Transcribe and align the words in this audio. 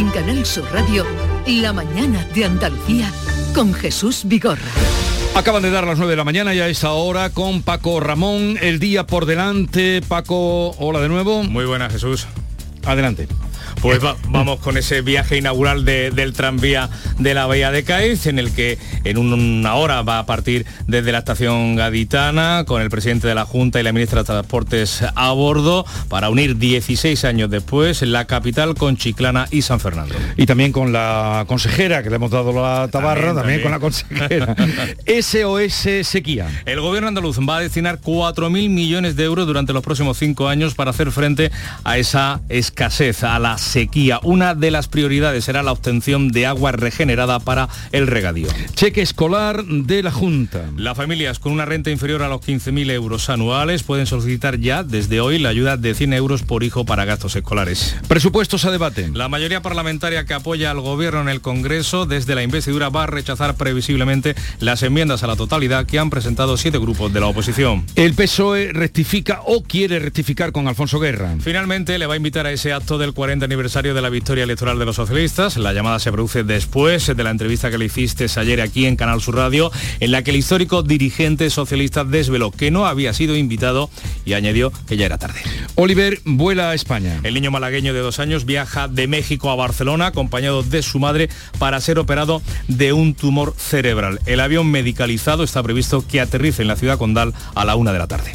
En 0.00 0.08
Canal 0.08 0.46
Sur 0.46 0.64
Radio, 0.72 1.04
La 1.46 1.74
mañana 1.74 2.26
de 2.34 2.46
Andalucía 2.46 3.12
con 3.54 3.74
Jesús 3.74 4.22
Vigorra. 4.24 4.70
Acaban 5.34 5.62
de 5.62 5.70
dar 5.70 5.86
las 5.86 5.98
9 5.98 6.12
de 6.12 6.16
la 6.16 6.24
mañana 6.24 6.54
y 6.54 6.60
a 6.60 6.68
esta 6.68 6.92
hora 6.92 7.28
con 7.28 7.60
Paco 7.60 8.00
Ramón, 8.00 8.56
el 8.62 8.78
día 8.78 9.06
por 9.06 9.26
delante. 9.26 10.00
Paco, 10.00 10.70
hola 10.78 11.00
de 11.00 11.10
nuevo. 11.10 11.42
Muy 11.42 11.66
buenas, 11.66 11.92
Jesús. 11.92 12.26
Adelante. 12.86 13.28
Pues 13.82 13.98
vamos 14.28 14.60
con 14.60 14.76
ese 14.76 15.00
viaje 15.00 15.38
inaugural 15.38 15.86
del 15.86 16.32
tranvía 16.34 16.90
de 17.18 17.32
la 17.32 17.46
Bahía 17.46 17.70
de 17.70 17.82
Cádiz, 17.82 18.26
en 18.26 18.38
el 18.38 18.52
que 18.52 18.78
en 19.04 19.16
una 19.16 19.74
hora 19.74 20.02
va 20.02 20.18
a 20.18 20.26
partir 20.26 20.66
desde 20.86 21.12
la 21.12 21.18
estación 21.18 21.76
gaditana 21.76 22.64
con 22.66 22.82
el 22.82 22.90
presidente 22.90 23.26
de 23.26 23.34
la 23.34 23.46
Junta 23.46 23.80
y 23.80 23.82
la 23.82 23.92
ministra 23.92 24.20
de 24.20 24.26
Transportes 24.26 25.02
a 25.14 25.32
bordo 25.32 25.86
para 26.08 26.28
unir 26.28 26.58
16 26.58 27.24
años 27.24 27.48
después 27.48 28.02
la 28.02 28.26
capital 28.26 28.74
con 28.74 28.98
Chiclana 28.98 29.46
y 29.50 29.62
San 29.62 29.80
Fernando. 29.80 30.14
Y 30.36 30.44
también 30.44 30.72
con 30.72 30.92
la 30.92 31.44
consejera, 31.48 32.02
que 32.02 32.10
le 32.10 32.16
hemos 32.16 32.30
dado 32.30 32.52
la 32.52 32.88
tabarra, 32.88 33.34
también, 33.34 33.62
con 33.62 33.70
la 33.70 33.80
consejera. 33.80 34.54
SOS 35.06 36.06
Sequía. 36.06 36.48
El 36.66 36.80
gobierno 36.80 37.08
andaluz 37.08 37.38
va 37.38 37.56
a 37.56 37.60
destinar 37.60 38.00
4.000 38.00 38.50
millones 38.68 39.16
de 39.16 39.24
euros 39.24 39.46
durante 39.46 39.72
los 39.72 39.82
próximos 39.82 40.18
cinco 40.18 40.48
años 40.48 40.74
para 40.74 40.90
hacer 40.90 41.10
frente 41.12 41.50
a 41.84 41.96
esa 41.96 42.40
escasez, 42.50 43.24
a 43.24 43.38
las 43.38 43.69
sequía. 43.70 44.18
Una 44.24 44.54
de 44.54 44.70
las 44.70 44.88
prioridades 44.88 45.44
será 45.44 45.62
la 45.62 45.70
obtención 45.72 46.28
de 46.32 46.46
agua 46.46 46.72
regenerada 46.72 47.38
para 47.38 47.68
el 47.92 48.08
regadío. 48.08 48.48
Cheque 48.74 49.00
escolar 49.00 49.64
de 49.64 50.02
la 50.02 50.10
Junta. 50.10 50.64
Las 50.76 50.96
familias 50.96 51.38
con 51.38 51.52
una 51.52 51.64
renta 51.64 51.90
inferior 51.90 52.22
a 52.22 52.28
los 52.28 52.40
15.000 52.40 52.90
euros 52.90 53.30
anuales 53.30 53.84
pueden 53.84 54.06
solicitar 54.06 54.58
ya 54.58 54.82
desde 54.82 55.20
hoy 55.20 55.38
la 55.38 55.50
ayuda 55.50 55.76
de 55.76 55.94
100 55.94 56.14
euros 56.14 56.42
por 56.42 56.64
hijo 56.64 56.84
para 56.84 57.04
gastos 57.04 57.36
escolares. 57.36 57.96
Presupuestos 58.08 58.64
a 58.64 58.72
debate. 58.72 59.08
La 59.14 59.28
mayoría 59.28 59.62
parlamentaria 59.62 60.24
que 60.24 60.34
apoya 60.34 60.72
al 60.72 60.80
gobierno 60.80 61.20
en 61.20 61.28
el 61.28 61.40
Congreso 61.40 62.06
desde 62.06 62.34
la 62.34 62.42
investidura 62.42 62.88
va 62.88 63.04
a 63.04 63.06
rechazar 63.06 63.54
previsiblemente 63.54 64.34
las 64.58 64.82
enmiendas 64.82 65.22
a 65.22 65.28
la 65.28 65.36
totalidad 65.36 65.86
que 65.86 66.00
han 66.00 66.10
presentado 66.10 66.56
siete 66.56 66.78
grupos 66.78 67.12
de 67.12 67.20
la 67.20 67.26
oposición. 67.26 67.86
El 67.94 68.14
PSOE 68.14 68.72
rectifica 68.72 69.42
o 69.46 69.62
quiere 69.62 70.00
rectificar 70.00 70.50
con 70.50 70.66
Alfonso 70.66 70.98
Guerra. 70.98 71.36
Finalmente 71.40 71.96
le 71.98 72.06
va 72.06 72.14
a 72.14 72.16
invitar 72.16 72.46
a 72.46 72.52
ese 72.52 72.72
acto 72.72 72.98
del 72.98 73.12
40 73.12 73.44
aniversario 73.44 73.59
de 73.60 74.00
la 74.00 74.08
victoria 74.08 74.44
electoral 74.44 74.78
de 74.78 74.86
los 74.86 74.96
socialistas. 74.96 75.58
La 75.58 75.74
llamada 75.74 75.98
se 75.98 76.10
produce 76.10 76.44
después 76.44 77.14
de 77.14 77.22
la 77.22 77.30
entrevista 77.30 77.70
que 77.70 77.76
le 77.76 77.84
hiciste 77.84 78.26
ayer 78.36 78.60
aquí 78.62 78.86
en 78.86 78.96
Canal 78.96 79.20
Sur 79.20 79.36
Radio, 79.36 79.70
en 80.00 80.12
la 80.12 80.22
que 80.22 80.30
el 80.30 80.38
histórico 80.38 80.82
dirigente 80.82 81.50
socialista 81.50 82.04
desveló 82.04 82.52
que 82.52 82.70
no 82.70 82.86
había 82.86 83.12
sido 83.12 83.36
invitado 83.36 83.90
y 84.24 84.32
añadió 84.32 84.72
que 84.88 84.96
ya 84.96 85.04
era 85.04 85.18
tarde. 85.18 85.40
Oliver 85.74 86.20
vuela 86.24 86.70
a 86.70 86.74
España. 86.74 87.20
El 87.22 87.34
niño 87.34 87.50
malagueño 87.50 87.92
de 87.92 88.00
dos 88.00 88.18
años 88.18 88.46
viaja 88.46 88.88
de 88.88 89.06
México 89.06 89.50
a 89.50 89.56
Barcelona 89.56 90.06
acompañado 90.06 90.62
de 90.62 90.82
su 90.82 90.98
madre 90.98 91.28
para 91.58 91.80
ser 91.80 91.98
operado 91.98 92.40
de 92.66 92.94
un 92.94 93.14
tumor 93.14 93.54
cerebral. 93.58 94.20
El 94.24 94.40
avión 94.40 94.70
medicalizado 94.70 95.44
está 95.44 95.62
previsto 95.62 96.02
que 96.06 96.20
aterrice 96.20 96.62
en 96.62 96.68
la 96.68 96.76
ciudad 96.76 96.96
condal 96.96 97.34
a 97.54 97.64
la 97.66 97.76
una 97.76 97.92
de 97.92 97.98
la 97.98 98.06
tarde. 98.06 98.32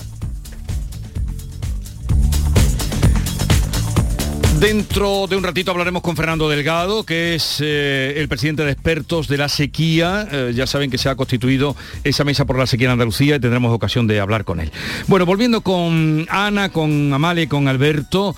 Dentro 4.60 5.28
de 5.28 5.36
un 5.36 5.44
ratito 5.44 5.72
hablaremos 5.72 6.02
con 6.02 6.16
Fernando 6.16 6.48
Delgado, 6.48 7.04
que 7.04 7.36
es 7.36 7.58
eh, 7.60 8.14
el 8.16 8.30
presidente 8.30 8.64
de 8.64 8.72
expertos 8.72 9.28
de 9.28 9.38
la 9.38 9.50
sequía. 9.50 10.28
Eh, 10.32 10.54
ya 10.56 10.66
saben 10.66 10.90
que 10.90 10.98
se 10.98 11.10
ha 11.10 11.16
constituido 11.16 11.76
esa 12.06 12.24
mesa 12.24 12.46
por 12.46 12.58
la 12.58 12.66
sequía 12.66 12.88
en 12.88 12.94
Andalucía 12.94 13.36
y 13.36 13.40
tendremos 13.40 13.74
ocasión 13.74 14.08
de 14.08 14.22
hablar 14.22 14.46
con 14.46 14.62
él. 14.62 14.72
Bueno, 15.08 15.26
volviendo 15.26 15.60
con 15.60 16.26
Ana, 16.30 16.70
con 16.70 17.14
Amale, 17.14 17.50
con 17.50 17.68
Alberto, 17.68 18.34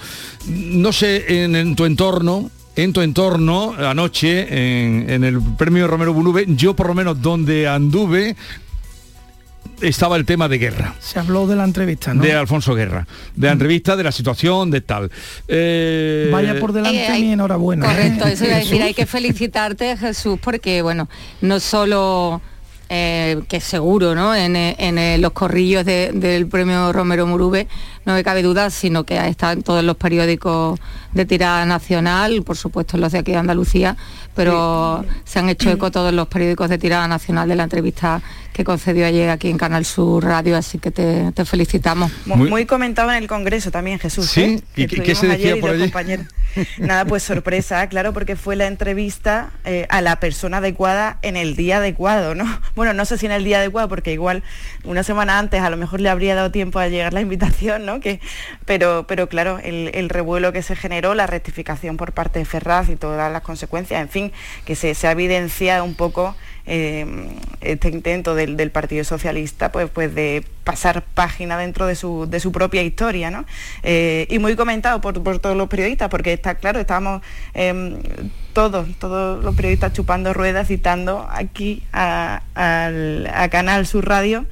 no 0.48 0.92
sé, 0.92 1.44
en, 1.44 1.76
tu 1.76 1.86
entorno, 1.86 2.50
en 2.76 2.94
tu 2.94 3.02
entorno, 3.02 3.76
anoche, 3.78 5.04
en, 5.14 5.24
el 5.24 5.40
premio 5.56 5.88
Romero 5.88 6.14
Bunube, 6.14 6.46
yo 6.48 6.76
por 6.76 6.88
lo 6.88 6.96
menos 6.96 7.22
donde 7.22 7.68
anduve, 7.68 8.36
estaba 9.82 10.16
el 10.16 10.26
tema 10.26 10.48
de 10.48 10.58
guerra. 10.58 10.96
Se 11.00 11.20
habló 11.20 11.48
de 11.48 11.56
la 11.56 11.64
entrevista, 11.64 12.14
¿no? 12.14 12.22
De 12.22 12.34
Alfonso 12.34 12.74
Guerra. 12.74 13.08
De 13.36 13.48
la 13.48 13.54
mm. 13.54 13.58
entrevista, 13.58 13.96
de 13.96 14.04
la 14.04 14.12
situación, 14.12 14.72
de 14.72 14.82
tal. 14.82 15.12
Eh, 15.48 16.30
Vaya 16.32 16.60
por 16.60 16.74
delante 16.74 17.06
eh, 17.06 17.20
mi 17.20 17.32
enhorabuena. 17.34 17.86
Correcto, 17.86 18.28
eso 18.28 18.46
iba 18.46 18.56
a 18.56 18.60
decir. 18.60 18.82
Hay 18.82 18.94
que 18.94 19.06
felicitarte, 19.08 19.98
Jesús, 19.98 20.40
porque, 20.42 20.82
bueno, 20.82 21.10
no 21.42 21.60
solo... 21.60 22.42
Eh, 22.90 23.42
que 23.50 23.60
seguro 23.60 24.16
¿no? 24.16 24.34
en, 24.34 25.22
los 25.22 25.34
corrillos 25.34 25.84
del 25.84 26.48
premio 26.48 26.94
Romero 26.94 27.28
Murube 27.28 27.68
no 28.08 28.14
me 28.14 28.24
cabe 28.24 28.42
duda, 28.42 28.70
sino 28.70 29.04
que 29.04 29.20
ha 29.20 29.28
estado 29.28 29.52
en 29.52 29.64
todos 29.64 29.84
los 29.84 29.98
periódicos 29.98 30.80
de 31.12 31.26
tirada 31.26 31.66
nacional, 31.66 32.42
por 32.42 32.56
supuesto 32.56 32.96
en 32.96 33.02
los 33.02 33.12
de 33.12 33.20
aquí 33.20 33.34
de 33.34 33.38
Andalucía, 33.38 33.98
pero 34.34 35.04
se 35.26 35.40
han 35.40 35.50
hecho 35.50 35.70
eco 35.70 35.92
todos 35.92 36.14
los 36.14 36.30
periódicos 36.30 36.70
de 36.70 36.78
tirada 36.78 37.06
nacional 37.10 37.50
de 37.50 37.56
la 37.56 37.64
entrevista 37.64 38.22
que 38.54 38.64
concedió 38.64 39.06
ayer 39.06 39.30
aquí 39.30 39.50
en 39.50 39.58
Canal 39.58 39.84
Sur 39.84 40.24
Radio, 40.24 40.56
así 40.56 40.80
que 40.80 40.90
te, 40.90 41.32
felicitamos. 41.46 42.12
Muy, 42.26 42.66
comentado 42.66 43.12
en 43.12 43.18
el 43.18 43.28
Congreso 43.28 43.72
también, 43.72 44.00
Jesús. 44.00 44.28
Sí, 44.28 44.42
¿eh? 44.42 44.62
¿y 44.76 44.88
qué 44.88 45.14
se 45.14 45.28
decía 45.28 45.58
por 45.60 45.72
allí? 45.72 45.92
Nada, 46.80 47.06
pues 47.06 47.24
sorpresa, 47.24 47.88
claro, 47.88 48.14
porque 48.14 48.36
fue 48.36 48.56
la 48.56 48.68
entrevista 48.68 49.52
eh, 49.66 49.86
a 49.90 50.02
la 50.02 50.20
persona 50.20 50.58
adecuada 50.58 51.20
en 51.22 51.36
el 51.36 51.56
día 51.56 51.78
adecuado, 51.78 52.36
¿no? 52.36 52.46
Bueno, 52.76 52.94
no 52.94 53.06
sé 53.06 53.18
si 53.18 53.26
en 53.26 53.32
el 53.32 53.44
día 53.44 53.58
adecuado, 53.58 53.90
porque 53.90 54.14
igual 54.14 54.44
una 54.84 55.04
semana 55.04 55.40
antes 55.40 55.62
a 55.62 55.70
lo 55.70 55.78
mejor 55.78 56.00
le 56.00 56.10
habría 56.10 56.36
dado 56.36 56.52
tiempo 56.52 56.80
a 56.80 56.88
llegar 56.88 57.14
la 57.14 57.22
invitación, 57.22 57.86
¿no? 57.86 57.97
Que, 58.00 58.20
pero, 58.66 59.06
pero 59.08 59.28
claro, 59.28 59.60
el, 59.64 60.10
revuelo 60.10 60.54
que 60.54 60.62
se 60.62 60.76
generó, 60.76 61.14
la 61.16 61.28
rectificación 61.28 61.98
por 61.98 62.14
parte 62.14 62.40
de 62.40 62.46
Ferraz 62.46 62.90
y 62.90 62.96
todas 62.96 63.32
las 63.32 63.42
consecuencias, 63.42 64.02
en 64.02 64.10
fin, 64.10 64.32
que 64.66 64.76
se, 64.76 64.94
se 64.96 65.08
ha 65.08 65.12
evidenciado 65.12 65.84
un 65.84 65.96
poco 65.96 66.36
eh, 66.70 67.06
este 67.62 67.88
intento 67.88 68.36
del, 68.36 68.72
Partido 68.72 69.06
Socialista 69.06 69.72
pues, 69.72 69.90
pues 69.90 70.14
de 70.14 70.44
pasar 70.66 71.02
página 71.02 71.58
dentro 71.58 71.88
de 71.88 71.96
su, 71.96 72.52
propia 72.52 72.84
historia, 72.84 73.32
¿no? 73.32 73.46
Eh, 73.84 74.28
y 74.30 74.38
muy 74.40 74.58
comentado 74.58 75.00
por, 75.00 75.40
todos 75.40 75.56
los 75.56 75.70
periodistas, 75.70 76.10
porque 76.10 76.34
está 76.34 76.56
claro, 76.56 76.80
estábamos 76.82 77.22
em, 77.54 77.98
todos, 78.52 78.88
todos 79.00 79.42
los 79.42 79.56
periodistas 79.56 79.94
chupando 79.94 80.34
ruedas, 80.34 80.68
citando 80.68 81.26
aquí 81.32 81.84
a, 81.94 82.42
Canal 83.50 83.88
Sur 83.88 84.06
Radio, 84.06 84.46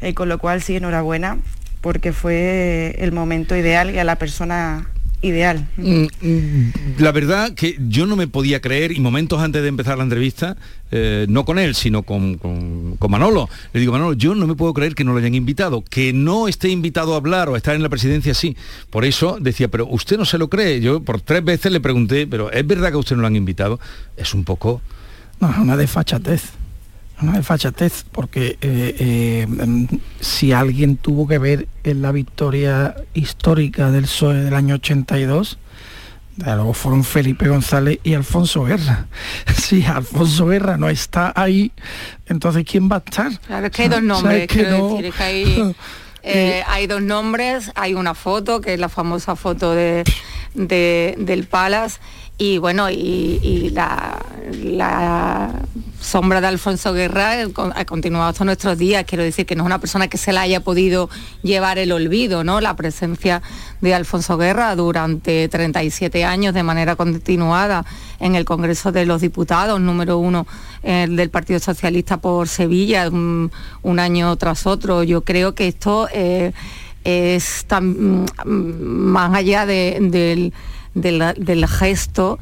eh, 0.00 0.14
con 0.14 0.30
lo 0.30 0.38
cual 0.38 0.62
sí, 0.62 0.76
enhorabuena, 0.76 1.36
porque 1.80 2.12
fue 2.12 2.96
el 2.98 3.12
momento 3.12 3.56
ideal 3.56 3.94
y 3.94 3.98
a 3.98 4.04
la 4.04 4.16
persona 4.16 4.88
ideal. 5.20 5.66
Mm, 5.76 6.04
mm, 6.20 6.72
la 6.98 7.10
verdad 7.12 7.52
que 7.54 7.76
yo 7.88 8.06
no 8.06 8.14
me 8.14 8.28
podía 8.28 8.60
creer, 8.60 8.92
y 8.92 9.00
momentos 9.00 9.40
antes 9.40 9.62
de 9.62 9.68
empezar 9.68 9.98
la 9.98 10.04
entrevista, 10.04 10.56
eh, 10.90 11.26
no 11.28 11.44
con 11.44 11.58
él, 11.58 11.74
sino 11.74 12.02
con, 12.02 12.38
Manolo, 13.08 13.48
le 13.72 13.80
digo, 13.80 13.92
Manolo, 13.92 14.12
yo 14.12 14.34
no 14.34 14.46
me 14.46 14.54
puedo 14.54 14.72
creer 14.74 14.94
que 14.94 15.04
no 15.04 15.12
lo 15.12 15.18
hayan 15.18 15.34
invitado, 15.34 15.82
que 15.82 16.12
no 16.12 16.46
esté 16.46 16.68
invitado 16.68 17.14
a 17.14 17.16
hablar 17.16 17.48
o 17.48 17.54
a 17.54 17.56
estar 17.56 17.74
en 17.74 17.82
la 17.82 17.88
presidencia, 17.88 18.34
sí. 18.34 18.56
Por 18.90 19.04
eso 19.04 19.38
decía, 19.40 19.68
pero 19.68 19.86
usted 19.86 20.18
no 20.18 20.24
se 20.24 20.38
lo 20.38 20.48
cree. 20.48 20.80
Yo 20.80 21.02
por 21.02 21.20
tres 21.20 21.44
veces 21.44 21.72
le 21.72 21.80
pregunté, 21.80 22.26
pero 22.26 22.52
¿es 22.52 22.66
verdad 22.66 22.90
que 22.90 22.96
usted 22.96 23.16
no 23.16 23.22
lo 23.22 23.28
han 23.28 23.36
invitado? 23.36 23.80
Es 24.16 24.34
un 24.34 24.44
poco... 24.44 24.80
No, 25.40 25.54
una 25.60 25.76
desfachatez 25.76 26.52
una 27.20 27.32
desfachatez, 27.32 28.04
porque 28.12 28.58
eh, 28.60 28.96
eh, 28.98 29.46
si 30.20 30.52
alguien 30.52 30.96
tuvo 30.96 31.26
que 31.26 31.38
ver 31.38 31.68
en 31.84 32.02
la 32.02 32.12
victoria 32.12 32.94
histórica 33.14 33.90
del 33.90 34.04
PSOE 34.04 34.36
del 34.44 34.54
año 34.54 34.76
82, 34.76 35.58
luego 36.36 36.72
fueron 36.72 37.04
Felipe 37.04 37.48
González 37.48 37.98
y 38.04 38.14
Alfonso 38.14 38.64
Guerra. 38.64 39.06
Si 39.56 39.84
Alfonso 39.84 40.46
Guerra 40.46 40.76
no 40.78 40.88
está 40.88 41.32
ahí, 41.36 41.72
entonces 42.26 42.64
¿quién 42.64 42.90
va 42.90 42.96
a 42.96 43.02
estar? 43.04 43.38
Claro, 43.40 43.66
es 43.66 43.72
que 43.72 43.82
hay 43.82 43.88
dos 43.88 44.02
nombres, 44.02 44.46
quiero 44.46 44.96
decir, 44.96 45.12
que 45.12 45.22
hay, 45.22 45.74
eh, 46.22 46.62
hay 46.66 46.86
dos 46.86 47.02
nombres, 47.02 47.70
hay 47.74 47.94
una 47.94 48.14
foto, 48.14 48.60
que 48.60 48.74
es 48.74 48.80
la 48.80 48.88
famosa 48.88 49.36
foto 49.36 49.74
de, 49.74 50.04
del 50.54 51.46
Palace, 51.46 51.98
y 52.40 52.58
bueno, 52.58 52.88
y, 52.88 53.70
la, 53.70 55.52
sombra 56.00 56.40
de 56.40 56.46
Alfonso 56.46 56.92
Guerra 56.92 57.32
ha 57.74 57.84
continuado 57.84 58.28
hasta 58.28 58.44
nuestros 58.44 58.78
días. 58.78 59.04
Quiero 59.04 59.24
decir 59.24 59.44
que 59.44 59.56
no 59.56 59.64
es 59.64 59.66
una 59.66 59.80
persona 59.80 60.06
que 60.06 60.16
se 60.16 60.32
la 60.32 60.42
haya 60.42 60.60
podido 60.60 61.10
llevar 61.42 61.78
el 61.78 61.90
olvido, 61.90 62.44
¿no? 62.44 62.60
La 62.60 62.76
presencia 62.76 63.42
de 63.80 63.92
Alfonso 63.92 64.38
Guerra 64.38 64.76
durante 64.76 65.48
37 65.48 66.24
años 66.24 66.54
de 66.54 66.62
manera 66.62 66.94
continuada 66.94 67.84
en 68.20 68.36
el 68.36 68.44
Congreso 68.44 68.92
de 68.92 69.04
los 69.04 69.20
Diputados, 69.20 69.80
número 69.80 70.18
uno 70.18 70.46
eh, 70.84 71.08
del 71.10 71.30
Partido 71.30 71.58
Socialista 71.58 72.18
por 72.18 72.46
Sevilla, 72.46 73.08
un, 73.08 73.50
año 73.98 74.36
tras 74.36 74.64
otro. 74.66 75.02
Yo 75.02 75.22
creo 75.22 75.56
que 75.56 75.66
esto 75.66 76.08
eh, 76.12 76.52
es 77.04 77.64
tan, 77.66 78.24
mm, 78.24 78.26
más 78.44 79.34
allá 79.34 79.66
del 79.66 80.52
del, 80.94 81.66
gesto 81.66 82.38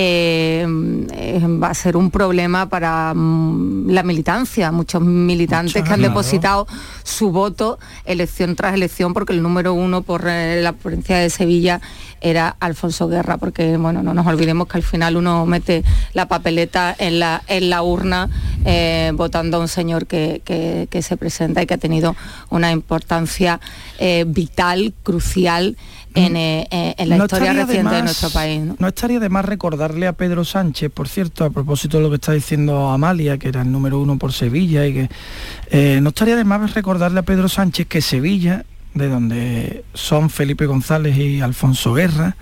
eh, 0.00 0.64
eh, 1.12 1.40
va 1.60 1.70
a 1.70 1.74
ser 1.74 1.96
un 1.96 2.12
problema 2.12 2.68
para 2.68 3.12
mm, 3.16 3.90
la 3.90 4.04
militancia, 4.04 4.70
muchos 4.70 5.02
militantes 5.02 5.82
que 5.82 5.92
han 5.92 6.02
depositado 6.02 6.68
su 7.02 7.32
voto 7.32 7.80
elección 8.04 8.54
tras 8.54 8.74
elección 8.74 9.12
porque 9.12 9.32
el 9.32 9.42
número 9.42 9.74
uno 9.74 10.02
por 10.02 10.22
la 10.22 10.72
provincia 10.72 11.18
de 11.18 11.30
Sevilla 11.30 11.80
era 12.20 12.54
Alfonso 12.60 13.08
Guerra, 13.08 13.38
porque 13.38 13.76
bueno, 13.76 14.04
no 14.04 14.14
nos 14.14 14.24
olvidemos 14.24 14.68
que 14.68 14.76
al 14.76 14.84
final 14.84 15.16
uno 15.16 15.46
mete 15.46 15.82
la 16.12 16.28
papeleta 16.28 16.94
en 16.96 17.18
la, 17.18 17.42
en 17.48 17.68
la 17.68 17.82
urna 17.82 18.28
eh, 18.64 19.10
votando 19.14 19.56
a 19.56 19.60
un 19.60 19.68
señor 19.68 20.06
que, 20.06 20.88
se 21.02 21.16
presenta 21.16 21.60
y 21.60 21.66
que 21.66 21.74
ha 21.74 21.78
tenido 21.78 22.14
una 22.50 22.70
importancia 22.70 23.58
eh, 23.98 24.24
vital, 24.28 24.94
crucial 25.02 25.76
en, 26.18 26.32
mm. 26.32 26.36
eh, 26.36 26.94
la 27.06 27.16
historia 27.16 27.52
reciente 27.52 27.94
de, 27.94 28.02
nuestro 28.02 28.30
país. 28.30 28.62
¿no? 28.78 28.88
estaría 28.88 29.20
de 29.20 29.28
más 29.28 29.44
recordarle 29.44 30.06
a 30.06 30.12
Pedro 30.12 30.44
Sánchez, 30.44 30.90
por 30.92 31.08
cierto, 31.08 31.44
a 31.44 31.50
propósito 31.50 31.98
de 31.98 32.02
lo 32.02 32.10
que 32.10 32.16
está 32.16 32.32
diciendo 32.32 32.90
Amalia, 32.90 33.38
que 33.38 33.48
era 33.48 33.62
el 33.62 33.72
número 33.72 34.00
uno 34.00 34.18
por 34.18 34.32
Sevilla, 34.32 34.86
y 34.86 34.94
que 34.94 36.00
no 36.00 36.08
estaría 36.08 36.36
de 36.36 36.44
más 36.44 36.74
recordarle 36.74 37.20
a 37.20 37.22
Pedro 37.22 37.48
Sánchez 37.48 37.86
que 37.86 38.00
Sevilla 38.00 38.64
de 38.94 39.08
donde 39.08 39.84
son 39.94 40.28
Felipe 40.30 40.66
González 40.66 41.16
y 41.16 41.40
Alfonso 41.40 41.94
Guerra, 41.94 42.36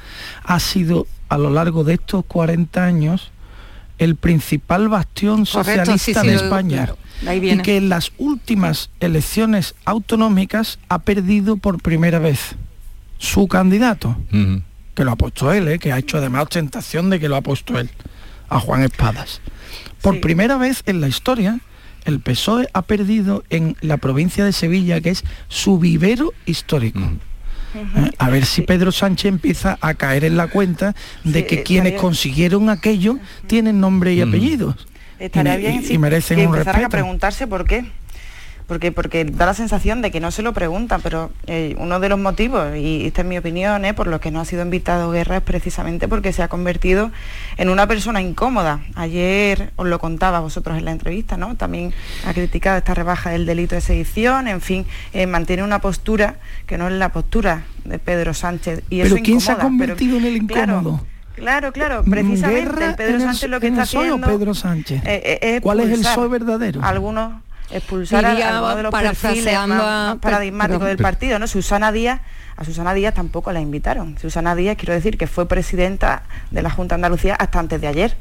ha 0.44 0.58
sido 0.58 1.06
a 1.28 1.38
lo 1.38 1.50
largo 1.50 1.84
de 1.84 1.94
estos 1.94 2.24
40 2.24 2.84
años 2.84 3.30
el 3.98 4.16
principal 4.16 4.88
bastión 4.88 5.46
socialista 5.46 6.22
de 6.22 6.34
España. 6.34 6.94
Y 7.22 7.58
que 7.58 7.78
en 7.78 7.88
las 7.88 8.12
últimas 8.18 8.90
elecciones 9.00 9.74
autonómicas 9.84 10.78
ha 10.88 10.98
perdido 10.98 11.56
por 11.56 11.80
primera 11.80 12.18
vez 12.18 12.56
su 13.18 13.48
candidato, 13.48 14.16
que 14.94 15.04
lo 15.04 15.12
ha 15.12 15.16
puesto 15.16 15.52
él, 15.52 15.68
¿eh? 15.68 15.78
que 15.78 15.92
ha 15.92 15.98
hecho 15.98 16.18
además 16.18 16.44
ostentación 16.44 17.10
de 17.10 17.20
que 17.20 17.28
lo 17.28 17.36
ha 17.36 17.42
puesto 17.42 17.78
él, 17.78 17.90
a 18.48 18.60
Juan 18.60 18.82
Espadas. 18.82 19.40
Por 20.00 20.20
primera 20.20 20.56
vez 20.56 20.82
en 20.86 21.00
la 21.00 21.08
historia, 21.08 21.60
el 22.04 22.20
PSOE 22.20 22.68
ha 22.72 22.82
perdido 22.82 23.44
en 23.50 23.76
la 23.80 23.96
provincia 23.96 24.44
de 24.44 24.52
Sevilla, 24.52 25.00
que 25.00 25.10
es 25.10 25.24
su 25.48 25.78
vivero 25.78 26.32
histórico. 26.46 27.00
Eh, 27.74 28.10
a 28.18 28.30
ver 28.30 28.46
si 28.46 28.62
Pedro 28.62 28.92
Sánchez 28.92 29.28
empieza 29.28 29.76
a 29.80 29.94
caer 29.94 30.24
en 30.24 30.36
la 30.36 30.48
cuenta 30.48 30.94
de 31.24 31.46
que 31.46 31.62
quienes 31.62 32.00
consiguieron 32.00 32.70
aquello 32.70 33.18
tienen 33.46 33.80
nombre 33.80 34.14
y 34.14 34.22
apellidos. 34.22 34.86
Estaría 35.18 35.56
bien 35.56 35.84
y, 35.88 35.98
merecen 35.98 36.46
un 36.46 36.54
respeto. 36.54 36.86
a 36.86 36.88
preguntarse 36.88 37.46
por 37.46 37.66
qué 37.66 37.84
porque, 38.66 38.90
porque 38.90 39.24
da 39.24 39.46
la 39.46 39.54
sensación 39.54 40.02
de 40.02 40.10
que 40.10 40.20
no 40.20 40.30
se 40.30 40.42
lo 40.42 40.52
preguntan, 40.52 41.00
pero 41.00 41.30
eh, 41.46 41.76
uno 41.78 42.00
de 42.00 42.08
los 42.08 42.18
motivos, 42.18 42.76
y 42.76 43.06
esta 43.06 43.22
es 43.22 43.26
mi 43.26 43.38
opinión, 43.38 43.84
eh, 43.84 43.94
por 43.94 44.08
lo 44.08 44.20
que 44.20 44.30
no 44.30 44.40
ha 44.40 44.44
sido 44.44 44.62
invitado 44.62 45.10
Guerra 45.10 45.36
es 45.36 45.42
precisamente 45.42 46.08
porque 46.08 46.32
se 46.32 46.42
ha 46.42 46.48
convertido 46.48 47.12
en 47.58 47.68
una 47.68 47.86
persona 47.86 48.20
incómoda. 48.20 48.80
Ayer 48.96 49.72
os 49.76 49.86
lo 49.86 49.98
contaba 50.00 50.40
vosotros 50.40 50.76
en 50.78 50.84
la 50.84 50.90
entrevista, 50.90 51.36
¿no? 51.36 51.54
También 51.54 51.92
ha 52.26 52.34
criticado 52.34 52.78
esta 52.78 52.94
rebaja 52.94 53.30
del 53.30 53.46
delito 53.46 53.76
de 53.76 53.80
sedición, 53.80 54.48
en 54.48 54.60
fin, 54.60 54.84
eh, 55.12 55.26
mantiene 55.26 55.62
una 55.62 55.80
postura 55.80 56.36
que 56.66 56.76
no 56.76 56.88
es 56.88 56.94
la 56.94 57.12
postura 57.12 57.64
de 57.84 58.00
Pedro 58.00 58.34
Sánchez. 58.34 58.82
Y 58.90 59.02
pero 59.02 59.16
¿quién 59.22 59.40
se 59.40 59.52
ha 59.52 59.58
convertido 59.58 60.16
en 60.16 60.24
el 60.24 60.36
incómodo? 60.38 61.06
Claro, 61.36 61.70
Claro, 61.70 62.02
precisamente 62.02 62.94
Pedro 62.96 63.20
Sánchez 63.20 63.50
lo 63.50 63.60
que 63.60 63.68
está 63.68 63.82
haciendo. 63.82 64.26
Pedro 64.26 64.54
Sánchez. 64.54 65.02
¿Cuál 65.62 65.80
es 65.80 65.90
el 65.90 66.04
sol 66.04 66.30
verdadero? 66.30 66.82
Algunos 66.82 67.45
expulsar 67.70 68.24
a, 68.24 68.62
uno 68.62 68.76
de 68.76 68.82
los 68.84 68.94
perfiles 68.94 69.66
más, 69.66 70.16
paradigmáticos 70.18 70.86
del 70.86 70.98
partido, 70.98 71.38
¿no? 71.38 71.46
Susana 71.46 71.92
Díaz, 71.92 72.20
a 72.56 72.64
Susana 72.64 72.94
Díaz 72.94 73.14
tampoco 73.14 73.52
la 73.52 73.60
invitaron. 73.60 74.16
Susana 74.18 74.54
Díaz, 74.54 74.76
quiero 74.76 74.94
decir, 74.94 75.18
que 75.18 75.26
fue 75.26 75.46
presidenta 75.46 76.22
de 76.50 76.62
la 76.62 76.70
Junta 76.70 76.94
de 76.94 76.96
Andalucía 76.96 77.34
hasta 77.34 77.58
antes 77.58 77.80
de 77.80 77.88
ayer. 77.88 78.16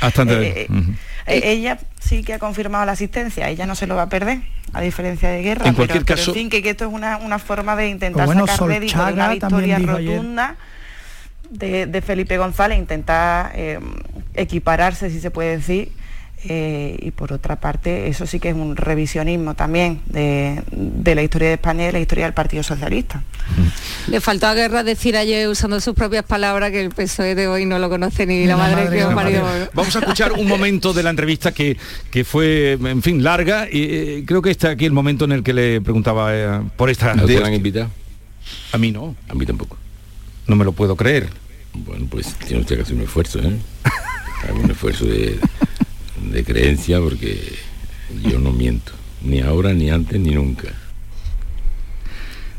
hasta 0.00 0.22
antes 0.22 0.38
de... 0.38 0.48
Eh, 0.48 0.66
eh, 0.70 0.98
eh, 1.26 1.40
ella 1.44 1.78
sí 2.00 2.22
que 2.22 2.34
ha 2.34 2.38
confirmado 2.38 2.84
la 2.84 2.92
asistencia, 2.92 3.48
ella 3.48 3.66
no 3.66 3.74
se 3.74 3.86
lo 3.86 3.96
va 3.96 4.02
a 4.02 4.08
perder, 4.08 4.42
a 4.72 4.80
diferencia 4.80 5.30
de 5.30 5.42
Guerra. 5.42 5.66
En 5.66 5.74
cualquier 5.74 6.04
caso... 6.04 6.30
en 6.30 6.34
fin, 6.34 6.50
que, 6.50 6.58
esto 6.68 6.84
es 6.84 6.92
una, 6.92 7.38
forma 7.38 7.76
de 7.76 7.88
intentar 7.88 8.28
sacar 8.28 8.68
rédito 8.68 9.04
de 9.04 9.12
una 9.12 9.28
victoria 9.28 9.78
rotunda 9.78 10.56
de, 11.50 11.86
de, 11.86 12.02
Felipe 12.02 12.38
González, 12.38 12.78
intentar 12.78 13.52
equipararse, 14.34 15.10
si 15.10 15.20
se 15.20 15.30
puede 15.30 15.56
decir, 15.58 15.92
eh, 16.44 16.96
y 17.00 17.10
por 17.12 17.32
otra 17.32 17.60
parte, 17.60 18.08
eso 18.08 18.26
sí 18.26 18.40
que 18.40 18.48
es 18.48 18.54
un 18.54 18.76
revisionismo 18.76 19.54
también 19.54 20.00
de, 20.06 20.62
la 21.14 21.22
historia 21.22 21.48
de 21.48 21.54
España 21.54 21.84
y 21.84 21.86
de 21.86 21.92
la 21.92 22.00
historia 22.00 22.24
del 22.24 22.34
Partido 22.34 22.62
Socialista. 22.62 23.22
Le 24.08 24.20
faltó 24.20 24.46
a 24.48 24.54
Guerra 24.54 24.82
decir 24.82 25.16
ayer, 25.16 25.48
usando 25.48 25.80
sus 25.80 25.94
propias 25.94 26.24
palabras, 26.24 26.72
que 26.72 26.80
el 26.80 26.90
PSOE 26.90 27.34
de 27.34 27.46
hoy 27.46 27.64
no 27.64 27.78
lo 27.78 27.88
conoce 27.88 28.26
ni 28.26 28.46
la, 28.46 28.56
madre, 28.56 28.90
que 28.90 29.04
parió. 29.14 29.42
Vamos 29.72 29.94
a 29.94 30.00
escuchar 30.00 30.32
un 30.32 30.48
momento 30.48 30.92
de 30.92 31.02
la 31.02 31.10
entrevista 31.10 31.52
que, 31.52 31.76
que 32.10 32.24
fue, 32.24 32.72
en 32.72 33.02
fin, 33.02 33.22
larga, 33.22 33.68
y 33.70 33.82
eh, 33.82 34.24
creo 34.26 34.42
que 34.42 34.50
está 34.50 34.70
aquí 34.70 34.84
el 34.84 34.92
momento 34.92 35.24
en 35.24 35.32
el 35.32 35.42
que 35.44 35.52
le 35.52 35.80
preguntaba 35.80 36.34
eh, 36.34 36.60
por 36.76 36.90
esta... 36.90 37.14
¿No 37.14 37.24
te 37.24 37.42
han 37.42 37.54
invitado? 37.54 37.88
A 38.72 38.78
mí 38.78 38.90
no. 38.90 39.14
A 39.28 39.34
mí 39.34 39.46
tampoco. 39.46 39.76
No 40.48 40.56
me 40.56 40.64
lo 40.64 40.72
puedo 40.72 40.96
creer. 40.96 41.28
Bueno, 41.72 42.06
pues 42.10 42.34
tiene 42.34 42.62
usted 42.62 42.76
que 42.76 42.82
hacer 42.82 42.96
un 42.96 43.02
esfuerzo, 43.02 43.38
¿eh? 43.38 43.56
un 44.52 44.70
esfuerzo 44.70 45.04
de 45.04 45.38
de 46.30 46.44
creencia 46.44 47.00
porque 47.00 47.40
yo 48.28 48.38
no 48.38 48.52
miento, 48.52 48.92
ni 49.22 49.40
ahora, 49.40 49.72
ni 49.72 49.90
antes, 49.90 50.20
ni 50.20 50.34
nunca. 50.34 50.68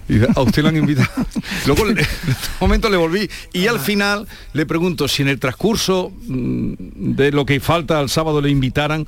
Y 0.09 0.19
a 0.35 0.41
usted 0.41 0.63
lo 0.63 0.69
han 0.69 0.77
invitado. 0.77 1.09
Luego 1.65 1.87
en 1.87 1.99
este 1.99 2.13
momento 2.59 2.89
le 2.89 2.97
volví 2.97 3.29
y 3.53 3.67
al 3.67 3.79
final 3.79 4.27
le 4.51 4.65
pregunto 4.65 5.07
si 5.07 5.21
en 5.21 5.29
el 5.29 5.39
transcurso 5.39 6.11
mm, 6.27 6.73
de 7.15 7.31
lo 7.31 7.45
que 7.45 7.59
falta 7.59 7.99
al 7.99 8.09
sábado 8.09 8.41
le 8.41 8.49
invitaran. 8.49 9.07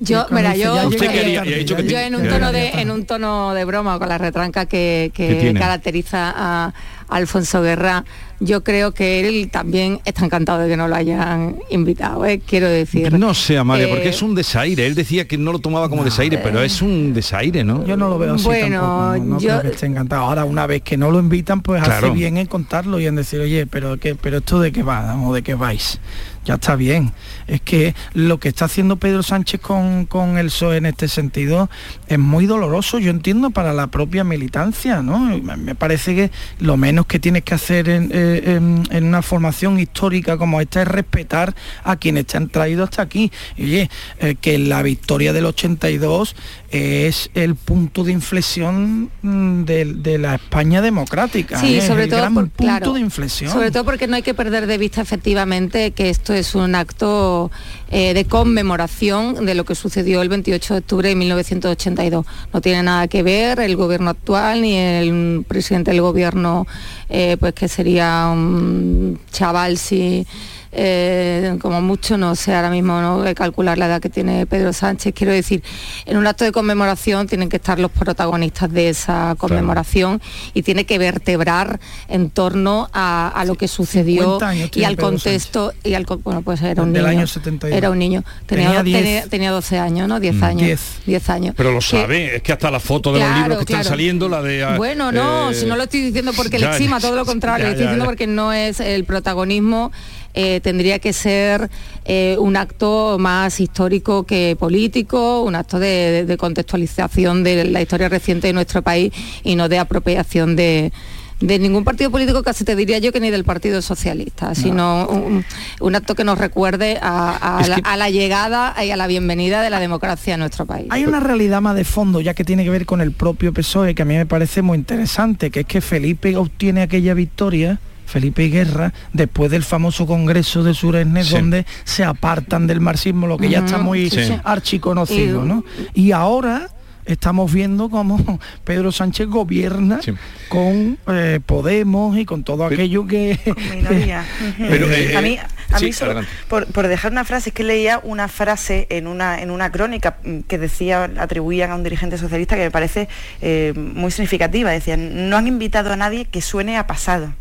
Yo, 0.00 0.26
mira, 0.30 0.54
yo, 0.54 0.90
yo 0.90 1.98
en 1.98 2.14
un 2.14 2.28
tono 2.28 2.52
de 2.52 2.68
en 2.68 2.90
un 2.90 3.04
tono 3.04 3.52
de 3.52 3.64
broma 3.64 3.98
con 3.98 4.08
la 4.08 4.18
retranca 4.18 4.66
que, 4.66 5.10
que 5.12 5.52
caracteriza 5.58 6.32
a 6.36 6.72
Alfonso 7.08 7.62
Guerra, 7.62 8.04
yo 8.38 8.62
creo 8.62 8.92
que 8.92 9.26
él 9.26 9.50
también 9.50 10.00
está 10.04 10.24
encantado 10.24 10.60
de 10.60 10.68
que 10.68 10.76
no 10.76 10.86
lo 10.86 10.94
hayan 10.94 11.56
invitado, 11.70 12.24
¿eh? 12.26 12.40
quiero 12.46 12.68
decir. 12.68 13.12
No 13.18 13.34
sé, 13.34 13.58
Amalia, 13.58 13.88
porque 13.88 14.10
es 14.10 14.22
un 14.22 14.34
desaire. 14.34 14.86
Él 14.86 14.94
decía 14.94 15.26
que 15.26 15.36
no 15.38 15.50
lo 15.50 15.58
tomaba 15.58 15.88
como 15.88 16.04
desaire, 16.04 16.38
pero 16.38 16.62
es 16.62 16.80
un 16.80 17.12
desaire, 17.14 17.64
¿no? 17.64 17.84
Yo 17.84 17.96
no 17.96 18.08
lo 18.08 18.18
veo 18.18 18.34
así 18.34 18.44
bueno, 18.44 19.16
No 19.16 19.40
yo... 19.40 19.48
creo 19.48 19.62
que 19.62 19.68
esté 19.68 19.86
encantado. 19.86 20.22
Ahora, 20.22 20.44
una 20.44 20.66
vez 20.66 20.82
que 20.82 20.96
no 20.96 21.10
lo 21.10 21.18
invitan, 21.18 21.62
pues 21.62 21.82
hace 21.82 22.10
bien 22.10 22.36
en 22.36 22.46
contarlo 22.46 23.00
y 23.00 23.06
en 23.06 23.16
decir, 23.16 23.40
oye, 23.40 23.66
pero, 23.66 23.98
¿qué, 23.98 24.14
pero 24.14 24.38
esto 24.38 24.60
de 24.60 24.70
qué 24.70 24.82
va 24.82 25.16
o 25.20 25.34
de 25.34 25.42
qué 25.42 25.54
vais 25.54 25.98
ya 26.44 26.54
está 26.54 26.76
bien. 26.76 27.12
Es 27.46 27.60
que 27.60 27.94
lo 28.14 28.38
que 28.38 28.48
está 28.48 28.66
haciendo 28.66 28.96
Pedro 28.96 29.22
Sánchez 29.22 29.60
con, 29.60 30.06
con 30.06 30.38
el 30.38 30.46
PSOE 30.46 30.78
en 30.78 30.86
este 30.86 31.08
sentido 31.08 31.68
es 32.06 32.18
muy 32.18 32.46
doloroso, 32.46 32.98
yo 32.98 33.10
entiendo, 33.10 33.50
para 33.50 33.72
la 33.72 33.88
propia 33.88 34.24
militancia, 34.24 35.02
¿no? 35.02 35.18
Me 35.18 35.74
parece 35.74 36.14
que 36.14 36.30
lo 36.58 36.76
menos 36.76 37.06
que 37.06 37.18
tienes 37.18 37.42
que 37.42 37.54
hacer 37.54 37.88
en, 37.88 38.10
eh, 38.12 39.00
una 39.00 39.22
formación 39.22 39.78
histórica 39.78 40.36
como 40.36 40.60
esta 40.60 40.82
es 40.82 40.88
respetar 40.88 41.54
a 41.84 41.96
quienes 41.96 42.26
te 42.26 42.36
han 42.36 42.48
traído 42.48 42.84
hasta 42.84 43.02
aquí. 43.02 43.30
oye, 43.58 43.90
eh, 44.20 44.36
que 44.40 44.58
la 44.58 44.82
victoria 44.82 45.32
del 45.32 45.46
82 45.46 46.34
es 46.70 47.30
el 47.34 47.54
punto 47.54 48.04
de 48.04 48.12
inflexión 48.12 49.10
mm, 49.22 49.64
de, 49.64 50.18
la 50.18 50.34
España 50.34 50.82
democrática. 50.82 51.60
Sí, 51.60 51.76
¿eh? 51.76 51.86
sobre 51.86 52.08
todo 52.08 52.32
por, 52.34 52.48
punto 52.50 52.94
de 52.94 53.00
inflexión. 53.00 53.50
Sobre 53.50 53.70
todo 53.70 53.84
porque 53.84 54.06
no 54.06 54.16
hay 54.16 54.22
que 54.22 54.34
perder 54.34 54.66
de 54.66 54.76
vista 54.76 55.00
efectivamente 55.00 55.92
que 55.92 56.10
esto 56.10 56.34
es 56.34 56.54
un 56.54 56.74
acto 56.74 57.50
eh, 57.90 58.12
de 58.12 58.24
conmemoración 58.26 59.46
de 59.46 59.54
lo 59.54 59.64
que 59.64 59.74
sucedió 59.74 60.20
el 60.20 60.28
28 60.28 60.74
de 60.74 60.80
octubre 60.80 61.08
de 61.08 61.14
1982. 61.14 62.26
No 62.52 62.60
tiene 62.60 62.82
nada 62.82 63.08
que 63.08 63.22
ver 63.22 63.60
el 63.60 63.76
gobierno 63.76 64.10
actual 64.10 64.60
ni 64.60 64.76
el 64.76 65.44
presidente 65.48 65.92
del 65.92 66.02
gobierno, 66.02 66.66
eh, 67.08 67.36
pues 67.40 67.54
que 67.54 67.68
sería 67.68 68.28
un 68.30 69.18
chaval 69.32 69.78
si 69.78 70.26
eh, 70.72 71.56
como 71.60 71.80
mucho, 71.80 72.18
no 72.18 72.34
sé 72.34 72.54
ahora 72.54 72.70
mismo 72.70 73.00
no 73.00 73.18
voy 73.18 73.28
a 73.28 73.34
calcular 73.34 73.78
la 73.78 73.86
edad 73.86 74.00
que 74.00 74.10
tiene 74.10 74.46
Pedro 74.46 74.72
Sánchez, 74.72 75.14
quiero 75.14 75.32
decir, 75.32 75.62
en 76.06 76.16
un 76.16 76.26
acto 76.26 76.44
de 76.44 76.52
conmemoración 76.52 77.26
tienen 77.26 77.48
que 77.48 77.56
estar 77.56 77.78
los 77.78 77.90
protagonistas 77.90 78.70
de 78.72 78.88
esa 78.90 79.34
conmemoración 79.38 80.20
y 80.54 80.62
tiene 80.62 80.84
que 80.84 80.98
vertebrar 80.98 81.80
en 82.08 82.30
torno 82.30 82.88
a, 82.92 83.44
lo 83.46 83.54
que 83.54 83.68
sucedió 83.68 84.38
y 84.74 84.84
al 84.84 84.96
contexto 84.96 85.72
y 85.84 85.94
al 85.94 86.04
bueno 86.22 86.42
pues 86.42 86.60
era 86.60 86.82
un 86.82 86.92
niño. 86.92 87.24
era 87.64 87.90
un 87.90 87.98
niño. 87.98 88.24
Tenía, 88.46 88.82
tenía, 89.28 89.50
12 89.50 89.78
años 89.78 90.08
no 90.08 90.20
10 90.20 90.34
mm. 90.34 90.44
años. 90.44 90.80
10. 91.06 91.30
años. 91.30 91.54
Pero 91.56 91.72
lo 91.72 91.80
sabe 91.80 92.36
es 92.36 92.42
que 92.42 92.52
hasta 92.52 92.70
la 92.70 92.80
foto 92.80 93.12
de 93.12 93.20
los 93.20 93.36
libros 93.36 93.58
que 93.58 93.72
están 93.72 93.84
saliendo 93.84 94.28
la 94.28 94.42
de 94.42 94.64
ah, 94.64 94.76
bueno 94.76 95.12
no 95.12 95.50
eh, 95.50 95.54
si 95.54 95.66
no 95.66 95.76
lo 95.76 95.84
estoy 95.84 96.00
diciendo 96.00 96.32
porque 96.34 96.58
le 96.58 96.66
exima 96.66 97.00
todo 97.00 97.16
lo 97.16 97.24
contrario 97.24 97.66
estoy 97.68 97.84
diciendo 97.84 98.04
porque 98.04 98.26
no 98.26 98.52
es 98.52 98.80
el 98.80 99.04
protagonismo 99.04 99.92
eh, 100.40 100.60
tendría 100.60 101.00
que 101.00 101.12
ser 101.12 101.68
eh, 102.04 102.36
un 102.38 102.56
acto 102.56 103.16
más 103.18 103.58
histórico 103.58 104.22
que 104.24 104.54
político, 104.56 105.42
un 105.42 105.56
acto 105.56 105.80
de, 105.80 106.36
contextualización 106.38 107.42
de 107.42 107.64
la 107.64 107.82
historia 107.82 108.08
reciente 108.08 108.46
de 108.46 108.52
nuestro 108.52 108.82
país 108.82 109.12
y 109.42 109.56
no 109.56 109.68
de 109.68 109.80
apropiación 109.80 110.54
de, 110.54 110.92
de 111.40 111.58
ningún 111.58 111.82
partido 111.82 112.10
político, 112.12 112.44
casi 112.44 112.64
te 112.64 112.76
diría 112.76 112.98
yo 112.98 113.10
que 113.12 113.18
ni 113.18 113.30
del 113.30 113.42
Partido 113.42 113.82
Socialista, 113.82 114.54
sino 114.54 115.08
un, 115.08 115.44
un 115.80 115.94
acto 115.96 116.14
que 116.14 116.22
nos 116.22 116.38
recuerde 116.38 116.98
a, 117.02 117.60
la, 117.68 117.74
que- 117.76 117.82
a 117.84 117.96
la 117.96 118.10
llegada 118.10 118.74
y 118.84 118.90
a 118.92 118.96
la 118.96 119.08
bienvenida 119.08 119.60
de 119.62 119.70
la 119.70 119.80
democracia 119.80 120.34
a 120.34 120.36
nuestro 120.36 120.66
país. 120.66 120.86
Hay 120.90 121.04
una 121.04 121.18
realidad 121.18 121.60
más 121.60 121.74
de 121.74 121.84
fondo, 121.84 122.20
ya 122.20 122.34
que 122.34 122.44
tiene 122.44 122.62
que 122.62 122.70
ver 122.70 122.86
con 122.86 123.00
el 123.00 123.10
propio 123.10 123.52
PSOE, 123.52 123.96
que 123.96 124.02
a 124.02 124.04
mí 124.04 124.14
me 124.14 124.26
parece 124.26 124.62
muy 124.62 124.78
interesante, 124.78 125.50
que 125.50 125.60
es 125.60 125.66
que 125.66 125.80
Felipe 125.80 126.36
obtiene 126.36 126.82
aquella 126.82 127.14
victoria, 127.14 127.80
Felipe 128.08 128.48
Guerra, 128.48 128.92
después 129.12 129.50
del 129.50 129.62
famoso 129.62 130.06
congreso 130.06 130.62
de 130.64 130.72
Suresnes, 130.74 131.26
Sí. 131.28 131.34
donde 131.34 131.66
se 131.84 132.04
apartan 132.04 132.66
del 132.66 132.80
marxismo, 132.80 133.26
lo 133.26 133.36
que 133.36 133.50
ya 133.50 133.58
está 133.60 133.78
muy 133.78 134.08
sí, 134.10 134.32
archiconocido, 134.44 135.44
Y- 135.44 135.48
¿no? 135.48 135.64
Y 135.94 136.12
ahora 136.12 136.70
estamos 137.04 137.50
viendo 137.52 137.88
cómo 137.88 138.18
Pedro 138.64 138.92
Sánchez 138.92 139.26
gobierna 139.28 140.00
Sí. 140.02 140.12
con 140.48 140.98
eh, 141.08 141.40
Podemos 141.44 142.18
y 142.18 142.24
con 142.24 142.44
todo 142.44 142.68
Pero- 142.68 142.74
aquello 142.82 143.06
que... 143.06 143.38
minoría. 143.74 144.24
Pero, 144.58 144.90
eh, 144.90 145.16
a 145.16 145.20
mí, 145.22 145.38
a 145.70 145.78
sí, 145.78 145.86
mí 145.86 145.92
solo- 145.92 146.20
por 146.48 146.88
dejar 146.88 147.12
una 147.12 147.24
frase, 147.24 147.50
es 147.50 147.54
que 147.54 147.64
leía 147.64 148.00
una 148.02 148.28
frase 148.28 148.86
en 148.90 149.06
una, 149.06 149.40
en 149.40 149.50
una 149.50 149.70
crónica 149.72 150.18
mm, 150.24 150.40
que 150.40 150.58
decía, 150.58 151.10
atribuían 151.18 151.70
a 151.70 151.76
un 151.76 151.82
dirigente 151.82 152.18
socialista 152.18 152.56
que 152.56 152.62
me 152.64 152.70
parece 152.70 153.08
eh, 153.40 153.72
muy 153.76 154.10
significativa. 154.10 154.70
Decían, 154.70 155.28
no 155.30 155.36
han 155.38 155.46
invitado 155.46 155.92
a 155.92 155.96
nadie 155.96 156.26
que 156.26 156.40
suene 156.42 156.76
a 156.76 156.86
pasado. 156.86 157.32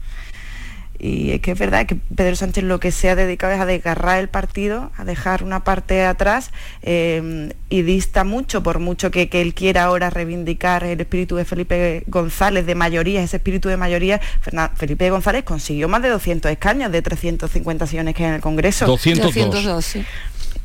Y 1.00 1.32
es 1.32 1.42
que 1.42 1.52
es 1.52 1.60
verdad 1.60 1.86
que 1.86 1.96
Pedro 1.96 2.36
Sánchez 2.36 2.64
lo 2.64 2.80
que 2.80 2.92
se 2.92 3.10
ha 3.10 3.16
dedicado 3.16 3.54
es 3.54 3.60
a 3.60 3.66
desgarrar 3.68 4.20
el 4.20 4.30
partido, 4.30 4.92
a 4.98 5.06
dejar 5.06 5.44
una 5.44 5.64
parte 5.64 6.04
atrás 6.04 6.50
eh, 6.82 7.52
y 7.70 7.82
dista 7.84 8.24
mucho, 8.24 8.64
por 8.64 8.80
mucho 8.80 9.12
que, 9.12 9.30
que 9.30 9.42
él 9.42 9.54
quiera 9.54 9.84
ahora 9.84 10.10
reivindicar 10.10 10.84
el 10.84 11.00
espíritu 11.00 11.36
de 11.36 11.46
Felipe 11.46 12.04
González, 12.08 12.66
de 12.66 12.74
mayoría, 12.76 13.22
ese 13.22 13.38
espíritu 13.38 13.70
de 13.70 13.78
mayoría. 13.78 14.20
Fernan- 14.44 14.72
Felipe 14.76 15.10
González 15.12 15.44
consiguió 15.44 15.88
más 15.88 16.02
de 16.02 16.10
200 16.10 16.52
escaños 16.52 16.92
de 16.92 17.02
350 17.02 17.86
sillones 17.86 18.16
que 18.16 18.24
hay 18.24 18.30
en 18.30 18.36
el 18.36 18.42
Congreso. 18.42 18.86
202. 18.88 19.36
202, 19.64 19.86
sí. 19.86 20.06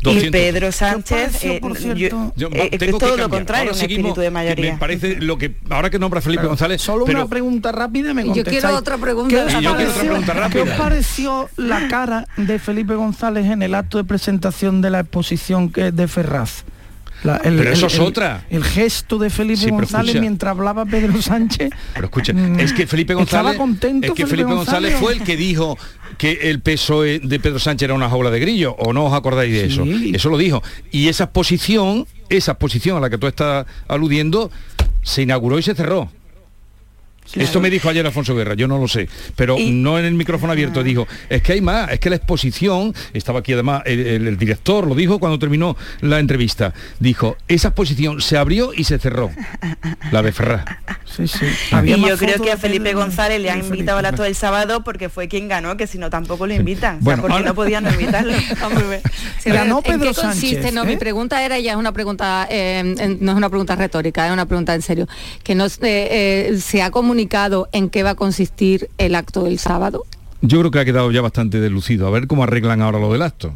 Y 0.03 0.15
200. 0.15 0.31
Pedro 0.33 0.73
Sánchez, 0.73 1.45
eh, 1.45 1.59
por 1.61 1.79
yo- 1.79 1.95
cierto? 1.95 2.33
Yo, 2.37 2.49
eh, 2.49 2.51
tengo 2.51 2.65
es 2.71 2.79
que 2.79 2.93
todo 2.93 3.17
lo 3.17 3.29
contrario, 3.31 3.71
Ahora 3.71 3.73
un 3.75 3.79
seguimos, 3.79 3.99
espíritu 4.11 4.21
de 4.21 4.31
mayoría. 4.31 4.73
Me 4.73 4.79
parece 4.79 5.17
lo 5.21 5.39
que 5.39 5.55
ahora 5.71 5.91
que 5.91 5.99
nombra 5.99 6.21
Felipe 6.21 6.47
González, 6.47 6.83
Solo 6.83 7.05
pero 7.05 7.21
una 7.21 7.29
pregunta 7.29 7.73
rápida 7.73 8.13
me 8.15 8.25
Yo 8.35 8.45
quiero 8.45 8.77
otra 8.77 8.99
pregunta. 8.99 9.35
¿Qué 9.35 9.41
os 9.43 9.53
Y 9.53 9.65
yo 9.65 9.75
quiero 9.77 9.91
otra 9.91 10.03
pareció- 10.03 10.03
pregunta 10.11 10.33
¿Qué 10.33 10.39
os 10.61 10.69
rápida. 10.69 10.77
pareció 10.77 11.49
la 11.57 11.89
cara 11.89 12.27
de 12.37 12.59
Felipe 12.59 12.95
González 12.95 13.47
en 13.47 13.63
el 13.63 13.75
acto 13.75 13.99
de 13.99 14.05
presentación 14.05 14.81
de 14.83 14.91
la 14.91 15.01
exposición 15.01 15.71
que 15.71 15.89
es 15.89 15.97
de 15.97 16.09
Ferraz? 16.09 16.65
La- 17.25 17.37
el- 17.39 17.57
Pero 17.57 17.71
eso 17.73 17.87
el- 17.87 17.93
es 17.93 17.99
otra. 18.01 18.45
El 18.51 18.65
gesto 18.65 19.17
de 19.19 19.31
Felipe 19.31 19.61
Sí, 19.61 19.71
González 19.71 20.09
escucha. 20.09 20.21
mientras 20.21 20.51
hablaba 20.57 20.85
Pedro 20.85 21.23
Sánchez. 21.23 21.71
Pero 21.95 22.07
escucha, 22.07 22.33
Mm, 22.33 22.59
es 22.61 22.73
que 22.73 22.87
Felipe 22.87 23.13
¿estaba 23.13 23.43
González, 23.43 23.59
contento 23.59 24.07
es 24.09 24.13
que 24.13 24.27
Felipe 24.27 24.49
Felipe 24.49 24.55
González, 24.55 24.95
fue 24.99 25.13
el 25.13 25.23
que 25.23 25.37
dijo 25.37 25.79
que 26.19 26.33
el 26.51 26.61
PSOE 26.61 27.21
de 27.21 27.39
Pedro 27.41 27.59
Sánchez 27.59 27.87
era 27.87 27.95
una 27.95 28.09
jaula 28.11 28.31
de 28.31 28.41
grillo, 28.41 28.75
o 28.79 28.93
no 28.93 29.05
os 29.07 29.15
acordáis 29.15 29.53
de 29.53 29.67
eso. 29.67 29.85
Sí. 29.85 30.13
Eso 30.15 30.29
lo 30.31 30.37
dijo. 30.39 30.63
Y 30.91 31.09
esa 31.09 31.25
exposición, 31.25 32.07
esa 32.29 32.53
exposición 32.53 32.97
a 32.97 33.01
la 33.01 33.09
que 33.11 33.19
tú 33.19 33.27
estás 33.27 33.67
aludiendo, 33.89 34.51
se 35.03 35.23
inauguró 35.23 35.59
y 35.59 35.63
se 35.63 35.75
cerró. 35.75 36.11
Esto 37.35 37.61
me 37.61 37.71
dijo 37.71 37.89
ayer 37.89 38.05
Alfonso 38.07 38.35
Guerra, 38.35 38.55
yo 38.55 38.69
no 38.69 38.79
lo 38.79 38.89
sé, 38.89 39.09
pero 39.37 39.59
Y- 39.59 39.71
no 39.71 39.99
en 39.99 40.05
el 40.05 40.15
micrófono 40.15 40.53
abierto, 40.53 40.83
dijo, 40.83 41.07
es 41.29 41.43
que 41.43 41.53
hay 41.55 41.61
más, 41.61 41.91
es 41.91 41.99
que 42.01 42.11
la 42.11 42.17
exposición, 42.17 42.95
estaba 43.15 43.41
aquí 43.41 43.53
además, 43.53 43.83
el, 43.87 44.01
el- 44.07 44.29
el 44.29 44.37
director 44.39 44.87
lo 44.87 44.95
dijo 44.95 45.19
cuando 45.19 45.39
terminó 45.39 45.77
la 46.01 46.19
entrevista, 46.19 46.75
dijo, 46.99 47.37
esa 47.49 47.69
exposición 47.69 48.21
se 48.21 48.37
abrió 48.37 48.73
y 48.75 48.85
se 48.85 48.99
cerró, 48.99 49.31
la 50.11 50.23
de 50.23 50.33
Ferraz. 50.33 50.65
Sí, 51.05 51.27
sí. 51.29 51.47
Había 51.71 51.97
Y 51.97 52.01
yo 52.07 52.17
creo 52.17 52.41
que 52.41 52.53
a 52.53 52.57
Felipe 52.57 52.93
González 52.95 53.41
le 53.41 53.51
han 53.51 53.59
Felipe, 53.59 53.77
invitado 53.77 53.99
al 53.99 54.05
acto 54.07 54.17
claro. 54.17 54.25
del 54.29 54.35
sábado 54.35 54.85
porque 54.85 55.09
fue 55.09 55.29
quien 55.29 55.49
ganó, 55.49 55.77
que 55.77 55.87
si 55.87 55.99
no 55.99 56.11
tampoco 56.11 56.47
lo 56.47 56.55
invitan. 56.55 56.99
Bueno, 57.01 57.23
o 57.23 57.23
sea, 57.23 57.23
porque 57.23 57.33
ahora- 57.35 57.47
no 57.49 57.55
podían 57.55 57.85
no 57.85 57.91
invitarlo. 57.91 58.33
Hombre, 58.67 59.01
sí, 59.43 59.51
Ganó 59.51 59.79
¿En 59.85 59.99
Pedro 59.99 60.13
qué 60.15 60.21
consiste? 60.21 60.55
Sánchez, 60.57 60.75
No, 60.75 60.85
¿eh? 60.85 60.87
mi 60.87 60.97
pregunta 60.97 61.43
era, 61.45 61.59
ya 61.59 61.73
es 61.73 61.77
una 61.79 61.93
pregunta, 61.93 62.47
eh, 62.51 62.79
en- 62.99 63.19
no 63.21 63.33
es 63.33 63.37
una 63.39 63.49
pregunta 63.49 63.77
retórica, 63.77 64.27
es 64.27 64.33
una 64.33 64.47
pregunta 64.47 64.75
en 64.75 64.83
serio. 64.83 65.07
Que 65.43 65.55
no, 65.55 65.67
eh, 65.67 65.71
eh, 65.83 66.59
se 66.61 66.83
ha 66.83 66.91
comunicado 66.91 67.22
en 67.73 67.91
qué 67.91 68.03
va 68.03 68.11
a 68.11 68.15
consistir 68.15 68.89
el 68.99 69.15
acto 69.15 69.45
del 69.45 69.59
sábado. 69.59 70.05
Yo 70.41 70.59
creo 70.61 70.71
que 70.71 70.81
ha 70.81 70.85
quedado 70.85 71.11
ya 71.13 71.21
bastante 71.21 71.61
deslucido. 71.61 72.07
A 72.07 72.11
ver 72.11 72.27
cómo 72.27 72.43
arreglan 72.43 72.83
ahora 72.83 72.99
lo 72.99 73.13
del 73.13 73.23
acto. 73.23 73.55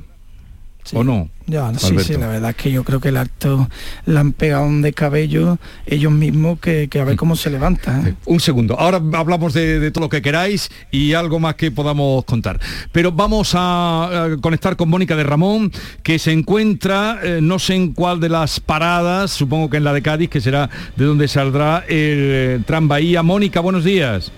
Sí. 0.86 0.96
¿O 0.96 1.02
no? 1.04 1.28
Ya, 1.48 1.72
sí, 1.78 1.88
Alberto? 1.88 2.12
sí, 2.12 2.18
la 2.18 2.26
verdad 2.28 2.50
es 2.50 2.56
que 2.56 2.72
yo 2.72 2.82
creo 2.82 3.00
que 3.00 3.08
el 3.08 3.16
acto 3.16 3.68
le 4.04 4.18
han 4.18 4.32
pegado 4.32 4.64
un 4.64 4.82
descabello 4.82 5.58
ellos 5.84 6.10
mismos 6.10 6.58
que, 6.58 6.88
que 6.88 7.00
a 7.00 7.04
ver 7.04 7.16
cómo 7.16 7.36
se 7.36 7.50
levanta. 7.50 8.02
¿eh? 8.06 8.14
Un 8.24 8.40
segundo. 8.40 8.78
Ahora 8.78 9.00
hablamos 9.14 9.52
de, 9.52 9.78
de 9.78 9.90
todo 9.90 10.04
lo 10.04 10.08
que 10.08 10.22
queráis 10.22 10.70
y 10.90 11.14
algo 11.14 11.38
más 11.38 11.54
que 11.56 11.70
podamos 11.70 12.24
contar. 12.24 12.60
Pero 12.92 13.12
vamos 13.12 13.52
a, 13.54 14.10
eh, 14.12 14.36
conectar 14.40 14.76
con 14.76 14.88
Mónica 14.88 15.16
de 15.16 15.24
Ramón, 15.24 15.72
que 16.02 16.18
se 16.18 16.32
encuentra, 16.32 17.20
eh, 17.22 17.40
no 17.42 17.58
sé 17.58 17.74
en 17.74 17.92
cuál 17.92 18.20
de 18.20 18.28
las 18.28 18.60
paradas, 18.60 19.30
supongo 19.32 19.70
que 19.70 19.76
en 19.76 19.84
la 19.84 19.92
de 19.92 20.02
Cádiz, 20.02 20.30
que 20.30 20.40
será 20.40 20.70
de 20.96 21.04
donde 21.04 21.28
saldrá 21.28 21.84
el 21.88 22.18
eh, 22.18 22.60
Tram 22.66 22.88
Bahía. 22.88 23.22
Mónica, 23.22 23.60
buenos 23.60 23.84
días. 23.84 24.32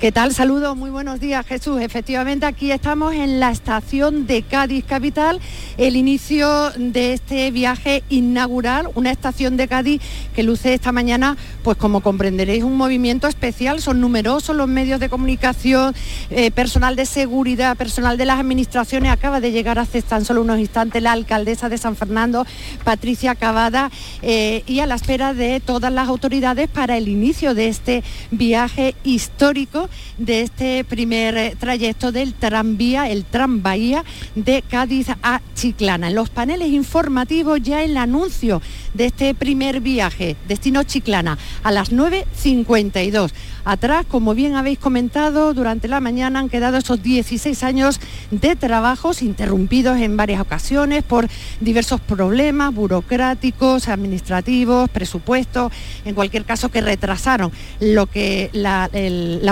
¿Qué 0.00 0.10
tal? 0.10 0.34
Saludos, 0.34 0.76
muy 0.76 0.90
buenos 0.90 1.20
días 1.20 1.46
Jesús. 1.46 1.80
Efectivamente 1.80 2.46
aquí 2.46 2.72
estamos 2.72 3.14
en 3.14 3.38
la 3.38 3.52
estación 3.52 4.26
de 4.26 4.42
Cádiz 4.42 4.84
Capital, 4.84 5.40
el 5.78 5.94
inicio 5.94 6.70
de 6.76 7.12
este 7.12 7.52
viaje 7.52 8.02
inaugural, 8.08 8.90
una 8.96 9.12
estación 9.12 9.56
de 9.56 9.68
Cádiz 9.68 10.02
que 10.34 10.42
luce 10.42 10.74
esta 10.74 10.90
mañana, 10.90 11.36
pues 11.62 11.76
como 11.76 12.00
comprenderéis, 12.00 12.64
un 12.64 12.76
movimiento 12.76 13.28
especial. 13.28 13.80
Son 13.80 14.00
numerosos 14.00 14.56
los 14.56 14.66
medios 14.66 14.98
de 14.98 15.08
comunicación, 15.08 15.94
eh, 16.28 16.50
personal 16.50 16.96
de 16.96 17.06
seguridad, 17.06 17.76
personal 17.76 18.18
de 18.18 18.24
las 18.24 18.40
administraciones. 18.40 19.12
Acaba 19.12 19.40
de 19.40 19.52
llegar 19.52 19.78
hace 19.78 20.02
tan 20.02 20.24
solo 20.24 20.42
unos 20.42 20.58
instantes 20.58 21.02
la 21.02 21.12
alcaldesa 21.12 21.68
de 21.68 21.78
San 21.78 21.94
Fernando, 21.94 22.44
Patricia 22.82 23.36
Cavada, 23.36 23.90
eh, 24.22 24.64
y 24.66 24.80
a 24.80 24.86
la 24.86 24.96
espera 24.96 25.34
de 25.34 25.60
todas 25.60 25.92
las 25.92 26.08
autoridades 26.08 26.68
para 26.68 26.96
el 26.96 27.08
inicio 27.08 27.54
de 27.54 27.68
este 27.68 28.02
viaje 28.32 28.96
histórico 29.04 29.83
de 30.18 30.42
este 30.42 30.84
primer 30.84 31.36
eh, 31.36 31.56
trayecto 31.58 32.12
del 32.12 32.34
tranvía, 32.34 33.10
el 33.10 33.24
tranvía 33.24 34.04
de 34.34 34.62
Cádiz 34.62 35.08
a 35.22 35.40
Chiclana. 35.54 36.08
En 36.08 36.14
los 36.14 36.30
paneles 36.30 36.68
informativos 36.68 37.60
ya 37.62 37.82
el 37.82 37.96
anuncio 37.96 38.60
de 38.94 39.06
este 39.06 39.34
primer 39.34 39.80
viaje, 39.80 40.36
destino 40.48 40.82
Chiclana, 40.82 41.38
a 41.62 41.72
las 41.72 41.92
9.52. 41.92 43.32
Atrás, 43.64 44.04
como 44.06 44.34
bien 44.34 44.56
habéis 44.56 44.78
comentado, 44.78 45.54
durante 45.54 45.88
la 45.88 46.00
mañana 46.00 46.38
han 46.38 46.50
quedado 46.50 46.76
esos 46.76 47.02
16 47.02 47.62
años 47.62 47.98
de 48.30 48.56
trabajos 48.56 49.22
interrumpidos 49.22 49.98
en 50.00 50.18
varias 50.18 50.42
ocasiones 50.42 51.02
por 51.02 51.28
diversos 51.60 52.00
problemas 52.02 52.74
burocráticos, 52.74 53.88
administrativos, 53.88 54.90
presupuestos, 54.90 55.72
en 56.04 56.14
cualquier 56.14 56.44
caso 56.44 56.70
que 56.70 56.82
retrasaron 56.82 57.52
lo 57.80 58.06
que 58.06 58.50
la, 58.52 58.90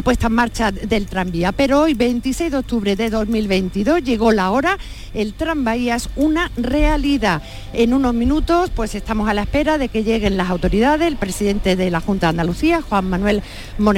puesta 0.05 0.27
en 0.27 0.33
marcha 0.35 0.73
del 0.73 1.07
tranvía. 1.07 1.53
Pero 1.53 1.81
hoy, 1.81 1.95
26 1.95 2.53
de 2.53 2.59
octubre 2.59 2.97
de 2.97 3.09
2022, 3.09 4.05
llegó 4.05 4.33
la 4.33 4.51
hora, 4.51 4.77
el 5.15 5.33
tranvía 5.33 5.95
es 5.95 6.11
una 6.17 6.51
realidad. 6.59 7.43
En 7.73 7.95
unos 7.95 8.13
minutos, 8.13 8.71
pues 8.75 8.95
estamos 8.95 9.31
a 9.31 9.35
la 9.35 9.43
espera 9.43 9.79
de 9.79 9.89
que 9.89 10.05
lleguen 10.05 10.37
las 10.37 10.51
autoridades, 10.51 11.09
el 11.09 11.17
presidente 11.17 11.77
de 11.77 11.91
la 11.91 12.01
Junta 12.01 12.27
de 12.27 12.31
Andalucía, 12.31 12.83
Juan 12.83 13.09
Manuel 13.09 13.43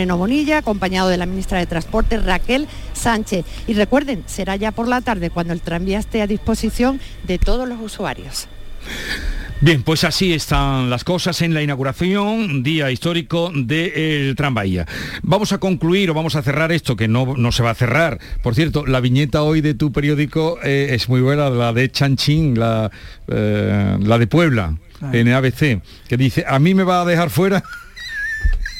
Moreno 0.04 0.18
Bonilla, 0.18 0.58
acompañado 0.58 1.08
de 1.08 1.16
la 1.16 1.25
ministra 1.25 1.58
de 1.58 1.64
Transporte, 1.64 2.18
Raquel 2.18 2.68
Sánchez. 2.92 3.46
Y 3.66 3.73
recuerden, 3.73 4.23
será 4.26 4.54
ya 4.54 4.70
por 4.70 4.87
la 4.87 5.00
tarde 5.00 5.30
cuando 5.30 5.54
el 5.54 5.62
tranvía 5.62 5.99
esté 5.99 6.20
a 6.20 6.26
disposición 6.26 7.00
de 7.26 7.38
todos 7.38 7.66
los 7.66 7.80
usuarios. 7.80 8.46
Bien, 9.62 9.82
pues 9.82 10.04
así 10.04 10.34
están 10.34 10.90
las 10.90 11.04
cosas 11.04 11.40
en 11.40 11.54
la 11.54 11.62
inauguración, 11.62 12.62
día 12.62 12.90
histórico 12.90 13.50
del 13.54 14.37
Tram 14.37 14.52
Bahía. 14.52 14.84
Vamos 15.23 15.54
a 15.54 15.58
concluir 15.58 16.11
o 16.11 16.14
vamos 16.14 16.37
a 16.37 16.42
cerrar 16.42 16.70
esto, 16.70 16.96
que 16.96 17.08
no, 17.08 17.34
no 17.34 17.50
se 17.50 17.62
va 17.62 17.70
a 17.70 17.75
cerrar. 17.75 18.18
Por 18.42 18.54
cierto, 18.54 18.84
la 18.84 19.00
viñeta 19.00 19.42
hoy 19.42 19.62
de 19.62 19.73
tu 19.73 19.90
periódico 19.90 20.58
eh, 20.62 20.88
es 20.90 21.08
muy 21.08 21.23
buena, 21.23 21.49
la 21.49 21.73
de 21.73 21.90
Chanchín, 21.90 22.58
la, 22.58 22.90
eh, 23.26 23.96
la 24.02 24.18
de 24.18 24.26
Puebla, 24.26 24.76
en 25.12 25.28
ABC, 25.28 25.80
que 26.08 26.16
dice, 26.18 26.44
a 26.46 26.58
mí 26.58 26.75
me 26.75 26.82
va 26.82 27.00
a 27.00 27.04
dejar 27.06 27.30
fuera 27.30 27.62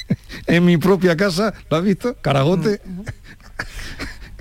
en 0.47 0.65
mi 0.65 0.77
propia 0.77 1.17
casa, 1.17 1.53
¿lo 1.71 1.77
has 1.77 1.85
visto? 1.85 2.17
Caragote. 2.21 2.81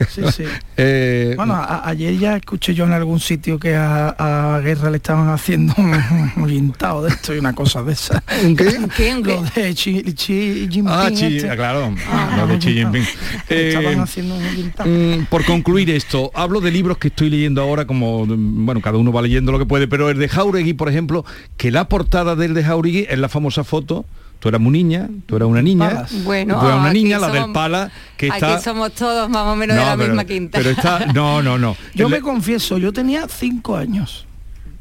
Sí, 0.10 0.22
sí. 0.36 0.44
Eh, 0.76 1.34
Bueno, 1.38 1.54
a- 1.54 1.88
ayer 1.88 2.18
ya 2.18 2.36
escuché 2.36 2.74
yo 2.74 2.86
en 2.86 2.94
algún 2.94 3.20
sitio 3.20 3.60
que 3.60 3.76
a, 3.76 4.56
a 4.56 4.60
Guerra 4.60 4.90
le 4.90 4.98
estaban 4.98 5.30
haciendo 5.30 5.72
un, 5.78 5.94
un 6.36 6.48
guintado 6.48 7.04
de 7.04 7.10
esto 7.10 7.34
y 7.36 7.38
una 7.38 7.54
cosa 7.54 7.84
de 7.84 7.94
esa. 7.94 8.24
¿Un 8.44 8.56
qué? 8.56 8.76
¿Qué? 8.98 9.14
Lo 9.22 9.44
de 9.44 9.72
Xi, 9.76 10.02
Xi 10.16 10.68
Jinping. 10.72 10.88
Ah, 10.90 11.10
Xi- 11.12 11.38
este. 11.38 11.56
claro, 11.56 11.94
Ah, 12.10 12.36
lo 12.40 12.48
de 12.48 12.58
Xi 12.58 12.74
Jinping. 12.74 13.06
Estaban 13.48 14.00
haciendo 14.00 14.34
un 14.36 14.56
guintado. 14.56 14.90
Mm, 14.90 15.26
por 15.28 15.46
concluir 15.46 15.92
esto, 15.92 16.32
hablo 16.34 16.60
de 16.60 16.72
libros 16.72 16.98
que 16.98 17.10
estoy 17.10 17.30
leyendo 17.30 17.62
ahora, 17.62 17.86
como, 17.86 18.26
mm, 18.26 18.66
bueno, 18.66 18.82
cada 18.82 18.98
uno 18.98 19.12
va 19.14 19.22
leyendo 19.22 19.52
lo 19.52 19.60
que 19.60 19.68
puede, 19.68 19.88
pero 19.88 20.10
el 20.10 20.18
de 20.18 20.28
Jauregui, 20.28 20.74
por 20.74 20.90
ejemplo, 20.90 21.24
que 21.56 21.70
la 21.70 21.88
portada 21.88 22.36
del 22.36 22.56
de 22.56 22.64
Jauregui 22.64 23.06
es 23.08 23.20
la 23.20 23.30
famosa 23.30 23.64
foto 23.64 24.06
Tú 24.44 24.50
eras 24.50 24.60
muy 24.60 24.74
niña, 24.74 25.08
tú 25.26 25.38
eras 25.38 25.48
una 25.48 25.62
niña. 25.62 25.88
Palas. 25.90 26.24
Bueno, 26.26 26.60
tú 26.60 26.66
eras 26.66 26.80
una 26.82 26.90
aquí 26.90 27.02
niña, 27.02 27.18
la 27.18 27.30
del 27.30 27.52
pala, 27.54 27.92
que 28.18 28.26
Aquí 28.28 28.36
está... 28.44 28.60
somos 28.60 28.92
todos 28.92 29.30
más 29.30 29.48
o 29.48 29.56
menos 29.56 29.78
de 29.78 29.86
la 29.86 29.96
pero- 29.96 30.10
misma 30.10 30.26
quinta. 30.26 30.58
Pero 30.58 30.70
está... 30.72 31.06
No, 31.14 31.42
no, 31.42 31.58
no. 31.58 31.78
Yo 31.96 32.08
El- 32.08 32.12
me 32.12 32.20
confieso, 32.20 32.78
yo 32.78 32.92
tenía 32.92 33.26
cinco 33.30 33.78
años. 33.78 34.26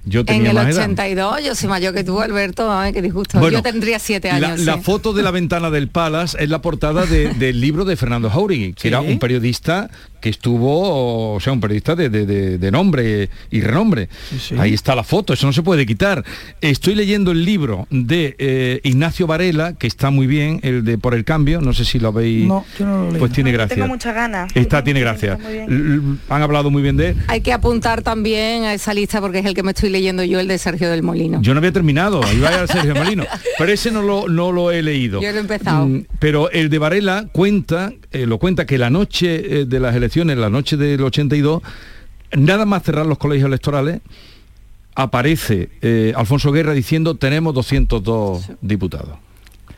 yo 0.04 0.20
en 0.22 0.26
tenía 0.26 0.48
el 0.50 0.56
más 0.56 0.64
edad. 0.66 0.78
82, 0.90 1.44
yo 1.44 1.54
soy 1.54 1.68
mayor 1.68 1.94
que 1.94 2.02
tú, 2.02 2.20
Alberto, 2.20 2.72
ay, 2.72 2.92
qué 2.92 3.00
disgusto. 3.02 3.38
Bueno, 3.38 3.58
yo 3.58 3.62
tendría 3.62 4.00
siete 4.00 4.30
La, 4.30 4.48
años. 4.48 4.60
la 4.62 4.74
sí. 4.78 4.80
foto 4.82 5.12
de 5.12 5.22
la 5.22 5.30
ventana 5.30 5.70
del 5.70 5.86
Palace 5.86 6.36
es 6.42 6.50
la 6.50 6.60
portada 6.60 7.06
de- 7.06 7.32
del 7.34 7.60
libro 7.60 7.84
de 7.84 7.94
Fernando 7.94 8.28
Jauregui, 8.30 8.72
que 8.72 8.80
Sí. 8.82 8.88
era 8.88 9.00
un 9.00 9.20
periodista 9.20 9.90
que 10.22 10.30
estuvo, 10.30 11.34
o 11.34 11.40
sea, 11.40 11.52
un 11.52 11.60
periodista 11.60 11.94
de, 11.94 12.08
de- 12.08 12.24
de- 12.24 12.58
de 12.58 12.70
nombre 12.70 13.28
y 13.50 13.60
renombre. 13.60 14.08
Sí, 14.30 14.38
sí. 14.38 14.54
Ahí 14.58 14.72
está 14.72 14.94
la 14.94 15.02
foto, 15.04 15.32
eso 15.34 15.46
no 15.46 15.52
se 15.52 15.62
puede 15.62 15.84
quitar. 15.84 16.24
Estoy 16.60 16.94
leyendo 16.94 17.32
el 17.32 17.44
libro 17.44 17.86
de 17.90 18.34
eh, 18.38 18.80
Ignacio 18.84 19.26
Varela, 19.26 19.74
que 19.74 19.86
está 19.86 20.10
muy 20.10 20.26
bien, 20.26 20.60
el 20.62 20.84
de 20.84 20.96
Por 20.96 21.14
el 21.14 21.24
Cambio, 21.24 21.60
no 21.60 21.72
sé 21.74 21.84
si 21.84 21.98
lo 21.98 22.08
habéis... 22.08 22.46
No, 22.46 22.64
yo 22.78 22.86
no 22.86 23.04
lo 23.04 23.10
leí. 23.10 23.18
Pues 23.18 23.32
tiene 23.32 23.50
No, 23.50 23.58
gracia. 23.58 23.74
Tengo 23.76 23.88
muchas 23.88 24.14
ganas. 24.14 24.50
Está, 24.54 24.82
tiene 24.84 25.00
gracia. 25.00 25.34
está 25.34 26.34
Han 26.34 26.42
hablado 26.42 26.70
muy 26.70 26.82
bien 26.82 26.96
de 26.96 27.10
él. 27.10 27.16
Hay 27.28 27.40
que 27.40 27.52
apuntar 27.52 28.02
también 28.02 28.64
a 28.64 28.74
esa 28.74 28.94
lista 28.94 29.20
porque 29.20 29.40
es 29.40 29.46
el 29.46 29.54
que 29.54 29.62
me 29.62 29.72
estoy 29.72 29.90
leyendo 29.90 30.22
yo, 30.24 30.38
el 30.40 30.48
de 30.48 30.58
Sergio 30.58 30.88
del 30.90 31.02
Molino. 31.02 31.40
Yo 31.42 31.52
no 31.54 31.58
había 31.58 31.72
terminado, 31.72 32.20
iba 32.32 32.48
a 32.48 32.52
ir 32.52 32.58
a 32.60 32.66
Sergio 32.66 32.94
Molino, 32.94 33.24
pero 33.58 33.72
ese 33.72 33.90
no 33.90 34.02
lo, 34.02 34.28
no 34.28 34.52
lo 34.52 34.70
he 34.70 34.82
leído. 34.82 35.20
Yo 35.20 35.30
lo 35.32 35.38
he 35.38 35.40
empezado. 35.40 35.86
Mm, 35.86 36.04
Pero 36.18 36.50
el 36.50 36.70
de 36.70 36.78
Varela 36.78 37.26
cuenta, 37.32 37.92
eh, 38.12 38.26
lo 38.26 38.38
cuenta 38.38 38.66
que 38.66 38.78
la 38.78 38.90
noche 38.90 39.60
eh, 39.60 39.64
de 39.64 39.80
las 39.80 39.94
elecciones, 39.96 40.11
la 40.20 40.50
noche 40.50 40.76
del 40.76 41.00
82, 41.02 41.62
nada 42.36 42.64
más 42.66 42.82
cerrar 42.82 43.06
los 43.06 43.18
colegios 43.18 43.46
electorales, 43.48 44.00
aparece 44.94 45.70
eh, 45.80 46.12
Alfonso 46.16 46.52
Guerra 46.52 46.72
diciendo 46.72 47.14
tenemos 47.16 47.54
202 47.54 48.50
diputados. 48.60 49.16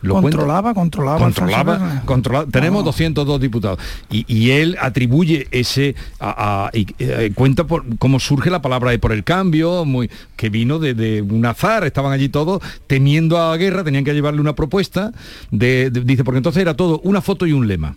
Lo 0.03 0.21
controlaba, 0.21 0.75
controlaba. 0.75 2.03
Controlaba, 2.05 2.47
tenemos 2.51 2.81
No. 2.83 2.87
202 2.89 3.41
diputados 3.41 3.79
y, 4.11 4.27
y 4.29 4.51
él 4.51 4.77
atribuye 4.79 5.49
ese 5.51 5.95
a, 6.21 6.67
a- 6.67 6.77
y, 6.77 6.87
eh, 6.99 7.33
cuenta 7.35 7.65
por 7.67 7.85
cómo 7.97 8.21
surge 8.21 8.51
la 8.51 8.61
palabra 8.61 8.91
de 8.91 8.99
por 8.99 9.13
el 9.13 9.25
cambio 9.25 9.87
muy 9.87 10.11
que 10.37 10.51
vino 10.51 10.79
de, 10.79 10.93
de 10.93 11.23
un 11.23 11.47
azar 11.47 11.85
estaban 11.87 12.13
allí 12.13 12.29
todos 12.29 12.61
temiendo 12.87 13.39
a 13.39 13.57
guerra 13.57 13.83
tenían 13.83 14.05
que 14.05 14.13
llevarle 14.13 14.43
una 14.43 14.55
propuesta 14.55 15.11
de, 15.51 15.89
de- 15.91 16.03
dice 16.03 16.23
porque 16.23 16.37
entonces 16.39 16.61
era 16.61 16.75
todo 16.75 17.01
una 17.05 17.23
foto 17.23 17.47
y 17.47 17.53
un 17.55 17.67
lema 17.67 17.97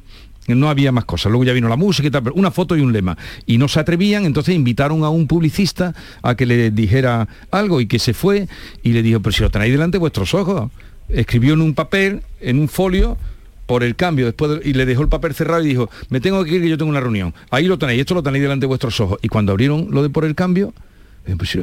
no 0.55 0.69
había 0.69 0.91
más 0.91 1.05
cosas, 1.05 1.31
luego 1.31 1.43
ya 1.43 1.53
vino 1.53 1.67
la 1.67 1.75
música 1.75 2.07
y 2.07 2.11
tal, 2.11 2.23
pero 2.23 2.35
una 2.35 2.51
foto 2.51 2.75
y 2.75 2.81
un 2.81 2.93
lema. 2.93 3.17
Y 3.45 3.57
no 3.57 3.67
se 3.67 3.79
atrevían, 3.79 4.25
entonces 4.25 4.55
invitaron 4.55 5.03
a 5.03 5.09
un 5.09 5.27
publicista 5.27 5.93
a 6.21 6.35
que 6.35 6.45
le 6.45 6.71
dijera 6.71 7.27
algo 7.51 7.81
y 7.81 7.87
que 7.87 7.99
se 7.99 8.13
fue 8.13 8.47
y 8.83 8.93
le 8.93 9.01
dijo, 9.03 9.19
pero 9.21 9.33
si 9.33 9.41
lo 9.43 9.49
tenéis 9.49 9.73
delante 9.73 9.95
de 9.95 9.99
vuestros 9.99 10.33
ojos. 10.33 10.71
Escribió 11.09 11.53
en 11.53 11.61
un 11.61 11.73
papel, 11.73 12.21
en 12.41 12.59
un 12.59 12.67
folio, 12.67 13.17
por 13.65 13.83
el 13.83 13.95
cambio, 13.95 14.25
después 14.25 14.51
de- 14.51 14.69
y 14.69 14.73
le 14.73 14.85
dejó 14.85 15.01
el 15.01 15.09
papel 15.09 15.33
cerrado 15.33 15.61
y 15.63 15.67
dijo, 15.67 15.89
me 16.09 16.19
tengo 16.21 16.43
que 16.43 16.55
ir 16.55 16.61
que 16.61 16.69
yo 16.69 16.77
tengo 16.77 16.89
una 16.89 17.01
reunión. 17.01 17.33
Ahí 17.49 17.65
lo 17.65 17.77
tenéis, 17.77 17.99
esto 17.99 18.13
lo 18.13 18.23
tenéis 18.23 18.41
delante 18.43 18.63
de 18.63 18.67
vuestros 18.67 18.99
ojos. 18.99 19.19
Y 19.21 19.27
cuando 19.27 19.51
abrieron 19.51 19.87
lo 19.91 20.03
de 20.03 20.09
por 20.09 20.23
el 20.25 20.35
cambio, 20.35 20.73
pues, 21.37 21.57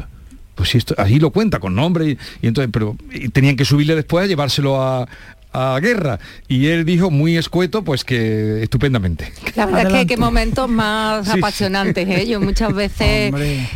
pues 0.54 0.74
esto, 0.74 0.94
ahí 0.98 1.18
lo 1.18 1.30
cuenta 1.30 1.58
con 1.58 1.74
nombre 1.74 2.16
y, 2.42 2.46
entonces, 2.46 2.70
pero 2.72 2.96
tenían 3.32 3.56
que 3.56 3.64
subirle 3.64 3.94
después 3.96 4.24
a 4.24 4.26
llevárselo 4.26 4.80
a, 4.82 5.08
a 5.54 5.78
guerra. 5.80 6.18
Y 6.48 6.66
él 6.66 6.84
dijo 6.84 7.10
muy 7.10 7.36
escueto, 7.36 7.82
pues 7.84 8.04
que 8.04 8.62
estupendamente. 8.62 9.32
La 9.54 9.66
verdad 9.66 9.86
es 9.86 9.92
que 10.00 10.06
qué 10.06 10.16
momentos 10.16 10.68
más 10.68 11.26
Sí, 11.28 11.38
apasionantes, 11.38 12.08
¿eh? 12.08 12.26
Yo 12.26 12.40
muchas 12.40 12.74
veces, 12.74 13.32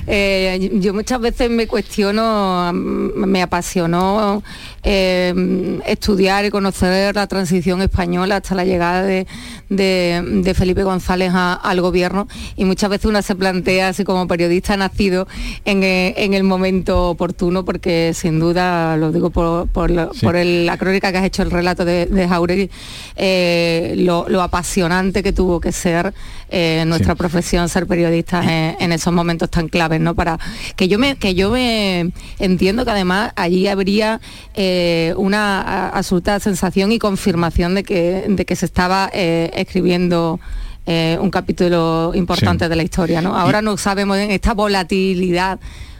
eh, 0.06 0.70
yo 0.74 0.92
muchas 0.92 1.20
veces 1.20 1.48
me 1.50 1.66
cuestiono, 1.68 2.72
me 2.74 3.42
apasionó 3.42 4.42
eh, 4.82 5.80
estudiar 5.86 6.44
y 6.44 6.50
conocer 6.50 7.14
la 7.14 7.26
transición 7.26 7.82
española 7.82 8.36
hasta 8.36 8.54
la 8.54 8.64
llegada 8.64 9.02
de, 9.02 9.26
de- 9.68 10.22
de 10.42 10.54
Felipe 10.54 10.82
González 10.84 11.32
a- 11.34 11.54
al 11.54 11.80
gobierno 11.80 12.28
y 12.56 12.64
muchas 12.64 12.90
veces 12.90 13.06
una 13.06 13.22
se 13.22 13.34
plantea 13.34 13.88
así 13.88 14.04
como 14.04 14.26
periodista 14.28 14.76
nacido 14.76 15.26
en, 15.64 15.82
eh, 15.82 16.14
en 16.18 16.34
el 16.34 16.44
momento 16.44 17.10
oportuno 17.10 17.64
porque 17.64 18.12
sin 18.14 18.38
duda, 18.40 18.96
lo 18.96 19.12
digo 19.12 19.30
por, 19.30 19.68
por 19.68 19.90
la- 19.90 20.10
Sí. 20.12 20.24
por 20.24 20.36
el- 20.36 20.66
la 20.66 20.76
crónica 20.78 21.10
que 21.12 21.18
has 21.18 21.24
hecho 21.24 21.42
el 21.42 21.50
relato 21.50 21.84
de, 21.84 22.06
de 22.06 22.28
Jauregui, 22.28 22.70
eh, 23.16 23.94
lo, 23.98 24.26
lo 24.28 24.42
apasionante 24.42 25.22
que 25.22 25.32
tuvo 25.32 25.60
que 25.60 25.72
ser 25.72 26.14
eh, 26.50 26.84
nuestra 26.86 27.12
Sí. 27.12 27.18
profesión 27.18 27.68
ser 27.68 27.86
periodistas 27.86 28.46
en, 28.46 28.76
en 28.80 28.92
esos 28.92 29.12
momentos 29.12 29.50
tan 29.50 29.68
claves, 29.68 30.00
¿no? 30.00 30.14
Para 30.14 30.38
que 30.76 30.88
yo 30.88 30.98
me, 30.98 31.16
que 31.16 31.34
yo 31.34 31.50
me 31.50 32.10
entiendo 32.38 32.84
que 32.86 32.90
además 32.90 33.32
allí 33.36 33.66
habría 33.68 34.18
eh, 34.54 34.76
una 35.16 35.60
a- 35.62 35.88
absoluta 35.98 36.38
sensación 36.40 36.92
y 36.92 36.98
confirmación 36.98 37.74
de 37.74 37.82
que, 37.84 38.24
de 38.28 38.44
que 38.44 38.56
se 38.56 38.66
estaba 38.66 39.10
eh, 39.12 39.50
escribiendo 39.54 40.38
eh, 40.86 41.18
un 41.20 41.30
capítulo 41.30 42.12
importante 42.14 42.64
Sí. 42.64 42.68
de 42.70 42.76
la 42.76 42.82
historia, 42.82 43.20
¿no? 43.20 43.36
Ahora 43.36 43.60
no 43.62 43.76
sabemos 43.76 44.16
en 44.18 44.30
esta 44.30 44.54
volatilidad 44.54 45.58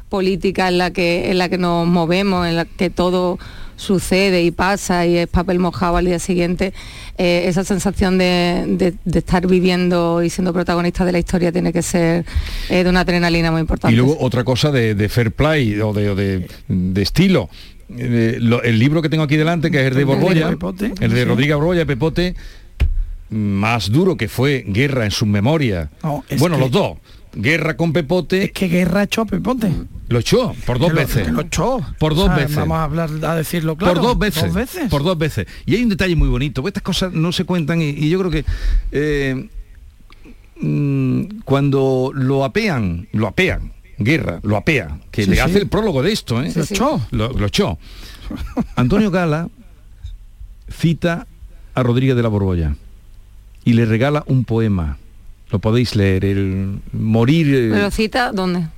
política 0.08 0.68
en 0.68 0.78
la 0.78 0.90
que 0.90 1.30
en 1.30 1.36
la 1.38 1.48
que 1.50 1.58
nos 1.58 1.86
movemos, 1.86 2.46
en 2.46 2.56
la 2.56 2.64
que 2.64 2.88
todo 2.88 3.38
sucede 3.76 4.42
y 4.42 4.50
pasa 4.50 5.06
y 5.06 5.18
es 5.18 5.26
papel 5.28 5.58
mojado 5.60 5.98
al 5.98 6.06
día 6.06 6.18
siguiente, 6.18 6.72
eh, 7.16 7.44
esa 7.46 7.62
sensación 7.64 8.18
de, 8.18 8.64
de- 8.66 8.94
de 9.04 9.18
estar 9.18 9.46
viviendo 9.46 10.22
y 10.22 10.30
siendo 10.30 10.52
protagonista 10.52 11.04
de 11.04 11.12
la 11.12 11.18
historia 11.20 11.52
tiene 11.52 11.72
que 11.72 11.82
ser 11.82 12.24
eh, 12.70 12.82
de 12.82 12.90
una 12.90 13.00
adrenalina 13.00 13.52
muy 13.52 13.60
importante. 13.60 13.92
Y 13.92 13.96
luego 13.96 14.16
otra 14.20 14.42
cosa 14.42 14.72
de, 14.72 14.94
de 14.94 15.08
fair 15.08 15.30
play 15.32 15.78
o 15.80 15.92
de- 15.92 16.48
de 16.66 17.02
estilo. 17.02 17.48
Eh, 17.96 18.36
lo- 18.40 18.62
el 18.62 18.78
libro 18.78 19.00
que 19.02 19.08
tengo 19.08 19.22
aquí 19.24 19.36
delante, 19.36 19.70
que 19.70 19.80
es 19.80 19.86
el 19.88 19.94
de 19.94 20.04
Borbolla, 20.04 20.48
el 21.00 21.10
de. 21.12 21.24
Rodríguez 21.24 21.56
Borbolla, 21.56 21.86
Pepote, 21.86 22.34
más 23.30 23.90
duro 23.90 24.16
que 24.16 24.28
fue 24.28 24.64
Guerra 24.66 25.04
en 25.04 25.10
su 25.10 25.26
memoria. 25.26 25.90
No, 26.02 26.24
es 26.28 26.38
bueno, 26.40 26.56
que- 26.56 26.62
los 26.62 26.70
dos. 26.70 26.98
Guerra 27.34 27.76
con 27.76 27.92
Pepote, 27.92 28.44
Es 28.44 28.52
que 28.52 28.68
Guerra 28.68 29.02
echó 29.02 29.20
a 29.22 29.26
Pepote. 29.26 29.70
lo 30.08 30.18
echó 30.18 30.54
por 30.66 30.78
dos 30.78 30.88
Que 30.88 30.94
lo- 30.94 31.00
veces. 31.02 31.26
que 31.26 31.32
lo 31.32 31.40
echó. 31.42 31.80
Por 31.98 32.12
O 32.12 32.16
dos 32.16 32.26
sea, 32.26 32.36
veces. 32.36 32.56
Vamos 32.56 32.78
a 32.78 32.84
hablar, 32.84 33.10
a 33.22 33.36
decirlo 33.36 33.76
claro. 33.76 33.94
por 33.94 34.02
dos 34.02 34.18
veces, 34.18 34.44
Dos 34.44 34.54
veces. 34.54 34.90
Por 34.90 35.02
dos 35.04 35.18
veces. 35.18 35.46
Y 35.66 35.74
hay 35.76 35.82
un 35.82 35.90
detalle 35.90 36.16
muy 36.16 36.28
bonito, 36.28 36.66
estas 36.66 36.82
cosas 36.82 37.12
no 37.12 37.30
se 37.32 37.44
cuentan 37.44 37.82
y, 37.82 37.90
y 37.90 38.08
yo 38.08 38.18
creo 38.18 38.30
que 38.30 38.44
eh, 38.92 39.48
mm, 40.60 41.40
cuando 41.44 42.10
lo 42.14 42.44
apean, 42.44 43.08
lo 43.12 43.26
apean, 43.26 43.72
guerra, 43.98 44.40
lo 44.42 44.56
apea, 44.56 44.98
que 45.10 45.24
Sí, 45.24 45.30
le 45.30 45.36
sí. 45.36 45.42
hace 45.42 45.58
el 45.58 45.68
prólogo 45.68 46.02
de 46.02 46.12
esto, 46.12 46.42
¿eh? 46.42 46.52
Lo 46.54 46.62
echó. 46.62 47.00
Lo, 47.10 47.32
lo 47.32 47.46
echó. 47.46 47.78
Antonio 48.76 49.10
Gala 49.10 49.48
cita 50.70 51.26
a 51.74 51.82
Rodríguez 51.82 52.16
de 52.16 52.22
la 52.22 52.28
Borbolla 52.28 52.76
y 53.64 53.72
le 53.74 53.84
regala 53.86 54.24
un 54.26 54.44
poema. 54.44 54.98
Lo 55.50 55.58
podéis 55.60 55.96
leer, 55.96 56.24
el 56.24 56.80
morir. 56.92 57.54
eh, 57.54 57.68
¿Lo 57.82 57.90
cita 57.90 58.32
dónde? 58.32 58.68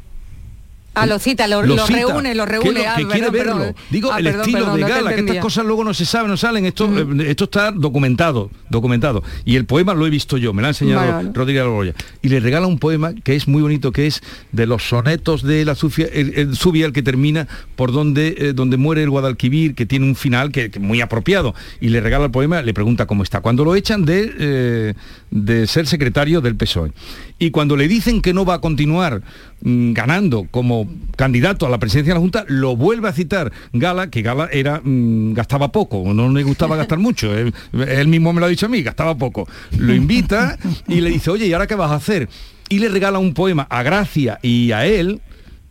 Ah, 0.93 1.07
lo 1.07 1.19
cita, 1.21 1.47
lo, 1.47 1.63
lo 1.63 1.87
cita, 1.87 1.99
reúne, 1.99 2.35
lo 2.35 2.45
que 2.47 2.51
reúne. 2.53 2.73
lo- 2.83 2.91
ah, 2.91 2.95
que 2.97 3.07
quiere 3.07 3.31
perdón, 3.31 3.33
verlo. 3.33 3.57
perdón. 3.59 3.75
Digo, 3.91 4.13
Ah, 4.13 4.19
el 4.19 4.25
perdón, 4.25 4.41
estilo 4.41 4.75
de 4.75 4.81
Gala, 4.83 5.15
que 5.15 5.21
estas 5.21 5.37
cosas 5.39 5.65
luego 5.65 5.85
no 5.85 5.95
se 5.95 6.05
saben, 6.05 6.31
no 6.31 6.37
salen. 6.37 6.67
Esto, 6.67 6.87
eh, 6.99 7.27
esto 7.29 7.45
está 7.45 7.71
documentado, 7.71 8.51
documentado. 8.71 9.23
Y 9.45 9.57
el 9.57 9.67
poema 9.67 9.95
lo 9.95 10.07
he 10.07 10.11
visto 10.11 10.37
yo, 10.37 10.53
me 10.53 10.63
lo 10.63 10.67
ha 10.67 10.71
enseñado 10.71 11.13
Vale. 11.13 11.31
Rodríguez. 11.33 11.95
Y 12.23 12.29
le 12.29 12.41
regala 12.41 12.67
un 12.67 12.79
poema 12.79 13.15
que 13.15 13.37
es 13.37 13.47
muy 13.47 13.63
bonito, 13.63 13.93
que 13.93 14.07
es 14.09 14.21
de 14.53 14.67
los 14.67 14.83
sonetos 14.89 15.43
de 15.43 15.65
la 15.65 15.75
Zufia, 15.75 16.07
el, 16.13 16.35
el 16.35 16.93
que 16.93 17.03
termina 17.03 17.47
por 17.77 17.93
donde, 17.93 18.35
eh, 18.39 18.53
donde 18.53 18.77
muere 18.77 19.03
el 19.03 19.11
Guadalquivir, 19.11 19.75
que 19.75 19.87
tiene 19.87 20.07
un 20.07 20.17
final 20.17 20.51
que, 20.51 20.71
que 20.71 20.81
muy 20.81 21.01
apropiado. 21.01 21.55
Y 21.81 21.89
le 21.91 22.01
regala 22.01 22.25
el 22.27 22.31
poema, 22.31 22.63
le 22.63 22.75
pregunta 22.75 23.07
cómo 23.07 23.23
está. 23.23 23.41
Cuando 23.41 23.65
lo 23.65 23.75
echan 23.77 24.05
de, 24.05 24.33
eh, 24.39 24.95
de 25.31 25.67
ser 25.67 25.87
secretario 25.87 26.41
del 26.41 26.57
PSOE. 26.57 26.93
Y 27.39 27.51
cuando 27.53 27.77
le 27.77 27.89
dicen 27.89 28.21
que 28.21 28.35
no 28.35 28.45
va 28.45 28.55
a 28.55 28.61
continuar 28.61 29.23
mm, 29.63 29.93
ganando 29.93 30.47
como 30.51 30.80
candidato 31.17 31.67
a 31.67 31.71
la 31.71 31.79
presidencia 31.79 32.13
de 32.13 32.19
la 32.19 32.21
Junta, 32.21 32.45
lo 32.49 32.77
vuelve 32.77 33.09
a 33.09 33.13
citar 33.13 33.53
Gala, 33.73 34.11
que 34.11 34.23
Gala 34.23 34.49
era 34.53 34.81
mm, 34.83 35.35
gastaba 35.35 35.73
poco, 35.73 36.13
no 36.15 36.29
le 36.31 36.43
gustaba 36.43 36.77
gastar 36.77 36.99
mucho. 36.99 37.35
Él, 37.37 37.55
él 37.73 38.09
mismo 38.09 38.33
me 38.33 38.41
lo 38.41 38.47
ha 38.47 38.49
dicho 38.49 38.67
a 38.67 38.69
mí, 38.69 38.83
gastaba 38.83 39.15
poco. 39.17 39.49
Lo 39.79 39.95
invita 39.95 40.59
y 40.89 41.01
le 41.01 41.11
dice, 41.11 41.31
oye, 41.31 41.47
¿y 41.47 41.53
ahora 41.53 41.67
qué 41.67 41.75
vas 41.75 41.91
a 41.91 41.97
hacer? 41.97 42.29
Y 42.69 42.79
le 42.79 42.89
regala 42.89 43.19
un 43.19 43.35
poema 43.35 43.67
a 43.69 43.83
Gracia 43.83 44.39
y 44.43 44.73
a 44.73 44.87
él. 44.87 45.21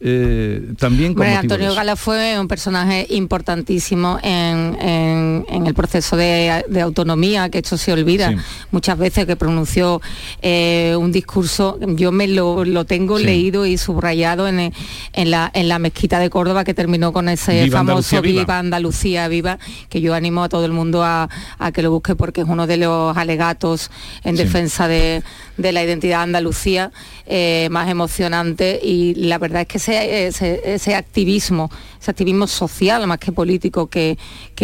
Eh, 0.02 0.74
también 0.78 1.14
con 1.14 1.26
de 1.28 1.34
Antonio. 1.34 1.74
Gala 1.76 1.96
fue 1.96 2.40
un 2.40 2.48
personaje 2.48 3.06
importantísimo 3.10 4.18
en, 4.24 4.78
en- 4.82 5.46
en 5.50 5.68
el 5.68 5.74
proceso 5.74 6.16
de, 6.16 6.64
de 6.70 6.82
autonomía, 6.82 7.50
que 7.50 7.58
esto 7.60 7.78
se 7.78 7.92
olvida 7.92 8.30
Sí. 8.30 8.36
muchas 8.72 8.98
veces, 8.98 9.26
que 9.26 9.36
pronunció 9.36 10.02
eh, 10.42 10.96
un 10.98 11.12
discurso, 11.12 11.78
yo 11.82 12.12
me 12.12 12.28
lo, 12.28 12.64
lo 12.66 12.86
tengo 12.86 13.18
Sí. 13.18 13.26
leído 13.26 13.66
y 13.66 13.78
subrayado 13.78 14.48
en, 14.48 14.72
en 15.14 15.32
la, 15.32 15.52
en 15.54 15.68
la 15.68 15.80
mezquita 15.80 16.20
de 16.20 16.30
Córdoba 16.30 16.64
que 16.64 16.74
terminó 16.74 17.12
con 17.12 17.28
ese 17.30 17.64
Viva 17.66 17.80
famoso 17.80 18.16
Andalucía 18.18 18.22
viva. 18.22 18.42
Viva 18.44 18.60
Andalucía 18.60 19.28
Viva, 19.28 19.60
que 19.90 20.02
yo 20.02 20.14
animo 20.16 20.44
a 20.44 20.50
todo 20.50 20.66
el 20.66 20.72
mundo 20.72 21.04
a, 21.04 21.30
a 21.58 21.72
que 21.72 21.82
lo 21.82 21.92
busque 21.92 22.16
porque 22.16 22.42
es 22.42 22.48
uno 22.48 22.68
de 22.68 22.78
los 22.78 23.18
alegatos 23.18 23.92
en 24.24 24.38
Sí. 24.38 24.44
defensa 24.44 24.88
de, 24.88 25.24
de 25.60 25.74
la 25.74 25.84
identidad 25.84 26.22
Andalucía 26.22 26.91
eh, 27.26 27.67
más 27.69 27.89
emocionante 27.89 28.80
y 28.82 29.13
la 29.15 29.38
verdad 29.38 29.62
es 29.62 29.67
que 29.67 29.78
se 29.78 30.28
ese, 30.28 30.62
ese, 30.63 30.95
activismo, 30.95 31.69
ese 32.02 32.12
activismo 32.12 32.48
social 32.48 33.06
más 33.08 33.19
que 33.19 33.32
político 33.32 33.88
que, 33.88 34.17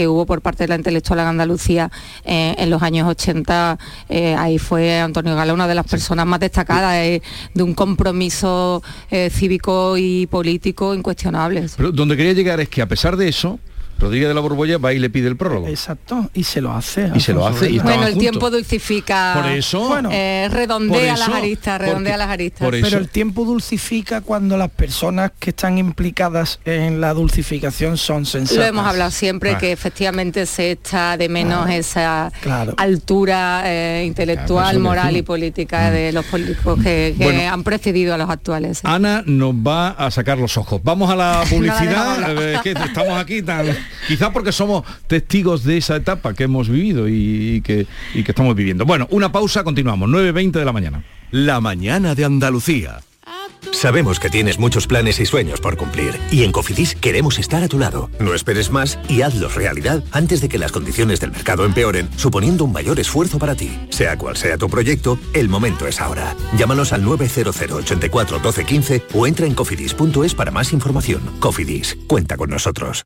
hubo 0.08 0.26
por 0.26 0.42
parte 0.42 0.64
de 0.64 0.70
la 0.70 0.76
intelectual 0.76 1.20
en 1.20 1.28
Andalucía 1.28 1.92
eh, 2.24 2.56
en 2.58 2.70
los 2.70 2.82
años 2.82 3.08
80, 3.10 3.78
eh, 4.10 4.36
ahí 4.38 4.58
fue 4.58 5.00
Antonio 5.00 5.36
Gala 5.36 5.54
una 5.54 5.68
de 5.68 5.76
las 5.76 5.86
personas 5.86 6.26
más 6.26 6.40
destacadas 6.40 6.96
de 6.96 7.64
un 7.64 7.74
compromiso 7.74 8.82
cívico 9.32 9.98
y 9.98 10.28
político 10.28 10.94
incuestionable. 10.94 11.66
Pero 11.76 11.92
donde 11.92 12.16
quería 12.16 12.34
llegar 12.34 12.60
es 12.60 12.70
que 12.70 12.82
a 12.82 12.88
pesar 12.88 13.18
de 13.18 13.28
eso, 13.28 13.60
Rodríguez 14.00 14.28
de 14.28 14.34
la 14.34 14.42
Borbolla 14.42 14.78
va 14.78 14.94
y 14.94 15.00
le 15.00 15.10
pide 15.10 15.28
el 15.28 15.38
prólogo. 15.38 15.68
Exacto, 15.68 16.30
y 16.34 16.44
se 16.44 16.62
lo 16.62 16.74
hace. 16.74 17.12
Y 17.16 17.20
se 17.20 17.34
lo 17.34 17.48
hace. 17.48 17.70
Y 17.70 17.80
bueno, 17.80 18.06
el 18.08 18.18
tiempo 18.18 18.50
dulcifica. 18.50 19.34
Por 19.42 19.52
eso. 19.52 19.88
Bueno, 19.88 20.10
eh, 20.12 20.50
redondea 20.52 21.16
las 21.18 21.30
aristas, 21.30 21.80
redondea 21.80 22.18
las 22.18 22.30
aristas. 22.30 22.68
Pero 22.70 22.98
el 22.98 23.10
tiempo 23.10 23.46
dulcifica 23.46 24.22
cuando 24.22 24.58
las 24.58 24.70
personas 24.70 25.32
que 25.40 25.52
están 25.52 25.78
implicadas 25.78 26.60
en 26.66 27.00
la 27.02 27.14
dulcificación 27.14 27.98
son 27.98 28.26
sensatas. 28.26 28.58
Lo 28.58 28.64
hemos 28.64 28.86
hablado 28.86 29.12
siempre, 29.12 29.52
ah. 29.52 29.58
que 29.58 29.72
efectivamente 29.72 30.46
se 30.46 30.72
echa 30.72 31.18
de 31.18 31.30
menos 31.30 31.70
esa 31.70 32.32
altura 32.78 33.64
eh, 33.66 34.04
intelectual, 34.06 34.80
moral 34.80 35.16
y 35.16 35.22
política 35.22 35.92
de 35.92 36.12
mm. 36.12 36.16
los 36.16 36.26
políticos 36.26 36.80
que, 36.82 37.16
han 37.46 37.64
precedido 37.64 38.14
a 38.14 38.18
los 38.18 38.30
actuales. 38.30 38.82
Ana 38.84 39.24
nos 39.26 39.54
va 39.54 39.90
a 39.90 40.10
sacar 40.12 40.38
los 40.38 40.58
ojos. 40.58 40.82
Vamos 40.84 41.10
a 41.10 41.16
la 41.16 41.44
publicidad. 41.50 42.16
Eh, 42.38 42.60
que 42.64 42.72
estamos 42.72 43.18
aquí 43.18 43.42
tan 43.42 43.66
Quizá 44.08 44.32
porque 44.32 44.52
somos 44.52 44.84
testigos 45.08 45.64
de 45.64 45.78
esa 45.78 45.96
etapa 45.96 46.34
que 46.34 46.44
hemos 46.44 46.70
vivido 46.70 47.08
y, 47.08 47.62
que, 47.62 47.88
y 48.14 48.24
que 48.24 48.32
estamos 48.32 48.56
viviendo. 48.56 48.86
Bueno, 48.86 49.08
una 49.12 49.32
pausa, 49.32 49.64
continuamos, 49.64 50.10
9.20 50.10 50.52
de 50.52 50.66
la 50.66 50.74
mañana. 50.74 51.04
La 51.32 51.60
mañana 51.60 52.16
de 52.16 52.26
Andalucía. 52.26 53.02
Sabemos 53.72 54.20
que 54.20 54.30
tienes 54.30 54.60
muchos 54.60 54.88
planes 54.88 55.20
y 55.20 55.26
sueños 55.26 55.60
por 55.60 55.78
cumplir 55.78 56.20
y 56.32 56.44
en 56.44 56.52
Cofidis 56.52 56.96
queremos 56.96 57.40
estar 57.40 57.64
a 57.64 57.68
tu 57.68 57.80
lado. 57.80 58.10
No 58.20 58.34
esperes 58.34 58.72
más 58.72 58.98
y 59.10 59.22
hazlos 59.22 59.56
realidad 59.56 60.04
antes 60.12 60.42
de 60.42 60.50
que 60.50 60.58
las 60.58 60.72
condiciones 60.72 61.20
del 61.20 61.32
mercado 61.32 61.66
empeoren, 61.66 62.10
suponiendo 62.16 62.64
un 62.64 62.72
mayor 62.72 63.00
esfuerzo 63.00 63.40
para 63.40 63.56
ti. 63.56 63.72
Sea 63.90 64.18
cual 64.18 64.38
sea 64.38 64.58
tu 64.58 64.70
proyecto, 64.70 65.20
el 65.34 65.50
momento 65.50 65.88
es 65.88 66.00
ahora. 66.00 66.36
Llámanos 66.58 66.94
al 66.94 67.04
900 67.04 67.56
84 67.62 68.40
12 68.40 68.66
15 68.66 69.04
o 69.14 69.28
entra 69.28 69.46
en 69.46 69.56
cofidis.es 69.56 70.36
para 70.36 70.52
más 70.52 70.72
información. 70.74 71.22
Cofidis, 71.40 71.98
cuenta 72.08 72.38
con 72.38 72.50
nosotros. 72.50 73.06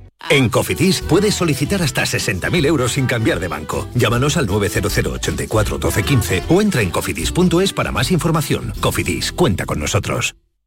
En 0.29 0.49
Cofidis 0.49 1.01
puedes 1.01 1.35
solicitar 1.35 1.81
hasta 1.81 2.03
60.000 2.03 2.65
euros 2.65 2.93
sin 2.93 3.05
cambiar 3.05 3.39
de 3.39 3.47
banco. 3.47 3.87
Llámanos 3.95 4.37
al 4.37 4.47
900 4.47 4.97
84 4.97 5.77
12 5.77 6.03
15 6.03 6.43
o 6.49 6.61
entra 6.61 6.81
en 6.81 6.91
cofidis.es 6.91 7.73
para 7.73 7.91
más 7.91 8.11
información. 8.11 8.73
Cofidis, 8.79 9.31
cuenta 9.31 9.65
con 9.65 9.79
nosotros. 9.79 10.35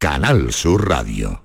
Canal 0.00 0.50
Sur 0.54 0.88
Radio. 0.88 1.44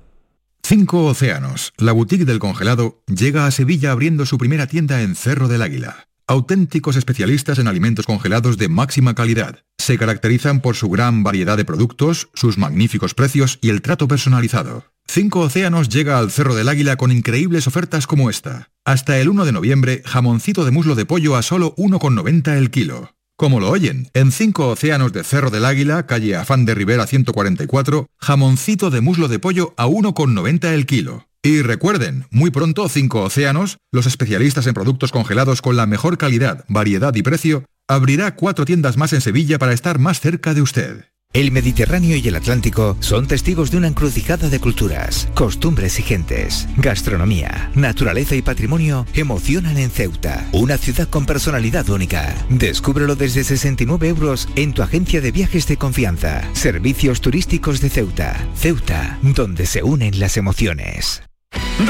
Cinco 0.63 1.07
Océanos, 1.07 1.73
la 1.77 1.91
boutique 1.91 2.23
del 2.23 2.39
congelado, 2.39 3.03
llega 3.05 3.45
a 3.45 3.51
Sevilla 3.51 3.91
abriendo 3.91 4.25
su 4.25 4.37
primera 4.37 4.65
tienda 4.65 5.01
en 5.01 5.15
Cerro 5.15 5.49
del 5.49 5.61
Águila. 5.61 6.07
Auténticos 6.25 6.95
especialistas 6.95 7.59
en 7.59 7.67
alimentos 7.67 8.05
congelados 8.05 8.57
de 8.57 8.69
máxima 8.69 9.13
calidad. 9.13 9.65
Se 9.77 9.97
caracterizan 9.97 10.61
por 10.61 10.77
su 10.77 10.89
gran 10.89 11.21
variedad 11.21 11.57
de 11.57 11.65
productos, 11.65 12.29
sus 12.33 12.57
magníficos 12.57 13.13
precios 13.13 13.59
y 13.61 13.71
el 13.71 13.81
trato 13.81 14.07
personalizado. 14.07 14.85
Cinco 15.05 15.41
Océanos 15.41 15.89
llega 15.89 16.17
al 16.17 16.31
Cerro 16.31 16.55
del 16.55 16.69
Águila 16.69 16.95
con 16.95 17.11
increíbles 17.11 17.67
ofertas 17.67 18.07
como 18.07 18.29
esta. 18.29 18.69
Hasta 18.85 19.19
el 19.19 19.27
1 19.27 19.43
de 19.43 19.51
noviembre, 19.51 20.01
jamoncito 20.05 20.63
de 20.63 20.71
muslo 20.71 20.95
de 20.95 21.05
pollo 21.05 21.35
a 21.35 21.41
solo 21.41 21.75
1,90 21.75 22.55
el 22.55 22.71
kilo. 22.71 23.15
Como 23.37 23.59
lo 23.59 23.69
oyen, 23.69 24.07
en 24.13 24.31
cinco 24.31 24.69
océanos 24.69 25.11
de 25.11 25.25
Cerro 25.25 25.49
del 25.49 25.65
Águila, 25.65 26.05
calle 26.05 26.37
Afán 26.37 26.63
de 26.63 26.73
Rivera 26.73 27.05
144, 27.05 28.07
jamoncito 28.17 28.89
de 28.89 29.01
muslo 29.01 29.27
de 29.27 29.39
pollo 29.39 29.73
a 29.75 29.87
1,90 29.87 30.73
el 30.73 30.85
kilo. 30.85 31.27
Y 31.43 31.61
recuerden, 31.61 32.25
muy 32.31 32.49
pronto 32.49 32.87
Cinco 32.87 33.23
Océanos, 33.23 33.77
los 33.91 34.05
especialistas 34.07 34.65
en 34.67 34.73
productos 34.73 35.11
congelados 35.11 35.61
con 35.61 35.75
la 35.75 35.85
mejor 35.85 36.17
calidad, 36.17 36.63
variedad 36.69 37.13
y 37.13 37.23
precio, 37.23 37.65
abrirá 37.89 38.35
cuatro 38.35 38.63
tiendas 38.63 38.95
más 38.95 39.11
en 39.11 39.19
Sevilla 39.19 39.59
para 39.59 39.73
estar 39.73 39.99
más 39.99 40.21
cerca 40.21 40.53
de 40.53 40.61
usted. 40.61 41.05
El 41.35 41.51
Mediterráneo 41.51 42.15
y 42.15 42.25
el 42.25 42.35
Atlántico 42.37 42.95
son 43.01 43.27
testigos 43.27 43.69
de 43.69 43.75
una 43.75 43.89
encrucijada 43.89 44.47
de 44.47 44.61
culturas, 44.61 45.27
costumbres 45.33 45.99
y 45.99 46.03
gentes. 46.03 46.65
Gastronomía, 46.77 47.71
naturaleza 47.75 48.35
y 48.35 48.41
patrimonio 48.41 49.05
emocionan 49.13 49.77
en 49.77 49.91
Ceuta, 49.91 50.47
una 50.53 50.77
ciudad 50.77 51.09
con 51.09 51.25
personalidad 51.25 51.89
única. 51.89 52.33
Descúbrelo 52.47 53.17
desde 53.17 53.43
69 53.43 54.07
euros 54.07 54.47
en 54.55 54.71
tu 54.71 54.81
agencia 54.81 55.19
de 55.19 55.33
viajes 55.33 55.67
de 55.67 55.75
confianza. 55.75 56.41
Servicios 56.53 57.19
turísticos 57.19 57.81
de 57.81 57.89
Ceuta. 57.89 58.47
Ceuta, 58.55 59.19
donde 59.21 59.65
se 59.65 59.83
unen 59.83 60.17
las 60.21 60.37
emociones. 60.37 61.21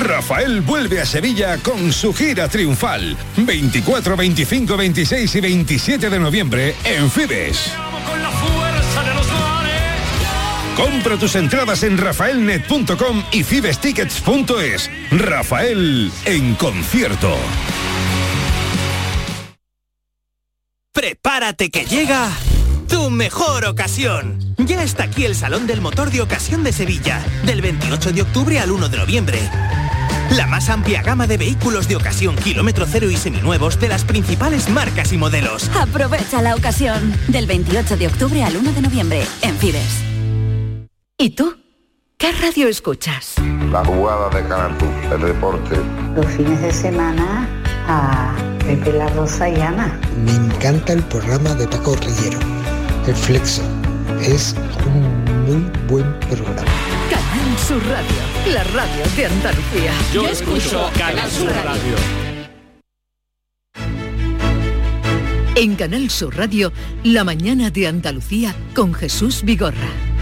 Rafael 0.08 0.62
vuelve 0.62 1.02
a 1.02 1.06
Sevilla 1.06 1.60
con 1.60 1.94
su 1.94 2.16
gira 2.16 2.48
triunfal. 2.48 3.16
24, 3.38 4.18
25, 4.18 4.76
26 4.76 5.36
y 5.36 5.42
27 5.42 6.10
de 6.10 6.20
noviembre 6.20 6.74
en 6.84 7.12
Fibes. 7.12 7.72
Compra 10.76 11.18
tus 11.18 11.36
entradas 11.36 11.84
en 11.84 11.98
rafaelnet.com 11.98 13.24
y 13.32 13.44
fibestickets.es. 13.44 14.92
Rafael 15.12 16.12
en 16.26 16.56
concierto. 16.56 17.36
Prepárate 20.92 21.70
que 21.70 21.86
llega 21.86 22.30
tu 22.90 23.10
mejor 23.10 23.66
ocasión. 23.66 24.40
Ya 24.58 24.84
está 24.84 25.06
aquí 25.06 25.26
el 25.26 25.36
Salón 25.36 25.68
del 25.68 25.82
Motor 25.82 26.12
de 26.12 26.22
Ocasión 26.22 26.64
de 26.64 26.74
Sevilla, 26.74 27.22
del 27.46 27.62
28 27.62 28.12
de 28.12 28.22
octubre 28.22 28.60
al 28.60 28.72
1 28.72 28.90
de 28.90 28.98
noviembre. 28.98 29.40
La 30.32 30.48
más 30.48 30.70
amplia 30.70 31.02
gama 31.02 31.28
de 31.28 31.38
vehículos 31.38 31.88
de 31.88 31.96
ocasión 31.96 32.36
kilómetro 32.36 32.86
cero 32.90 33.10
y 33.10 33.16
seminuevos 33.16 33.80
de 33.80 33.90
las 33.90 34.04
principales 34.04 34.70
marcas 34.70 35.14
y 35.14 35.18
modelos. 35.18 35.70
Aprovecha 35.80 36.42
la 36.42 36.56
ocasión, 36.56 37.14
del 37.28 37.46
28 37.46 37.98
de 37.98 38.08
octubre 38.08 38.44
al 38.44 38.58
1 38.58 38.74
de 38.74 38.82
noviembre, 38.82 39.24
en 39.42 39.58
Fides. 39.58 40.15
¿Y 41.18 41.30
tú? 41.30 41.56
¿Qué 42.18 42.34
radio 42.34 42.68
escuchas? 42.68 43.36
La 43.72 43.86
jugada 43.86 44.28
de 44.32 44.46
Canal 44.50 44.76
el 45.14 45.22
deporte. 45.22 45.78
Los 46.14 46.26
fines 46.26 46.62
de 46.62 46.74
semana 46.74 47.48
a 47.88 48.36
Pepe 48.60 48.92
La 48.92 49.08
Rosa 49.08 49.48
y 49.48 49.56
Ana. 49.62 49.98
Me 50.26 50.32
encanta 50.34 50.92
el 50.92 51.02
programa 51.04 51.56
de 51.56 51.70
Paco 51.70 51.96
Rillero, 51.96 52.38
El 53.08 53.16
Flexo. 53.16 53.62
Es 54.22 54.56
un 54.86 55.24
muy 55.46 55.72
buen 55.88 56.20
programa. 56.20 56.70
Canal 57.10 57.58
Sur 57.66 57.82
Radio, 57.88 58.54
la 58.54 58.64
radio 58.66 59.06
de 59.16 59.26
Andalucía. 59.26 59.94
Yo, 60.14 60.28
escucho 60.28 60.90
Canal 60.98 61.32
Sur 61.32 61.48
radio. 61.48 61.96
En 65.56 65.76
Canal 65.78 66.10
Sur 66.10 66.36
Radio, 66.36 66.74
la 67.06 67.24
mañana 67.24 67.70
de 67.70 67.88
Andalucía 67.88 68.54
con 68.76 68.94
Jesús 68.94 69.44
Vigorra. 69.46 70.15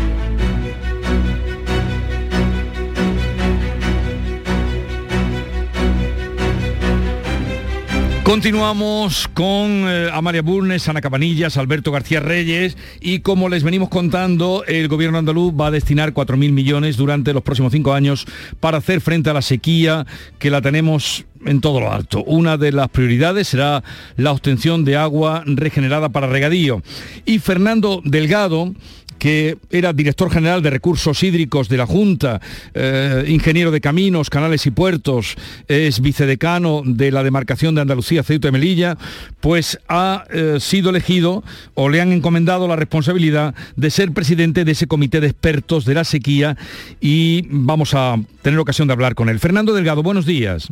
Continuamos 8.23 9.27
con 9.33 9.85
eh, 9.85 10.09
Amalia 10.13 10.41
Burnes, 10.41 10.87
Ana 10.87 11.01
Cabanillas, 11.01 11.57
Alberto 11.57 11.91
García 11.91 12.21
Reyes 12.21 12.77
y 13.01 13.19
como 13.19 13.49
les 13.49 13.63
venimos 13.63 13.89
contando, 13.89 14.63
el 14.65 14.87
gobierno 14.87 15.17
andaluz 15.17 15.53
va 15.53 15.67
a 15.67 15.71
destinar 15.71 16.13
4.000 16.13 16.53
millones 16.53 16.95
durante 16.95 17.33
los 17.33 17.43
próximos 17.43 17.73
cinco 17.73 17.91
años 17.91 18.25
para 18.61 18.77
hacer 18.77 19.01
frente 19.01 19.29
a 19.29 19.33
la 19.33 19.41
sequía 19.41 20.07
que 20.39 20.49
la 20.49 20.61
tenemos 20.61 21.25
en 21.45 21.59
todo 21.59 21.81
lo 21.81 21.91
alto. 21.91 22.23
Una 22.23 22.57
de 22.57 22.71
las 22.71 22.87
prioridades 22.89 23.49
será 23.49 23.83
la 24.15 24.31
obtención 24.31 24.85
de 24.85 24.95
agua 24.95 25.43
regenerada 25.45 26.07
para 26.07 26.27
regadío. 26.27 26.81
Y 27.25 27.39
Fernando 27.39 28.01
Delgado, 28.05 28.73
que 29.17 29.57
era 29.69 29.93
director 29.93 30.29
general 30.29 30.61
de 30.61 30.69
recursos 30.69 31.23
hídricos 31.23 31.69
de 31.69 31.77
la 31.77 31.85
Junta, 31.85 32.41
eh, 32.73 33.25
ingeniero 33.27 33.71
de 33.71 33.81
caminos, 33.81 34.29
canales 34.29 34.65
y 34.65 34.71
puertos, 34.71 35.35
es 35.67 36.01
vicedecano 36.01 36.81
de 36.85 37.11
la 37.11 37.23
demarcación 37.23 37.75
de 37.75 37.81
Andalucía, 37.81 38.23
Ceuta 38.23 38.47
y 38.47 38.51
Melilla, 38.51 38.97
pues 39.39 39.79
ha 39.87 40.25
eh, 40.29 40.57
sido 40.59 40.89
elegido 40.89 41.43
o 41.73 41.89
le 41.89 42.01
han 42.01 42.11
encomendado 42.11 42.67
la 42.67 42.75
responsabilidad 42.75 43.55
de 43.75 43.89
ser 43.89 44.11
presidente 44.11 44.65
de 44.65 44.71
ese 44.71 44.87
comité 44.87 45.19
de 45.19 45.27
expertos 45.27 45.85
de 45.85 45.93
la 45.93 46.03
sequía 46.03 46.57
y 46.99 47.47
vamos 47.49 47.93
a 47.93 48.17
tener 48.41 48.59
ocasión 48.59 48.87
de 48.87 48.93
hablar 48.93 49.15
con 49.15 49.29
él. 49.29 49.39
Fernando 49.39 49.73
Delgado, 49.73 50.03
buenos 50.03 50.25
días. 50.25 50.69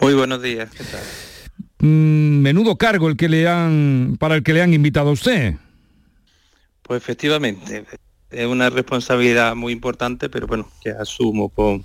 Muy 0.00 0.14
buenos 0.14 0.42
días, 0.42 0.70
¿qué 0.70 0.84
tal? 0.84 1.00
Mm, 1.78 2.42
menudo 2.42 2.76
cargo 2.76 3.08
el 3.08 3.16
que 3.16 3.28
le 3.28 3.48
han 3.48 4.16
para 4.18 4.36
el 4.36 4.42
que 4.42 4.52
le 4.52 4.62
han 4.62 4.72
invitado 4.72 5.10
a 5.10 5.12
usted. 5.12 5.54
Pues 6.82 7.02
efectivamente, 7.02 7.84
es 8.32 8.46
una 8.46 8.70
responsabilidad 8.70 9.54
muy 9.54 9.72
importante, 9.72 10.28
pero 10.28 10.46
bueno, 10.46 10.68
que 10.82 10.90
asumo 10.90 11.48
con, 11.48 11.84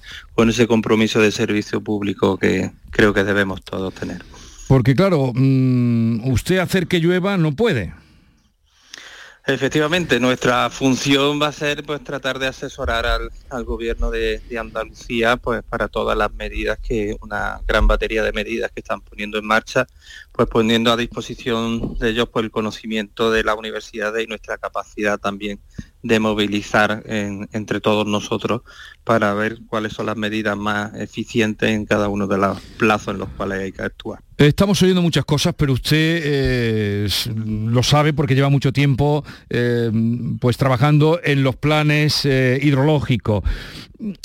ese 0.49 0.67
compromiso 0.67 1.21
de 1.21 1.31
servicio 1.31 1.81
público 1.81 2.37
que 2.37 2.71
creo 2.91 3.13
que 3.13 3.23
debemos 3.23 3.63
todos 3.63 3.93
tener. 3.93 4.23
Porque 4.67 4.95
claro, 4.95 5.31
mm, 5.33 6.29
usted 6.29 6.57
hacer 6.59 6.87
que 6.87 6.99
llueva 6.99 7.37
no 7.37 7.53
puede. 7.53 7.93
Efectivamente, 9.49 10.19
nuestra 10.19 10.69
función 10.69 11.41
va 11.41 11.47
a 11.47 11.51
ser 11.53 11.85
pues 11.85 12.03
tratar 12.03 12.37
de 12.37 12.47
asesorar 12.47 13.05
al, 13.05 13.31
al 13.49 13.63
gobierno 13.63 14.11
de, 14.11 14.39
de, 14.39 14.59
Andalucía 14.59 15.37
pues 15.37 15.63
para 15.63 15.87
todas 15.87 16.17
las 16.17 16.33
medidas 16.33 16.77
que, 16.79 17.15
una 17.21 17.61
gran 17.65 17.87
batería 17.87 18.23
de 18.23 18.33
medidas 18.33 18.71
que 18.73 18.81
están 18.81 18.99
poniendo 18.99 19.37
en 19.37 19.45
marcha, 19.45 19.87
pues 20.33 20.49
poniendo 20.49 20.91
a 20.91 20.97
disposición 20.97 21.97
de 21.97 22.09
ellos 22.09 22.27
pues 22.27 22.43
el 22.43 22.51
conocimiento 22.51 23.31
de 23.31 23.45
la 23.45 23.55
universidad 23.55 24.13
y 24.17 24.27
nuestra 24.27 24.57
capacidad 24.57 25.17
también 25.17 25.61
de 26.03 26.19
movilizar 26.19 27.03
en, 27.05 27.49
entre 27.51 27.81
todos 27.81 28.05
nosotros 28.05 28.61
para 29.03 29.33
ver 29.33 29.59
cuáles 29.67 29.93
son 29.93 30.05
las 30.07 30.17
medidas 30.17 30.57
más 30.57 30.93
eficientes 30.95 31.69
en 31.69 31.85
cada 31.85 32.09
uno 32.09 32.27
de 32.27 32.37
los 32.37 32.59
plazos 32.77 33.13
en 33.13 33.19
los 33.19 33.29
cuales 33.29 33.59
hay 33.59 33.71
que 33.71 33.81
actuar. 33.81 34.19
Estamos 34.37 34.81
oyendo 34.83 35.01
muchas 35.01 35.25
cosas, 35.25 35.55
pero 35.57 35.73
usted 35.73 36.21
eh, 36.23 37.07
lo 37.35 37.81
sabe 37.81 38.13
porque 38.13 38.35
lleva 38.35 38.49
mucho 38.49 38.71
tiempo 38.71 39.23
eh, 39.49 39.91
pues 40.39 40.57
trabajando 40.57 41.19
en 41.23 41.41
los 41.41 41.55
planes 41.55 42.23
eh, 42.25 42.59
hidrológicos. 42.61 43.43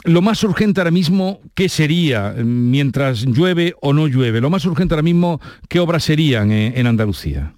Lo 0.05 0.21
más 0.21 0.43
urgente 0.45 0.81
ahora 0.81 0.91
mismo, 0.91 1.41
¿qué 1.55 1.71
sería 1.71 2.35
mientras 2.37 3.25
llueve 3.25 3.75
o 3.81 3.95
no 3.95 4.07
llueve? 4.07 4.43
Lo 4.43 4.51
más 4.51 4.67
urgente 4.67 4.95
ahora 4.95 5.03
mismo, 5.03 5.41
¿qué 5.69 5.81
obras 5.81 6.05
serían 6.05 6.53
en 6.53 6.87
Andalucía? 6.87 7.55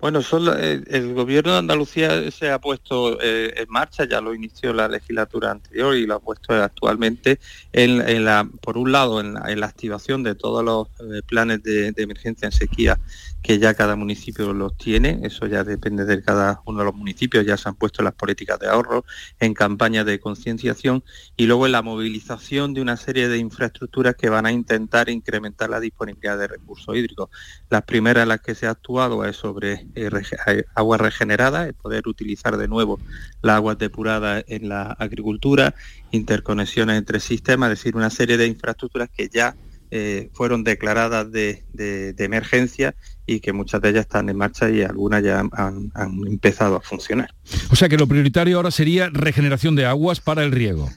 Bueno, 0.00 0.22
solo, 0.22 0.56
el, 0.56 0.84
el, 0.88 1.12
gobierno 1.12 1.52
de 1.52 1.58
Andalucía 1.58 2.30
se 2.30 2.50
ha 2.50 2.58
puesto 2.58 3.20
eh, 3.20 3.52
en 3.54 3.68
marcha, 3.68 4.04
ya 4.04 4.22
lo 4.22 4.34
inició 4.34 4.72
la 4.72 4.88
legislatura 4.88 5.50
anterior 5.50 5.94
y 5.94 6.06
lo 6.06 6.14
ha 6.14 6.20
puesto 6.20 6.54
actualmente, 6.54 7.38
en, 7.72 8.00
en 8.08 8.24
la, 8.24 8.48
por 8.62 8.78
un 8.78 8.92
lado, 8.92 9.20
en 9.20 9.34
la, 9.34 9.52
en 9.52 9.60
la, 9.60 9.66
activación 9.66 10.22
de 10.22 10.34
todos 10.34 10.64
los 10.64 10.88
eh, 11.00 11.20
planes 11.26 11.62
de, 11.62 11.92
de, 11.92 12.02
emergencia 12.02 12.46
en 12.46 12.52
sequía 12.52 12.98
que 13.42 13.58
ya 13.58 13.74
cada 13.74 13.96
municipio 13.96 14.52
los 14.52 14.76
tiene, 14.76 15.20
eso 15.22 15.46
ya 15.46 15.64
depende 15.64 16.04
de 16.04 16.22
cada 16.22 16.60
uno 16.66 16.80
de 16.80 16.84
los 16.84 16.94
municipios, 16.94 17.46
ya 17.46 17.56
se 17.56 17.68
han 17.68 17.74
puesto 17.74 18.02
las 18.02 18.14
políticas 18.14 18.58
de 18.58 18.68
ahorro, 18.68 19.04
en 19.38 19.54
campañas 19.54 20.04
de 20.04 20.20
concienciación 20.20 21.02
y 21.36 21.46
luego 21.46 21.66
en 21.66 21.72
la 21.72 21.82
movilización 21.82 22.74
de 22.74 22.82
una 22.82 22.96
serie 22.96 23.28
de 23.28 23.38
infraestructuras 23.38 24.14
que 24.16 24.28
van 24.28 24.46
a 24.46 24.52
intentar 24.52 25.08
incrementar 25.08 25.70
la 25.70 25.80
disponibilidad 25.80 26.38
de 26.38 26.48
recursos 26.48 26.94
hídricos. 26.94 27.30
Las 27.70 27.82
primeras 27.82 28.22
en 28.22 28.28
las 28.28 28.40
que 28.40 28.54
se 28.54 28.66
ha 28.66 28.70
actuado 28.70 29.24
es 29.24 29.36
sobre 29.36 29.86
eh, 29.94 30.64
agua 30.74 30.98
regenerada, 30.98 31.66
el 31.66 31.74
poder 31.74 32.08
utilizar 32.08 32.56
de 32.56 32.68
nuevo 32.68 32.98
la 33.42 33.56
agua 33.56 33.74
depurada 33.74 34.42
en 34.46 34.68
la 34.68 34.82
agricultura, 34.82 35.74
interconexiones 36.10 36.98
entre 36.98 37.20
sistemas, 37.20 37.72
es 37.72 37.78
decir, 37.78 37.96
una 37.96 38.10
serie 38.10 38.36
de 38.36 38.46
infraestructuras 38.46 39.08
que 39.10 39.28
ya 39.28 39.56
eh, 39.92 40.30
fueron 40.34 40.62
declaradas 40.62 41.32
de, 41.32 41.64
de, 41.72 42.12
de, 42.12 42.24
emergencia 42.24 42.94
y 43.26 43.40
que 43.40 43.52
muchas 43.52 43.80
de 43.80 43.88
ellas 43.88 44.02
están 44.02 44.28
en 44.28 44.36
marcha 44.36 44.70
y 44.70 44.82
algunas 44.82 45.20
ya 45.20 45.40
han, 45.40 45.90
han, 45.94 46.26
empezado 46.28 46.76
a 46.76 46.80
funcionar. 46.80 47.34
O 47.72 47.76
sea 47.76 47.88
que 47.88 47.96
lo 47.96 48.06
prioritario 48.06 48.56
ahora 48.56 48.70
sería 48.70 49.08
regeneración 49.08 49.74
de 49.74 49.86
aguas 49.86 50.20
para 50.20 50.44
el 50.44 50.52
riego. 50.52 50.88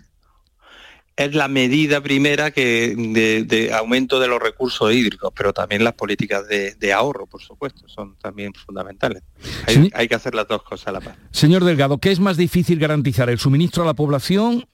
Es 1.15 1.35
la 1.35 1.47
medida 1.47 2.01
primera 2.01 2.51
que 2.51 2.95
de, 2.97 3.43
de 3.43 3.73
aumento 3.73 4.19
de 4.19 4.27
los 4.27 4.41
recursos 4.41 4.91
hídricos, 4.93 5.31
pero 5.35 5.53
también 5.53 5.83
las 5.83 5.93
políticas 5.93 6.47
de, 6.47 6.93
ahorro, 6.93 7.27
por 7.27 7.41
supuesto, 7.41 7.87
son 7.87 8.15
también 8.17 8.53
fundamentales. 8.53 9.21
Hay, 9.67 9.75
sí. 9.75 9.91
hay 9.93 10.07
que 10.07 10.15
hacer 10.15 10.33
las 10.33 10.47
dos 10.47 10.63
cosas 10.63 10.87
a 10.87 10.91
la 10.93 11.01
par. 11.01 11.15
Señor 11.31 11.63
Delgado, 11.63 11.99
¿qué 11.99 12.11
es 12.11 12.19
más 12.19 12.37
difícil 12.37 12.79
garantizar? 12.79 13.29
¿El 13.29 13.39
suministro 13.39 13.83
a 13.83 13.85
la 13.85 13.93
población 13.93 14.65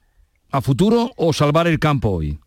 a 0.52 0.62
futuro 0.62 1.12
o 1.18 1.34
salvar 1.34 1.68
el 1.68 1.80
campo 1.80 2.10
hoy? 2.10 2.40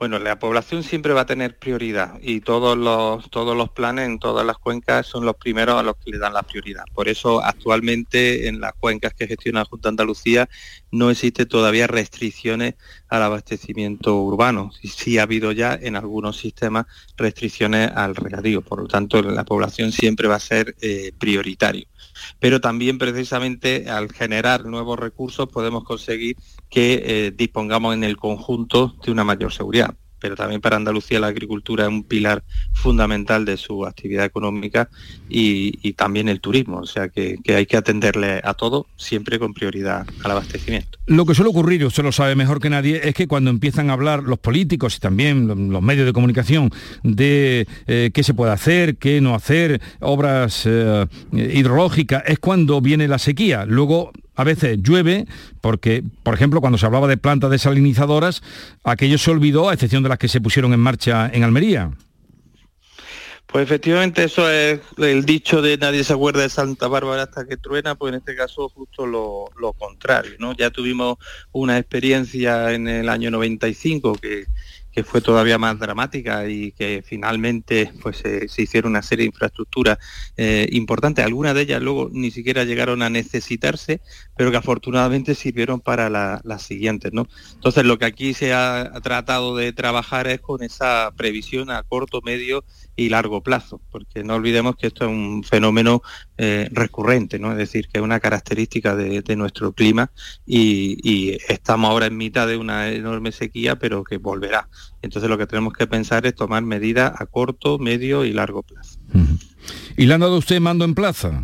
Bueno, 0.00 0.18
la 0.18 0.38
población 0.38 0.82
siempre 0.82 1.12
va 1.12 1.20
a 1.20 1.26
tener 1.26 1.58
prioridad 1.58 2.18
y 2.22 2.40
todos 2.40 2.74
los, 2.74 3.28
todos 3.28 3.54
los 3.54 3.68
planes 3.68 4.06
en 4.06 4.18
todas 4.18 4.46
las 4.46 4.56
cuencas 4.56 5.06
son 5.06 5.26
los 5.26 5.36
primeros 5.36 5.76
a 5.76 5.82
los 5.82 5.96
que 5.98 6.10
le 6.10 6.16
dan 6.16 6.32
la 6.32 6.42
prioridad. 6.42 6.84
Por 6.94 7.06
eso 7.06 7.44
actualmente 7.44 8.48
en 8.48 8.62
las 8.62 8.72
cuencas 8.72 9.12
que 9.12 9.26
gestiona 9.26 9.60
la 9.60 9.66
Junta 9.66 9.88
de 9.88 9.92
Andalucía 9.92 10.48
no 10.90 11.10
existe 11.10 11.44
todavía 11.44 11.86
restricciones 11.86 12.76
al 13.10 13.24
abastecimiento 13.24 14.16
urbano. 14.22 14.70
Sí, 14.72 14.88
sí 14.88 15.18
ha 15.18 15.24
habido 15.24 15.52
ya 15.52 15.74
en 15.74 15.96
algunos 15.96 16.38
sistemas 16.38 16.86
restricciones 17.18 17.90
al 17.94 18.16
regadío. 18.16 18.62
Por 18.62 18.80
lo 18.80 18.88
tanto, 18.88 19.20
la 19.20 19.44
población 19.44 19.92
siempre 19.92 20.28
va 20.28 20.36
a 20.36 20.40
ser 20.40 20.76
eh, 20.80 21.12
prioritario. 21.18 21.89
Pero 22.38 22.60
también 22.60 22.98
precisamente 22.98 23.88
al 23.88 24.12
generar 24.12 24.64
nuevos 24.64 24.98
recursos 24.98 25.48
podemos 25.48 25.84
conseguir 25.84 26.36
que 26.68 27.02
eh, 27.04 27.32
dispongamos 27.36 27.94
en 27.94 28.04
el 28.04 28.16
conjunto 28.16 28.94
de 29.04 29.12
una 29.12 29.24
mayor 29.24 29.52
seguridad 29.52 29.94
pero 30.20 30.36
también 30.36 30.60
para 30.60 30.76
Andalucía 30.76 31.20
la 31.20 31.28
agricultura 31.28 31.84
es 31.84 31.90
un 31.90 32.04
pilar 32.04 32.42
fundamental 32.72 33.44
de 33.44 33.56
su 33.56 33.86
actividad 33.86 34.24
económica 34.24 34.88
y, 35.28 35.70
también 35.94 36.28
el 36.28 36.40
turismo, 36.40 36.78
o 36.78 36.86
sea 36.86 37.08
que, 37.08 37.36
que, 37.42 37.56
hay 37.56 37.66
que 37.66 37.76
atenderle 37.76 38.40
a 38.42 38.54
todo 38.54 38.86
siempre 38.96 39.38
con 39.38 39.52
prioridad 39.52 40.06
al 40.22 40.30
abastecimiento. 40.30 40.98
Lo 41.06 41.26
que 41.26 41.34
suele 41.34 41.50
ocurrir, 41.50 41.84
usted 41.84 42.04
lo 42.04 42.12
sabe 42.12 42.36
mejor 42.36 42.60
que 42.60 42.70
nadie, 42.70 43.00
es 43.02 43.14
que 43.14 43.26
cuando 43.26 43.50
empiezan 43.50 43.90
a 43.90 43.94
hablar 43.94 44.22
los 44.22 44.38
políticos 44.38 44.96
y 44.96 45.00
también 45.00 45.70
los 45.70 45.82
medios 45.82 46.06
de 46.06 46.12
comunicación 46.12 46.70
de 47.02 47.66
eh, 47.86 48.10
qué 48.14 48.22
se 48.22 48.34
puede 48.34 48.52
hacer, 48.52 48.96
qué 48.96 49.20
no 49.20 49.34
hacer, 49.34 49.80
obras 50.00 50.62
eh, 50.66 51.06
hidrológicas, 51.32 52.22
es 52.26 52.38
cuando 52.38 52.80
viene 52.80 53.08
la 53.08 53.18
sequía. 53.18 53.64
Luego 53.66 54.12
a 54.40 54.44
veces 54.44 54.78
llueve, 54.82 55.26
porque, 55.60 56.02
por 56.22 56.34
ejemplo, 56.34 56.60
cuando 56.60 56.78
se 56.78 56.86
hablaba 56.86 57.08
de 57.08 57.16
plantas 57.16 57.50
desalinizadoras, 57.50 58.42
aquello 58.84 59.18
se 59.18 59.30
olvidó, 59.30 59.68
a 59.68 59.74
excepción 59.74 60.02
de 60.02 60.08
las 60.08 60.18
que 60.18 60.28
se 60.28 60.40
pusieron 60.40 60.72
en 60.72 60.80
marcha 60.80 61.30
en 61.32 61.44
Almería. 61.44 61.90
Pues 63.46 63.64
efectivamente 63.64 64.22
eso 64.22 64.48
es 64.48 64.78
el 64.98 65.24
dicho 65.24 65.60
de 65.60 65.76
nadie 65.76 66.04
se 66.04 66.12
acuerda 66.12 66.42
de 66.42 66.48
Santa 66.48 66.86
Bárbara 66.86 67.24
hasta 67.24 67.46
que 67.46 67.56
truena, 67.56 67.96
pues 67.96 68.12
en 68.12 68.20
este 68.20 68.36
caso 68.36 68.68
justo 68.68 69.06
lo, 69.06 69.72
contrario, 69.72 70.36
¿no? 70.38 70.54
Ya 70.54 70.70
tuvimos 70.70 71.18
una 71.50 71.76
experiencia 71.76 72.72
en 72.72 72.86
el 72.86 73.08
año 73.08 73.30
95 73.32 74.14
que 74.14 74.46
que 74.92 75.04
fue 75.04 75.20
todavía 75.20 75.58
más 75.58 75.78
dramática 75.78 76.48
y 76.48 76.72
que 76.72 77.02
finalmente 77.06 77.92
pues 78.02 78.18
se 78.18 78.62
hicieron 78.62 78.90
una 78.90 79.02
serie 79.02 79.22
de 79.22 79.28
infraestructuras 79.28 79.98
eh, 80.36 80.68
importantes. 80.72 81.24
Algunas 81.24 81.54
de 81.54 81.62
ellas 81.62 81.82
luego 81.82 82.08
ni 82.12 82.30
siquiera 82.30 82.64
llegaron 82.64 83.02
a 83.02 83.10
necesitarse, 83.10 84.00
pero 84.40 84.50
que 84.50 84.56
afortunadamente 84.56 85.34
sirvieron 85.34 85.80
para 85.80 86.08
la, 86.08 86.40
las 86.44 86.62
siguientes. 86.62 87.12
¿no? 87.12 87.28
Entonces 87.56 87.84
lo 87.84 87.98
que 87.98 88.06
aquí 88.06 88.32
se 88.32 88.54
ha 88.54 88.90
tratado 89.02 89.54
de 89.54 89.74
trabajar 89.74 90.28
es 90.28 90.40
con 90.40 90.62
esa 90.62 91.12
previsión 91.14 91.70
a 91.70 91.82
corto, 91.82 92.22
medio 92.22 92.64
y 92.96 93.10
largo 93.10 93.42
plazo, 93.42 93.82
porque 93.90 94.24
no 94.24 94.36
olvidemos 94.36 94.76
que 94.76 94.86
esto 94.86 95.04
es 95.04 95.10
un 95.10 95.44
fenómeno 95.44 96.00
eh, 96.38 96.70
recurrente, 96.72 97.38
¿no? 97.38 97.52
es 97.52 97.58
decir, 97.58 97.88
que 97.88 97.98
es 97.98 98.02
una 98.02 98.18
característica 98.18 98.96
de, 98.96 99.36
nuestro 99.36 99.74
clima 99.74 100.10
y, 100.46 100.96
y 101.02 101.36
estamos 101.50 101.90
ahora 101.90 102.06
en 102.06 102.16
mitad 102.16 102.48
de 102.48 102.56
una 102.56 102.88
enorme 102.88 103.32
sequía, 103.32 103.76
pero 103.76 104.04
que 104.04 104.16
volverá. 104.16 104.70
Entonces 105.02 105.28
lo 105.28 105.36
que 105.36 105.46
tenemos 105.46 105.74
que 105.74 105.86
pensar 105.86 106.24
es 106.24 106.34
tomar 106.34 106.62
medidas 106.62 107.12
a 107.20 107.26
corto, 107.26 107.78
medio 107.78 108.24
y 108.24 108.32
largo 108.32 108.62
plazo. 108.62 108.98
¿Y 109.98 110.06
le 110.06 110.14
han 110.14 110.20
dado 110.20 110.38
usted 110.38 110.58
mando 110.62 110.86
en 110.86 110.94
plaza? 110.94 111.42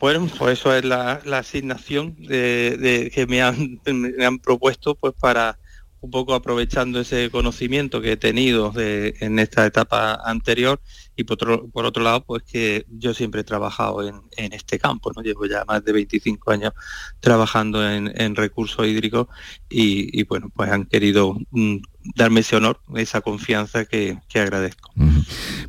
Bueno, 0.00 0.26
pues 0.38 0.58
eso 0.58 0.74
es 0.74 0.82
la, 0.82 1.20
asignación 1.32 2.16
de, 2.16 3.12
que 3.14 3.26
me 3.26 3.42
han, 3.42 3.80
me 3.84 4.24
han 4.24 4.38
propuesto 4.38 4.94
pues 4.94 5.12
para 5.12 5.58
un 6.00 6.10
poco 6.10 6.32
aprovechando 6.34 7.00
ese 7.00 7.30
conocimiento 7.30 8.00
que 8.00 8.12
he 8.12 8.16
tenido 8.16 8.72
en 8.76 9.38
esta 9.38 9.66
etapa 9.66 10.14
anterior 10.24 10.80
y 11.16 11.24
por 11.24 11.34
otro, 11.34 11.68
por 11.68 11.84
otro 11.84 12.02
lado, 12.02 12.24
pues 12.24 12.42
que 12.44 12.86
yo 12.88 13.12
siempre 13.12 13.42
he 13.42 13.44
trabajado 13.44 14.08
en, 14.08 14.22
en 14.38 14.54
este 14.54 14.78
campo, 14.78 15.12
¿no? 15.14 15.22
Llevo 15.22 15.44
ya 15.44 15.64
más 15.66 15.84
de 15.84 15.92
25 15.92 16.50
años 16.50 16.72
trabajando 17.20 17.86
en, 17.86 18.10
en 18.18 18.34
recursos 18.34 18.86
hídricos 18.86 19.26
y, 19.68 20.18
y, 20.18 20.24
bueno, 20.24 20.50
pues 20.54 20.70
han 20.70 20.86
querido 20.86 21.36
mm, 21.50 21.76
darme 22.14 22.40
ese 22.40 22.56
honor, 22.56 22.80
esa 22.96 23.20
confianza 23.20 23.84
que, 23.84 24.18
que 24.28 24.40
agradezco. 24.40 24.90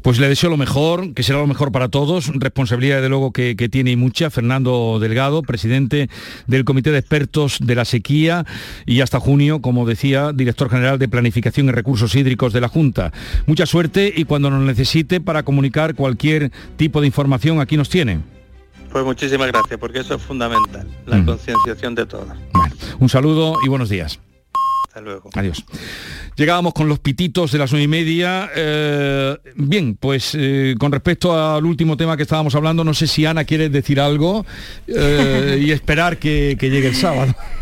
Pues 0.01 0.19
le 0.19 0.27
deseo 0.27 0.49
lo 0.49 0.57
mejor, 0.57 1.13
que 1.13 1.23
será 1.23 1.39
lo 1.39 1.47
mejor 1.47 1.71
para 1.71 1.89
todos. 1.89 2.31
Responsabilidad 2.33 3.01
de 3.01 3.09
luego 3.09 3.31
que, 3.31 3.55
que, 3.55 3.69
tiene 3.69 3.91
y 3.91 3.95
mucha. 3.95 4.29
Fernando 4.29 4.99
Delgado, 4.99 5.41
presidente 5.41 6.09
del 6.47 6.65
Comité 6.65 6.91
de 6.91 6.99
Expertos 6.99 7.57
de 7.61 7.75
la 7.75 7.85
Sequía 7.85 8.45
y 8.85 9.01
hasta 9.01 9.19
junio, 9.19 9.61
como 9.61 9.85
decía, 9.85 10.31
director 10.33 10.69
general 10.69 10.99
de 10.99 11.07
Planificación 11.07 11.67
y 11.67 11.71
Recursos 11.71 12.15
Hídricos 12.15 12.53
de 12.53 12.61
la 12.61 12.67
Junta. 12.67 13.11
Mucha 13.45 13.65
suerte 13.65 14.13
y 14.15 14.25
cuando 14.25 14.49
nos 14.49 14.61
necesite 14.61 15.21
para 15.21 15.43
comunicar 15.43 15.95
cualquier 15.95 16.51
tipo 16.77 17.01
de 17.01 17.07
información, 17.07 17.59
aquí 17.59 17.77
nos 17.77 17.89
tiene. 17.89 18.19
Pues 18.91 19.05
muchísimas 19.05 19.47
gracias, 19.47 19.79
porque 19.79 19.99
eso 19.99 20.15
es 20.15 20.21
fundamental, 20.21 20.87
la 21.05 21.17
mm. 21.17 21.25
concienciación 21.25 21.95
de 21.95 22.05
todos. 22.05 22.27
Bueno, 22.53 22.75
un 22.99 23.07
saludo 23.07 23.55
y 23.65 23.69
buenos 23.69 23.89
días. 23.89 24.19
Hasta 24.91 24.99
luego. 24.99 25.29
Adiós. 25.35 25.63
Llegábamos 26.35 26.73
con 26.73 26.89
los 26.89 26.99
pititos 26.99 27.53
de 27.53 27.57
las 27.57 27.71
nueve 27.71 27.85
y 27.85 27.87
media. 27.87 28.49
Eh, 28.53 29.37
bien, 29.55 29.95
pues 29.97 30.35
eh, 30.37 30.75
con 30.77 30.91
respecto 30.91 31.31
al 31.33 31.65
último 31.65 31.95
tema 31.95 32.17
que 32.17 32.23
estábamos 32.23 32.55
hablando, 32.55 32.83
no 32.83 32.93
sé 32.93 33.07
si 33.07 33.25
Ana 33.25 33.45
quiere 33.45 33.69
decir 33.69 34.01
algo 34.01 34.45
eh, 34.87 35.63
y 35.65 35.71
esperar 35.71 36.17
que, 36.17 36.57
que 36.59 36.69
llegue 36.69 36.89
el 36.89 36.95
sábado. 36.95 37.33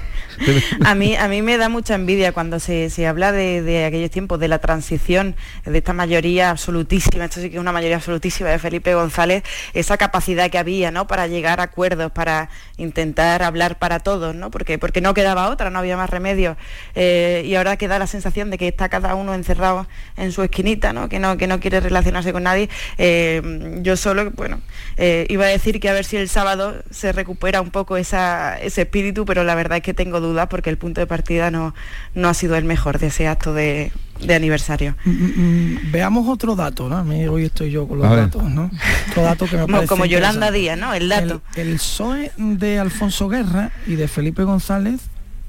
a 0.85 0.95
mí 0.95 1.15
a 1.15 1.27
mí 1.27 1.41
me 1.41 1.57
da 1.57 1.69
mucha 1.69 1.95
envidia 1.95 2.31
cuando 2.31 2.59
se, 2.59 2.89
se 2.89 3.07
habla 3.07 3.31
de, 3.31 3.61
de, 3.61 3.85
aquellos 3.85 4.11
tiempos, 4.11 4.39
de 4.39 4.47
la 4.47 4.59
transición, 4.59 5.35
de 5.65 5.77
esta 5.77 5.93
mayoría 5.93 6.49
absolutísima, 6.49 7.25
esto 7.25 7.41
sí 7.41 7.49
que 7.49 7.57
es 7.57 7.61
una 7.61 7.71
mayoría 7.71 7.97
absolutísima 7.97 8.49
de 8.49 8.59
Felipe 8.59 8.93
González, 8.93 9.43
esa 9.73 9.97
capacidad 9.97 10.49
que 10.49 10.57
había 10.57 10.91
¿no? 10.91 11.07
para 11.07 11.27
llegar 11.27 11.59
a 11.59 11.63
acuerdos, 11.63 12.11
para 12.11 12.49
intentar 12.77 13.43
hablar 13.43 13.77
para 13.77 13.99
todos, 13.99 14.35
¿no? 14.35 14.51
porque, 14.51 14.77
porque 14.77 15.01
no 15.01 15.13
quedaba 15.13 15.49
otra, 15.49 15.69
no 15.69 15.79
había 15.79 15.97
más 15.97 16.09
remedio. 16.09 16.57
Eh, 16.95 17.43
y 17.45 17.55
ahora 17.55 17.77
queda 17.77 17.99
la 17.99 18.07
sensación 18.07 18.49
de 18.49 18.57
que 18.57 18.67
está 18.67 18.89
cada 18.89 19.15
uno 19.15 19.33
encerrado 19.33 19.87
en 20.17 20.31
su 20.31 20.43
esquinita, 20.43 20.93
¿no? 20.93 21.09
Que, 21.09 21.19
no, 21.19 21.37
que 21.37 21.47
no 21.47 21.59
quiere 21.59 21.79
relacionarse 21.79 22.31
con 22.31 22.43
nadie. 22.43 22.69
Eh, 22.97 23.79
yo 23.81 23.97
solo, 23.97 24.31
bueno, 24.31 24.61
eh, 24.97 25.25
iba 25.29 25.45
a 25.45 25.49
decir 25.49 25.79
que 25.79 25.89
a 25.89 25.93
ver 25.93 26.05
si 26.05 26.17
el 26.17 26.29
sábado 26.29 26.83
se 26.89 27.11
recupera 27.11 27.61
un 27.61 27.71
poco 27.71 27.97
esa, 27.97 28.59
ese 28.59 28.81
espíritu, 28.81 29.25
pero 29.25 29.43
la 29.43 29.55
verdad 29.55 29.77
es 29.77 29.83
que 29.83 29.93
tengo 29.93 30.19
dudas 30.19 30.28
porque 30.49 30.69
el 30.69 30.77
punto 30.77 31.01
de 31.01 31.07
partida 31.07 31.51
no, 31.51 31.73
no 32.13 32.29
ha 32.29 32.33
sido 32.33 32.55
el 32.55 32.63
mejor 32.63 32.99
de 32.99 33.07
ese 33.07 33.27
acto 33.27 33.53
de, 33.53 33.91
de 34.21 34.35
aniversario. 34.35 34.95
Mm, 35.05 35.09
mm, 35.09 35.33
mm, 35.37 35.91
veamos 35.91 36.27
otro 36.27 36.55
dato, 36.55 36.89
¿no? 36.89 37.01
hoy 37.31 37.45
estoy 37.45 37.71
yo 37.71 37.87
con 37.87 37.99
los 37.99 38.09
datos, 38.09 38.43
¿no? 38.43 38.69
Otro 39.09 39.23
dato 39.23 39.45
que 39.47 39.57
me 39.57 39.67
parece 39.67 39.87
Como 39.87 40.05
Yolanda 40.05 40.51
Díaz, 40.51 40.77
¿no? 40.77 40.93
El 40.93 41.09
dato. 41.09 41.41
El, 41.55 41.69
el 41.69 41.75
PSOE 41.75 42.31
de 42.37 42.79
Alfonso 42.79 43.29
Guerra 43.29 43.71
y 43.87 43.95
de 43.95 44.07
Felipe 44.07 44.43
González 44.43 45.01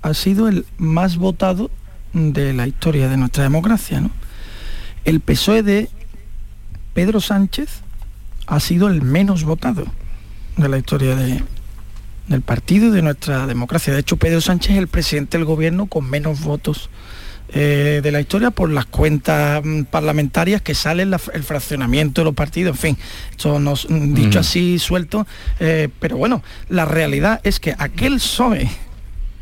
ha 0.02 0.14
sido 0.14 0.48
el 0.48 0.66
más 0.78 1.16
votado 1.16 1.70
de 2.12 2.52
la 2.52 2.66
historia 2.66 3.08
de 3.08 3.16
nuestra 3.16 3.42
democracia, 3.42 4.00
¿no? 4.00 4.10
El 5.04 5.20
PSOE 5.20 5.62
de 5.62 5.88
Pedro 6.94 7.20
Sánchez 7.20 7.68
ha 8.46 8.60
sido 8.60 8.88
el 8.88 9.02
menos 9.02 9.44
votado 9.44 9.84
de 10.56 10.68
la 10.68 10.78
historia 10.78 11.14
de, 11.14 11.42
del 12.30 12.42
partido 12.42 12.86
y 12.86 12.90
de 12.92 13.02
nuestra 13.02 13.46
democracia. 13.46 13.92
De 13.92 13.98
hecho, 13.98 14.16
Pedro 14.16 14.40
Sánchez 14.40 14.72
es 14.72 14.78
el 14.78 14.88
presidente 14.88 15.36
del 15.36 15.44
gobierno 15.44 15.86
con 15.86 16.08
menos 16.08 16.42
votos 16.42 16.88
eh, 17.52 18.00
de 18.04 18.12
la 18.12 18.20
historia 18.20 18.52
por 18.52 18.70
las 18.70 18.86
cuentas 18.86 19.60
mm, 19.64 19.82
parlamentarias 19.82 20.62
que 20.62 20.76
salen 20.76 21.12
el 21.12 21.42
fraccionamiento 21.42 22.20
de 22.20 22.26
los 22.26 22.34
partidos, 22.34 22.76
en 22.76 22.80
fin, 22.80 22.98
esto 23.32 23.58
nos 23.58 23.90
mm, 23.90 24.14
dicho 24.14 24.38
mm. 24.38 24.40
así 24.40 24.78
suelto, 24.78 25.26
eh, 25.58 25.88
pero 25.98 26.16
bueno, 26.16 26.44
la 26.68 26.84
realidad 26.84 27.40
es 27.42 27.58
que 27.58 27.74
aquel 27.76 28.14
PSOE 28.14 28.70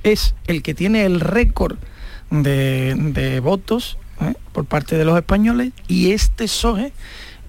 es 0.05 0.35
el 0.47 0.63
que 0.63 0.73
tiene 0.73 1.05
el 1.05 1.21
récord 1.21 1.77
de, 2.31 2.95
de 2.97 3.41
votos 3.41 3.99
¿eh? 4.23 4.33
por 4.53 4.65
parte 4.65 4.97
de 4.97 5.05
los 5.05 5.19
españoles 5.19 5.73
y 5.87 6.13
este 6.13 6.45
PSOE 6.45 6.95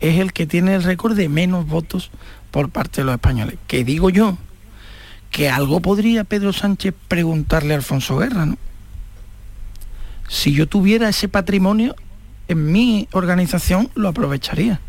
es 0.01 0.19
el 0.19 0.33
que 0.33 0.45
tiene 0.45 0.75
el 0.75 0.83
récord 0.83 1.15
de 1.15 1.29
menos 1.29 1.65
votos 1.67 2.11
por 2.51 2.69
parte 2.69 2.99
de 3.01 3.05
los 3.05 3.15
españoles. 3.15 3.55
Que 3.67 3.85
digo 3.85 4.09
yo, 4.09 4.37
que 5.31 5.49
algo 5.49 5.79
podría 5.79 6.23
Pedro 6.23 6.53
Sánchez 6.53 6.93
preguntarle 7.07 7.73
a 7.73 7.77
Alfonso 7.77 8.17
Guerra, 8.17 8.45
¿no? 8.45 8.57
Si 10.27 10.53
yo 10.53 10.67
tuviera 10.67 11.09
ese 11.09 11.27
patrimonio, 11.27 11.95
en 12.47 12.71
mi 12.71 13.07
organización 13.11 13.89
lo 13.95 14.09
aprovecharía. 14.09 14.79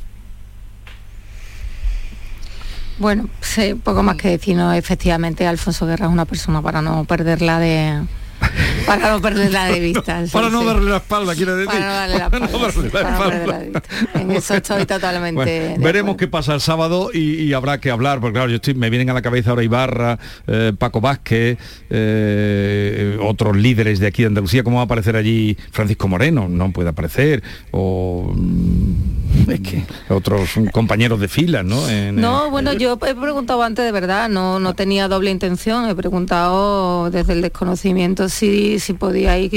Bueno, 2.99 3.31
sí, 3.41 3.75
poco 3.75 4.03
más 4.03 4.17
que 4.17 4.29
decir, 4.29 4.57
no, 4.57 4.73
efectivamente 4.75 5.47
Alfonso 5.47 5.87
Guerra 5.87 6.07
es 6.07 6.13
una 6.13 6.27
persona 6.27 6.61
para 6.61 6.83
no 6.83 7.05
perderla 7.05 7.59
de, 7.59 8.03
para 8.87 9.11
no 9.11 9.21
perderla 9.21 9.67
de 9.67 9.81
vista. 9.81 10.27
Sí, 10.27 10.33
para 10.33 10.51
no 10.51 10.61
sí. 10.61 10.67
darle 10.67 10.91
la 10.91 10.97
espalda, 10.97 11.35
quiere 11.35 11.53
decir. 11.53 11.67
Para 11.67 11.87
no 11.87 11.93
darle 11.93 12.19
la 12.19 12.25
espalda. 12.27 12.49
No 12.49 12.59
darle 12.59 12.91
la 12.93 13.59
espalda. 13.59 13.83
La 14.15 14.21
en 14.21 14.31
eso 14.33 14.55
estoy 14.55 14.87
totalmente. 14.87 15.35
Bueno, 15.35 15.85
veremos 15.85 16.17
qué 16.17 16.29
pasa 16.29 16.55
el 16.55 16.61
sábado 16.61 17.11
y, 17.13 17.43
y, 17.43 17.53
habrá 17.53 17.79
que 17.79 17.91
hablar, 17.91 18.21
porque 18.21 18.35
claro, 18.35 18.51
yo 18.51 18.57
estoy, 18.57 18.75
me 18.75 18.91
vienen 18.91 19.11
a 19.11 19.15
la 19.15 19.23
cabeza 19.23 19.51
ahora 19.51 19.63
Ibarra, 19.63 20.19
eh, 20.47 20.73
Paco 20.77 21.01
Vázquez, 21.01 21.59
eh, 21.91 23.19
otros 23.23 23.57
líderes 23.57 23.99
de 23.99 24.07
aquí 24.07 24.23
de 24.23 24.29
Andalucía, 24.29 24.63
¿cómo 24.63 24.77
va 24.77 24.83
a 24.83 24.85
aparecer 24.85 25.17
allí 25.17 25.57
Francisco 25.71 26.09
Moreno? 26.09 26.49
No 26.49 26.73
puede 26.73 26.91
aparecer. 26.91 27.43
O 27.71 28.33
mm, 28.35 29.51
es 29.51 29.61
que 29.61 29.85
otros 30.09 30.51
compañeros 30.73 31.21
de 31.21 31.29
fila, 31.29 31.63
¿no? 31.63 31.89
En, 31.89 32.17
no, 32.17 32.47
eh, 32.47 32.51
bueno, 32.51 32.73
yo 32.73 32.99
he 33.07 33.15
preguntado 33.15 33.63
antes 33.63 33.85
de 33.85 33.93
verdad, 33.93 34.29
no, 34.29 34.59
no 34.61 34.75
tenía 34.75 35.09
doble 35.09 35.31
intención, 35.31 35.89
he 35.89 35.95
preguntado 35.95 37.11
desde 37.11 37.33
el 37.35 37.43
desconocimiento 37.43 38.29
si, 38.31 38.79
si 38.79 38.95
podíais 38.95 39.51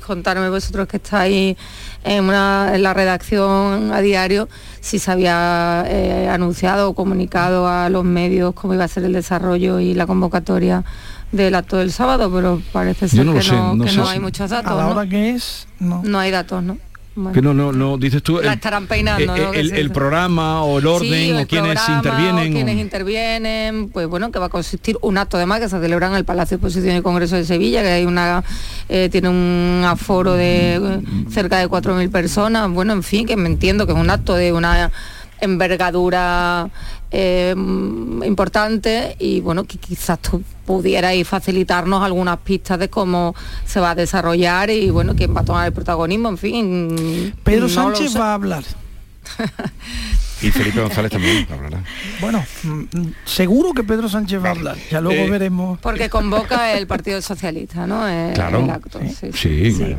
contarme 0.00 0.50
vosotros 0.50 0.86
que 0.88 0.98
estáis 0.98 1.56
en, 2.04 2.24
una, 2.24 2.72
en 2.74 2.82
la 2.82 2.94
redacción 2.94 3.92
a 3.92 4.00
diario, 4.00 4.48
si 4.80 4.98
se 4.98 5.10
había 5.10 5.84
eh, 5.88 6.28
anunciado 6.28 6.90
o 6.90 6.94
comunicado 6.94 7.68
a 7.68 7.88
los 7.88 8.04
medios 8.04 8.54
cómo 8.54 8.74
iba 8.74 8.84
a 8.84 8.88
ser 8.88 9.04
el 9.04 9.12
desarrollo 9.12 9.80
y 9.80 9.94
la 9.94 10.06
convocatoria 10.06 10.84
del 11.32 11.54
acto 11.54 11.76
del 11.76 11.92
sábado, 11.92 12.30
pero 12.32 12.62
parece 12.72 13.08
ser 13.08 13.26
no 13.26 13.34
que, 13.34 13.42
sé, 13.42 13.52
no, 13.52 13.74
no, 13.74 13.84
que 13.84 13.90
sé 13.90 13.96
no 13.96 14.06
si... 14.06 14.12
hay 14.12 14.20
muchos 14.20 14.50
datos. 14.50 14.72
A 14.72 14.76
la 14.76 14.86
hora 14.88 15.04
¿no? 15.04 15.10
que 15.10 15.30
es, 15.30 15.68
no. 15.78 16.02
No 16.02 16.18
hay 16.18 16.30
datos, 16.30 16.62
¿no? 16.62 16.78
Bueno. 17.18 17.32
Que 17.32 17.42
no, 17.42 17.52
no, 17.52 17.72
no, 17.72 17.98
dices 17.98 18.22
tú... 18.22 18.40
La 18.40 18.52
estarán 18.52 18.86
peinando, 18.86 19.34
el, 19.34 19.42
¿no? 19.42 19.52
el, 19.52 19.72
el, 19.72 19.90
programa 19.90 20.62
o 20.62 20.78
el 20.78 20.86
orden 20.86 21.10
sí, 21.10 21.32
o 21.32 21.46
quienes 21.46 21.88
intervienen. 21.88 22.50
O 22.50 22.54
quienes 22.54 22.76
o... 22.76 22.78
intervienen, 22.78 23.88
pues 23.88 24.06
bueno, 24.06 24.30
que 24.30 24.38
va 24.38 24.46
a 24.46 24.50
consistir 24.50 24.96
un 25.02 25.18
acto 25.18 25.36
además 25.36 25.60
que 25.60 25.68
se 25.68 25.80
celebra 25.80 26.06
en 26.06 26.14
el 26.14 26.24
Palacio 26.24 26.56
de 26.56 26.66
Exposición 26.66 26.96
y 26.96 27.02
Congreso 27.02 27.34
de 27.34 27.44
Sevilla, 27.44 27.82
que 27.82 27.88
hay 27.88 28.04
una 28.04 28.44
eh, 28.88 29.08
tiene 29.10 29.28
un 29.28 29.82
aforo 29.84 30.34
de 30.34 30.76
eh, 30.76 31.00
cerca 31.28 31.58
de 31.58 31.68
4.000 31.68 32.10
personas. 32.10 32.70
Bueno, 32.70 32.92
en 32.92 33.02
fin, 33.02 33.26
que 33.26 33.36
me 33.36 33.48
entiendo 33.48 33.86
que 33.86 33.92
es 33.92 33.98
un 33.98 34.10
acto 34.10 34.34
de 34.34 34.52
una 34.52 34.90
envergadura 35.40 36.68
eh, 37.10 37.54
importante 37.56 39.16
y 39.18 39.40
bueno, 39.40 39.64
que 39.64 39.78
quizás 39.78 40.18
tú 40.20 40.42
pudierais 40.66 41.26
facilitarnos 41.26 42.02
algunas 42.02 42.38
pistas 42.38 42.78
de 42.78 42.90
cómo 42.90 43.34
se 43.64 43.80
va 43.80 43.92
a 43.92 43.94
desarrollar 43.94 44.70
y 44.70 44.90
bueno, 44.90 45.14
quién 45.16 45.34
va 45.34 45.40
a 45.40 45.44
tomar 45.44 45.66
el 45.66 45.72
protagonismo, 45.72 46.28
en 46.28 46.38
fin. 46.38 47.34
Pedro 47.42 47.62
no 47.62 47.68
Sánchez 47.68 48.16
va 48.16 48.32
a 48.32 48.34
hablar. 48.34 48.64
y 50.42 50.50
Felipe 50.50 50.80
González 50.80 51.12
también 51.12 51.46
hablará. 51.50 51.82
Bueno, 52.20 52.44
seguro 53.24 53.72
que 53.72 53.84
Pedro 53.84 54.08
Sánchez 54.08 54.42
va 54.42 54.48
a 54.48 54.52
hablar, 54.52 54.76
ya 54.90 55.00
luego 55.00 55.22
eh, 55.22 55.30
veremos. 55.30 55.78
Porque 55.80 56.10
convoca 56.10 56.72
el 56.74 56.86
Partido 56.86 57.22
Socialista, 57.22 57.86
¿no? 57.86 58.06
El, 58.06 58.34
claro. 58.34 58.60
el 58.60 58.70
acto. 58.70 59.00
Sí, 59.00 59.30
sí, 59.32 59.32
sí. 59.32 59.72
sí. 59.72 59.96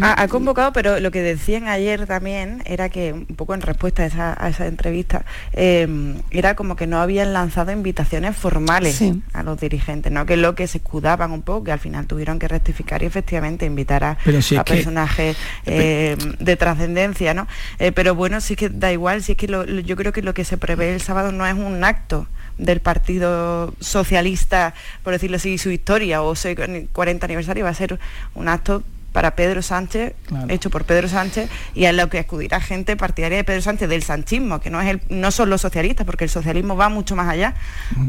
Ha, 0.00 0.22
ha, 0.22 0.28
convocado, 0.28 0.72
pero 0.72 1.00
lo 1.00 1.10
que 1.10 1.22
decían 1.22 1.68
ayer 1.68 2.06
también 2.06 2.62
era 2.66 2.88
que, 2.88 3.12
un 3.12 3.26
poco 3.26 3.54
en 3.54 3.60
respuesta 3.60 4.02
a 4.02 4.06
esa, 4.06 4.36
a 4.38 4.48
esa 4.48 4.66
entrevista, 4.66 5.24
eh, 5.52 6.14
era 6.30 6.54
como 6.54 6.76
que 6.76 6.86
no 6.86 7.00
habían 7.00 7.32
lanzado 7.32 7.72
invitaciones 7.72 8.36
formales 8.36 8.96
sí. 8.96 9.22
a 9.32 9.42
los 9.42 9.60
dirigentes, 9.60 10.12
¿no? 10.12 10.26
Que 10.26 10.34
es 10.34 10.40
lo 10.40 10.54
que 10.54 10.66
se 10.66 10.78
escudaban 10.78 11.30
un 11.32 11.42
poco, 11.42 11.64
que 11.64 11.72
al 11.72 11.80
final 11.80 12.06
tuvieron 12.06 12.38
que 12.38 12.48
rectificar 12.48 13.02
y 13.02 13.06
efectivamente 13.06 13.66
invitar 13.66 14.04
a, 14.04 14.18
si 14.40 14.56
a 14.56 14.64
que... 14.64 14.74
personajes 14.74 15.36
eh, 15.64 16.16
de 16.38 16.56
trascendencia, 16.56 17.34
¿no? 17.34 17.46
Eh, 17.78 17.92
pero 17.92 18.14
bueno, 18.14 18.40
sí 18.40 18.56
que 18.56 18.68
da 18.68 18.92
igual, 18.92 19.22
si 19.22 19.32
es 19.32 19.38
que 19.38 19.48
lo, 19.48 19.64
lo, 19.64 19.80
yo 19.80 19.96
creo 19.96 20.12
que 20.12 20.22
lo 20.22 20.34
que 20.34 20.44
se 20.44 20.56
prevé 20.56 20.94
el 20.94 21.00
sábado 21.00 21.32
no 21.32 21.46
es 21.46 21.54
un 21.54 21.84
acto 21.84 22.26
del 22.58 22.80
Partido 22.80 23.74
Socialista, 23.80 24.74
por 25.02 25.12
decirlo 25.12 25.36
así, 25.36 25.58
su 25.58 25.70
historia 25.70 26.22
o 26.22 26.34
su 26.34 26.48
40 26.92 27.26
aniversario, 27.26 27.64
va 27.64 27.70
a 27.70 27.74
ser 27.74 27.98
un 28.34 28.48
acto 28.48 28.82
para 29.16 29.34
Pedro 29.34 29.62
Sánchez, 29.62 30.12
hecho 30.50 30.68
por 30.68 30.84
Pedro 30.84 31.08
Sánchez, 31.08 31.48
y 31.74 31.86
a 31.86 31.92
lo 31.94 32.10
que 32.10 32.18
acudirá 32.18 32.60
gente 32.60 32.96
partidaria 32.96 33.38
de 33.38 33.44
Pedro 33.44 33.62
Sánchez 33.62 33.88
del 33.88 34.02
sanchismo, 34.02 34.60
que 34.60 34.68
no 34.68 34.78
es 34.78 34.88
el, 34.88 35.00
no 35.08 35.30
son 35.30 35.48
los 35.48 35.62
socialistas, 35.62 36.04
porque 36.04 36.24
el 36.24 36.28
socialismo 36.28 36.76
va 36.76 36.90
mucho 36.90 37.16
más 37.16 37.26
allá, 37.26 37.54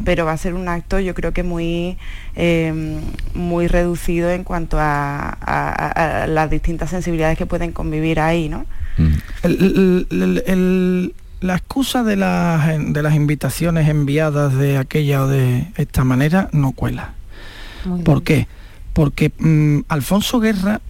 pero 0.03 0.25
va 0.25 0.33
a 0.33 0.37
ser 0.37 0.53
un 0.53 0.67
acto 0.67 0.99
yo 0.99 1.15
creo 1.15 1.31
que 1.31 1.43
muy, 1.43 1.97
eh, 2.35 2.99
muy 3.33 3.67
reducido 3.67 4.29
en 4.31 4.43
cuanto 4.43 4.79
a, 4.81 5.29
a- 5.39 6.23
a 6.23 6.27
las 6.27 6.49
distintas 6.49 6.89
sensibilidades 6.89 7.37
que 7.37 7.45
pueden 7.45 7.71
convivir 7.71 8.19
ahí, 8.19 8.49
¿no? 8.49 8.65
El- 9.43 10.07
el- 10.11 10.43
el- 10.45 11.13
la 11.39 11.55
excusa 11.55 12.03
de 12.03 12.17
las, 12.17 12.67
de 12.93 13.01
las 13.01 13.15
invitaciones 13.15 13.87
enviadas 13.87 14.55
de 14.57 14.77
aquella 14.77 15.23
o 15.23 15.27
de 15.29 15.67
esta 15.77 16.03
manera 16.03 16.49
no 16.51 16.73
cuela. 16.73 17.13
¿Por 18.03 18.23
qué? 18.23 18.47
Porque 18.91 19.31
mm, 19.39 19.81
Alfonso 19.87 20.41
Guerra 20.41 20.81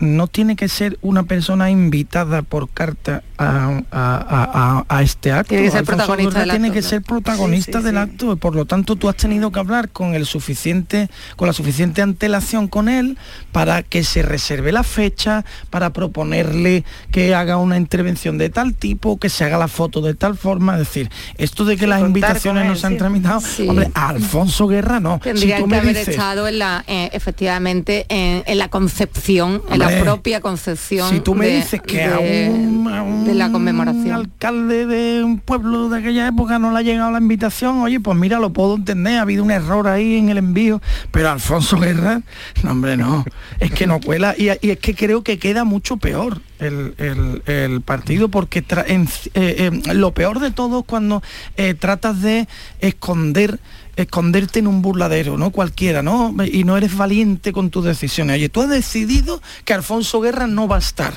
no 0.00 0.26
tiene 0.26 0.56
que 0.56 0.68
ser 0.68 0.98
una 1.02 1.22
persona 1.22 1.70
invitada 1.70 2.42
por 2.42 2.68
carta 2.68 3.22
a, 3.38 3.80
a- 3.90 4.84
a- 4.88 5.02
este 5.02 5.32
acto. 5.32 5.48
Tiene 5.48 5.64
que 5.64 5.70
ser 5.70 5.80
Alfonso 5.80 5.96
protagonista 6.06 6.38
del 6.40 6.50
tiene 6.50 6.66
acto, 6.68 6.74
que 6.74 6.80
¿no? 6.82 6.88
ser 6.88 7.02
protagonista 7.02 7.80
del 7.80 7.98
acto. 7.98 8.36
Por 8.36 8.54
lo 8.56 8.64
tanto, 8.64 8.96
tú 8.96 9.08
has 9.08 9.16
tenido 9.16 9.50
que 9.52 9.58
hablar 9.60 9.88
con 9.90 10.14
el 10.14 10.26
suficiente, 10.26 11.08
con 11.36 11.46
la 11.46 11.52
suficiente 11.52 12.02
antelación 12.02 12.68
con 12.68 12.88
él 12.88 13.16
para 13.52 13.82
que 13.82 14.04
se 14.04 14.22
reserve 14.22 14.72
la 14.72 14.82
fecha, 14.82 15.44
para 15.70 15.90
proponerle 15.90 16.84
que 17.10 17.34
haga 17.34 17.56
una 17.56 17.76
intervención 17.76 18.38
de 18.38 18.50
tal 18.50 18.74
tipo, 18.74 19.18
que 19.18 19.28
se 19.28 19.44
haga 19.44 19.58
la 19.58 19.68
foto 19.68 20.00
de 20.00 20.14
tal 20.14 20.36
forma. 20.36 20.74
Es 20.74 20.80
decir, 20.80 21.10
esto 21.38 21.64
de 21.64 21.76
que 21.76 21.86
las 21.86 22.00
invitaciones 22.00 22.66
no 22.66 22.74
se 22.76 22.86
han 22.86 22.96
tramitado, 22.98 23.40
hombre, 23.68 23.90
a 23.94 24.08
Alfonso 24.08 24.66
Guerra 24.66 25.00
no. 25.00 25.20
Si 25.24 25.30
tú 25.52 25.64
que 25.64 25.66
me 25.66 25.76
haber 25.78 25.96
dices- 25.96 26.08
estado 26.08 26.48
en 26.48 26.58
la, 26.58 26.84
eh, 26.86 27.10
efectivamente, 27.12 28.06
en, 28.08 28.42
en 28.46 28.58
la 28.58 28.68
concepción, 28.68 29.62
en 29.70 29.78
la 29.78 29.88
Propia 30.02 30.40
concepción 30.40 31.10
Si 31.10 31.20
tú 31.20 31.34
me 31.34 31.46
de, 31.46 31.56
dices 31.56 31.80
que 31.82 32.02
a 32.04 32.16
de- 32.18 32.50
un, 32.50 32.88
a 32.92 33.02
un 33.02 33.24
de 33.24 33.34
la 33.34 33.50
conmemoración. 33.52 34.12
alcalde 34.12 34.86
de 34.86 35.22
un 35.24 35.38
pueblo 35.40 35.88
de 35.88 35.98
aquella 35.98 36.26
época 36.28 36.58
no 36.58 36.72
le 36.72 36.78
ha 36.78 36.82
llegado 36.82 37.10
la 37.10 37.18
invitación, 37.18 37.78
oye, 37.80 38.00
pues 38.00 38.16
mira, 38.18 38.38
lo 38.38 38.52
puedo 38.52 38.76
entender, 38.76 39.18
ha 39.18 39.22
habido 39.22 39.42
un 39.44 39.50
error 39.50 39.86
ahí 39.88 40.16
en 40.16 40.28
el 40.28 40.38
envío, 40.38 40.80
pero 41.10 41.30
Alfonso 41.30 41.78
Guerra, 41.78 42.22
no 42.62 42.70
hombre, 42.72 42.96
no, 42.96 43.24
es 43.60 43.70
que 43.72 43.86
no 43.86 44.00
cuela 44.00 44.34
y, 44.36 44.48
y 44.66 44.70
es 44.70 44.78
que 44.78 44.94
creo 44.94 45.22
que 45.22 45.38
queda 45.38 45.64
mucho 45.64 45.96
peor 45.96 46.40
el, 46.58 46.94
el- 46.98 47.42
el 47.46 47.80
partido 47.82 48.28
porque 48.28 48.64
en- 48.86 49.08
eh, 49.34 49.70
eh, 49.84 49.94
lo 49.94 50.12
peor 50.14 50.40
de 50.40 50.50
todo 50.50 50.80
es 50.80 50.84
cuando 50.86 51.22
eh, 51.56 51.74
tratas 51.74 52.22
de 52.22 52.46
esconder 52.80 53.58
esconderte 53.96 54.58
en 54.58 54.66
un 54.66 54.82
burladero, 54.82 55.36
¿no? 55.38 55.50
Cualquiera, 55.50 56.02
¿no? 56.02 56.34
Y 56.44 56.64
no 56.64 56.76
eres 56.76 56.96
valiente 56.96 57.52
con 57.52 57.70
tus 57.70 57.84
decisiones. 57.84 58.34
Oye, 58.36 58.48
tú 58.48 58.62
has 58.62 58.68
decidido 58.68 59.40
que 59.64 59.74
Alfonso 59.74 60.20
Guerra 60.20 60.46
no 60.46 60.66
va 60.68 60.76
a 60.76 60.80
estar. 60.80 61.14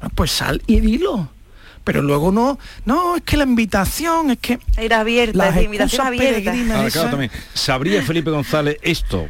Ah, 0.00 0.08
Pues 0.14 0.30
sal 0.30 0.62
y 0.66 0.80
dilo. 0.80 1.30
Pero 1.82 2.02
luego 2.02 2.30
no, 2.30 2.58
no, 2.84 3.16
es 3.16 3.22
que 3.22 3.36
la 3.38 3.44
invitación, 3.44 4.30
es 4.30 4.38
que... 4.38 4.58
Era 4.76 5.00
abierta, 5.00 5.38
Las 5.38 5.56
es 5.56 5.64
invitación 5.64 6.06
abierta. 6.06 6.50
Ahora, 6.52 6.80
esas- 6.86 6.92
claro, 6.92 7.10
también, 7.10 7.30
¿sabría 7.54 8.02
Felipe 8.02 8.30
González 8.30 8.76
esto? 8.82 9.28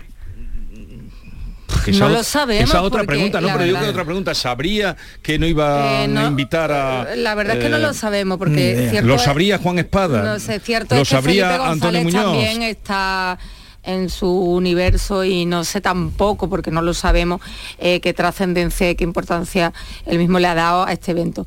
Que 1.85 1.93
No 1.93 1.97
esa 1.97 2.09
lo 2.09 2.23
sabemos, 2.23 2.71
Esa 2.71 2.83
otra 2.83 3.05
pregunta, 3.05 3.41
no, 3.41 3.47
pero 3.49 3.61
yo 3.61 3.67
verdad- 3.67 3.81
creo 3.81 3.83
que 3.85 3.91
otra 3.91 4.05
pregunta, 4.05 4.35
¿sabría 4.35 4.97
que 5.23 5.39
no 5.39 5.47
iba 5.47 6.03
Eh, 6.05 6.09
no, 6.09 6.21
a 6.21 6.27
invitar 6.27 6.71
a... 6.73 7.15
La 7.17 7.35
verdad 7.35 7.57
es 7.57 7.65
que 7.65 7.71
no 7.71 7.77
eh, 7.79 7.81
lo 7.81 7.95
sabemos, 7.95 8.39
porque 8.39 8.89
cierto 8.91 9.09
Lo 9.09 9.15
es- 9.17 9.23
sabría 9.23 9.59
Juan 9.59 9.79
Espada. 9.79 10.23
No 10.23 10.39
sé, 10.39 10.61
cierto 10.61 10.95
lo 10.95 11.03
es 11.03 11.09
que 11.09 11.15
sabría 11.15 11.47
Felipe 11.49 11.65
Antonio 11.65 12.01
González 12.03 12.05
Muñoz. 12.05 12.25
también 12.25 12.63
está 12.63 13.39
en 13.83 14.11
su 14.11 14.29
universo 14.31 15.25
y 15.25 15.47
no 15.47 15.65
sé 15.65 15.81
tampoco, 15.81 16.51
porque 16.51 16.71
no 16.71 16.83
lo 16.83 16.93
sabemos, 16.93 17.41
eh, 17.79 18.01
qué 18.01 18.13
trascendencia 18.13 18.91
y 18.91 18.95
qué 18.95 19.05
importancia 19.05 19.73
él 20.05 20.19
mismo 20.19 20.39
le 20.39 20.49
ha 20.49 20.55
dado 20.55 20.85
a 20.87 20.93
este 20.93 21.13
evento. 21.13 21.47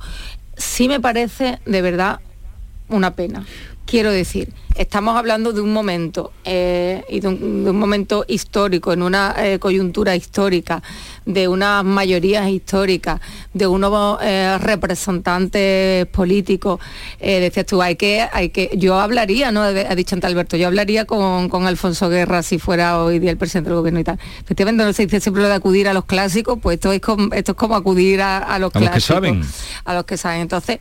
Sí 0.57 0.87
me 0.87 0.99
parece, 0.99 1.59
de 1.65 1.81
verdad, 1.83 2.19
una 2.89 3.13
pena. 3.15 3.45
Quiero 3.85 4.11
decir, 4.11 4.51
estamos 4.75 5.15
hablando 5.17 5.51
de 5.53 5.61
un 5.61 5.71
momento 5.71 6.31
eh, 6.45 7.03
y 7.09 7.19
de 7.19 7.27
un, 7.27 7.63
de 7.65 7.69
un 7.69 7.77
momento 7.77 8.25
histórico, 8.27 8.91
en 8.93 9.03
una 9.03 9.35
eh, 9.37 9.59
coyuntura 9.59 10.15
histórica, 10.15 10.81
de 11.25 11.47
unas 11.47 11.83
mayorías 11.83 12.49
históricas, 12.49 13.19
de 13.53 13.67
unos 13.67 14.17
eh, 14.23 14.57
representantes 14.59 16.07
políticos. 16.07 16.79
Decías 17.19 17.65
tú, 17.65 17.81
hay 17.81 17.95
que, 17.95 18.27
hay 18.31 18.49
que, 18.49 18.71
yo 18.75 18.99
hablaría, 18.99 19.51
¿no? 19.51 19.61
Ha 19.61 19.95
dicho 19.95 20.15
Alberto, 20.23 20.57
yo 20.57 20.67
hablaría 20.67 21.05
con, 21.05 21.49
con 21.49 21.67
Alfonso 21.67 22.09
Guerra 22.09 22.41
si 22.41 22.57
fuera 22.57 22.99
hoy 23.03 23.19
día 23.19 23.31
el 23.31 23.37
presidente 23.37 23.69
del 23.69 23.77
gobierno 23.77 23.99
y 23.99 24.03
tal. 24.05 24.17
Efectivamente, 24.41 24.83
no 24.85 24.93
se 24.93 25.05
dice 25.05 25.19
siempre 25.19 25.43
lo 25.43 25.49
de 25.49 25.55
acudir 25.55 25.87
a 25.87 25.93
los 25.93 26.05
clásicos, 26.05 26.57
pues 26.61 26.75
esto 26.75 26.91
es 26.91 27.01
como, 27.01 27.33
esto 27.33 27.51
es 27.51 27.57
como 27.57 27.75
acudir 27.75 28.21
a, 28.21 28.37
a 28.39 28.59
los 28.59 28.73
A 28.75 28.79
los 28.79 28.89
que 28.89 28.95
clásicos 28.95 29.03
saben. 29.03 29.43
a 29.85 29.93
los 29.93 30.05
que 30.05 30.17
saben. 30.17 30.41
Entonces, 30.41 30.79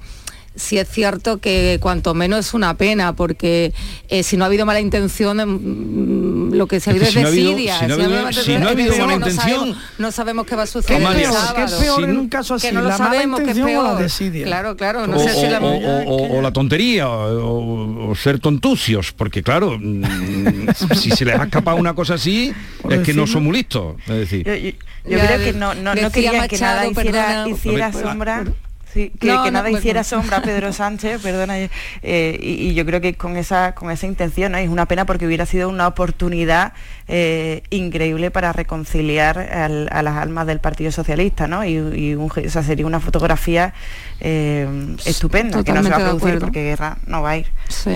sí 0.54 0.78
es 0.78 0.88
cierto 0.88 1.38
que 1.38 1.78
cuanto 1.80 2.14
menos 2.14 2.46
es 2.46 2.54
una 2.54 2.74
pena, 2.76 3.14
porque 3.14 3.72
eh, 4.08 4.22
si 4.22 4.36
no 4.36 4.44
ha 4.44 4.46
habido 4.48 4.66
mala 4.66 4.80
intención, 4.80 5.38
mm, 5.38 6.54
lo 6.54 6.66
que 6.66 6.80
se 6.80 6.90
ha 6.90 6.92
Es 6.94 7.02
habido 7.02 7.12
que 7.12 7.18
es 7.18 7.22
no 7.22 7.28
ha 7.28 7.30
habido- 7.30 7.50
desidia. 7.52 7.78
si 7.78 7.86
no 7.86 7.92
ha 7.92 7.96
habido- 7.96 8.10
mala 8.22 8.32
si 8.32 8.36
no 8.58 8.68
ha 8.68 8.72
intención, 8.72 8.72
habido 8.72 8.92
es 8.92 8.98
mala 8.98 9.12
peor, 9.12 9.20
no 9.20 9.42
sabemos- 9.42 9.76
No 9.98 10.12
sabemos 10.12 10.46
qué 10.46 10.56
va 10.56 10.62
a 10.62 10.66
suceder. 10.66 10.98
¿Qué 11.02 11.04
es 11.04 11.28
peor? 11.28 11.32
sábado. 11.32 11.54
¿Qué 11.56 11.62
es 11.64 11.72
peor 11.72 12.04
en 12.04 12.16
un 12.18 12.28
caso 12.28 12.54
así? 12.54 12.66
Que 12.68 12.72
no 12.74 12.82
¿La 12.82 12.90
lo 12.90 12.98
mala 12.98 13.12
sabemos, 13.14 13.40
que 13.40 13.50
es 13.50 13.56
intención 13.56 13.78
o 13.78 13.82
la 13.84 13.88
peor. 13.90 14.02
desidia? 14.02 14.44
Claro, 14.46 14.76
claro, 14.76 15.06
no 15.06 15.16
o, 15.16 15.20
sé 15.20 15.34
si 15.34 15.46
la... 15.46 15.60
o- 15.60 15.76
o- 15.76 16.02
o- 16.16 16.38
o 16.38 16.42
la 16.42 16.52
tontería 16.52 17.08
o, 17.08 18.10
o 18.10 18.14
ser 18.14 18.38
tontucios 18.38 19.12
porque 19.12 19.42
claro 19.42 19.78
mm, 19.80 20.66
si 20.96 21.10
se 21.10 21.24
les 21.24 21.38
ha 21.38 21.44
escapado 21.44 21.76
una 21.76 21.94
cosa 21.94 22.14
así 22.14 22.52
es 22.90 23.00
que 23.00 23.14
no 23.14 23.26
son 23.26 23.44
muy 23.44 23.56
listos 23.56 23.96
es 24.06 24.14
decir 24.16 24.44
Yo, 24.44 24.54
yo- 24.54 24.70
yo 25.04 25.18
Ya 25.18 25.26
creo 25.26 25.38
que 25.44 25.52
no, 25.52 25.74
no, 25.74 25.82
no 25.82 25.94
decía 25.94 26.10
querían 26.10 26.48
que 26.48 26.58
nada 26.58 26.84
Machado, 26.84 26.90
hiciera, 26.90 27.26
perdona. 27.26 27.48
hiciera 27.56 27.90
ver, 27.90 28.02
sombra. 28.04 28.44
Sí, 28.92 29.10
que, 29.18 29.28
No, 29.28 29.42
que 29.42 29.50
no, 29.50 29.52
nada 29.52 29.64
perdón. 29.64 29.78
hiciera 29.80 30.04
sombra 30.04 30.36
a 30.38 30.42
Pedro 30.42 30.72
Sánchez, 30.74 31.22
perdona, 31.22 31.58
eh, 31.58 32.38
y, 32.42 32.68
y 32.68 32.74
yo 32.74 32.84
creo 32.84 33.00
que 33.00 33.14
con 33.14 33.36
esa, 33.36 33.74
con 33.74 33.90
esa 33.90 34.06
intención 34.06 34.52
¿no? 34.52 34.58
es 34.58 34.68
una 34.68 34.86
pena 34.86 35.06
porque 35.06 35.26
hubiera 35.26 35.46
sido 35.46 35.68
una 35.70 35.86
oportunidad 35.88 36.74
eh, 37.08 37.62
increíble 37.70 38.30
para 38.30 38.52
reconciliar 38.52 39.38
al- 39.38 39.88
a 39.92 40.02
las 40.02 40.16
almas 40.16 40.46
del 40.46 40.60
Partido 40.60 40.92
Socialista, 40.92 41.46
¿no? 41.46 41.64
Y, 41.64 41.72
y 41.76 42.14
un 42.14 42.28
ge- 42.30 42.46
o 42.46 42.50
sea, 42.50 42.62
sería 42.62 42.84
una 42.86 43.00
fotografía 43.00 43.72
eh, 44.20 44.68
estupenda, 45.04 45.62
que 45.64 45.72
no 45.72 45.82
se 45.82 45.88
va 45.90 45.96
a 45.96 46.00
producir 46.00 46.38
porque 46.38 46.62
Guerra 46.62 46.98
no 47.06 47.22
va 47.22 47.30
a 47.30 47.36
ir. 47.38 47.46
Sí. 47.68 47.92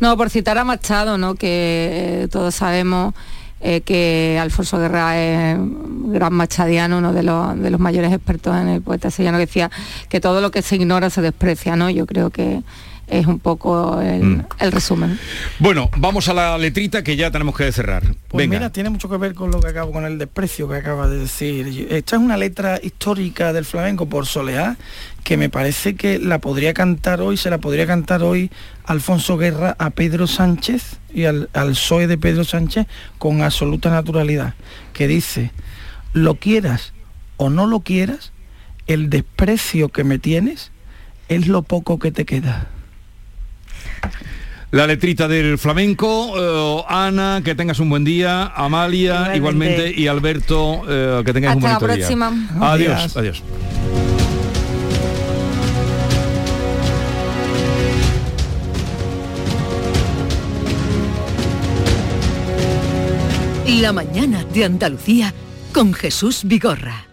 No, 0.00 0.16
por 0.16 0.30
citar 0.30 0.58
a 0.58 0.64
Machado, 0.64 1.16
¿no? 1.18 1.34
que 1.34 2.28
todos 2.30 2.54
sabemos 2.54 3.14
eh, 3.66 3.80
que 3.80 4.38
Alfonso 4.38 4.78
Guerra 4.78 5.18
es 5.18 5.58
gran 5.58 6.34
machadiano, 6.34 6.98
uno 6.98 7.14
de 7.14 7.22
los, 7.22 7.58
de 7.58 7.70
los 7.70 7.80
mayores 7.80 8.12
expertos 8.12 8.54
en 8.54 8.68
el 8.68 8.82
poeta 8.82 9.10
sevillano, 9.10 9.38
que 9.38 9.46
decía 9.46 9.70
que 10.10 10.20
todo 10.20 10.42
lo 10.42 10.50
que 10.50 10.60
se 10.60 10.76
ignora 10.76 11.08
se 11.08 11.22
desprecia, 11.22 11.74
¿no? 11.74 11.88
Yo 11.88 12.04
creo 12.04 12.28
que 12.28 12.62
es 13.06 13.26
un 13.26 13.38
poco 13.38 14.00
el, 14.00 14.22
Mm. 14.22 14.46
el 14.60 14.72
resumen. 14.72 15.18
bueno 15.58 15.90
vamos 15.96 16.28
a 16.28 16.34
la 16.34 16.56
letrita 16.58 17.02
que 17.02 17.16
ya 17.16 17.30
tenemos 17.30 17.56
que 17.56 17.70
cerrar 17.72 18.02
Pues 18.28 18.44
venga 18.48 18.58
mira, 18.58 18.70
tiene 18.72 18.90
mucho 18.90 19.08
que 19.08 19.16
ver 19.16 19.34
con 19.34 19.50
lo 19.50 19.60
que 19.60 19.68
acabo, 19.68 19.92
con 19.92 20.04
el 20.04 20.18
desprecio 20.18 20.68
que 20.68 20.76
acaba 20.76 21.08
de 21.08 21.18
decir. 21.18 21.86
Esta 21.90 22.16
es 22.16 22.22
una 22.22 22.36
letra 22.36 22.80
histórica 22.82 23.52
del 23.52 23.64
flamenco 23.64 24.06
por 24.06 24.26
Soleá, 24.26 24.76
que 25.22 25.36
me 25.36 25.48
parece 25.50 25.94
que 25.96 26.18
la 26.18 26.38
podría 26.38 26.74
cantar 26.74 27.20
hoy, 27.20 27.36
se 27.36 27.50
la 27.50 27.58
podría 27.58 27.86
cantar 27.86 28.22
hoy 28.22 28.50
Alfonso 28.84 29.36
Guerra 29.36 29.76
a 29.78 29.90
Pedro 29.90 30.26
Sánchez 30.26 30.98
y 31.14 31.24
al, 31.24 31.48
al 31.52 31.70
PSOE 31.70 32.06
de 32.06 32.18
Pedro 32.18 32.44
Sánchez 32.44 32.86
con 33.18 33.42
absoluta 33.42 33.90
naturalidad, 33.90 34.54
que 34.92 35.06
dice, 35.08 35.50
lo 36.12 36.36
quieras 36.36 36.92
o 37.36 37.50
no 37.50 37.66
lo 37.66 37.80
quieras, 37.80 38.32
el 38.86 39.10
desprecio 39.10 39.88
que 39.88 40.04
me 40.04 40.18
tienes 40.18 40.70
es 41.28 41.48
lo 41.48 41.62
poco 41.62 41.98
que 41.98 42.10
te 42.12 42.24
queda. 42.24 42.68
La 44.70 44.86
letrita 44.88 45.28
del 45.28 45.56
flamenco 45.58 46.34
eh, 46.36 46.84
Ana 46.88 47.42
que 47.44 47.54
tengas 47.54 47.78
un 47.78 47.88
buen 47.90 48.02
día 48.04 48.46
Amalia 48.56 49.36
igualmente, 49.36 49.36
Igualmente. 49.90 50.00
y 50.00 50.06
Alberto 50.08 50.82
eh, 50.88 51.22
que 51.24 51.32
tengáis 51.32 51.56
un 51.56 51.64
Hasta 51.64 51.72
la 51.74 51.78
bonito 51.78 51.94
día 51.96 52.06
próxima. 52.06 52.26
adiós 52.60 53.16
Adiós. 53.16 53.16
adiós 53.16 53.42
La 63.80 63.92
mañana 63.92 64.44
de 64.44 64.64
Andalucía 64.64 65.32
con 65.72 65.92
Jesús 65.94 66.42
Vigorra. 66.44 67.06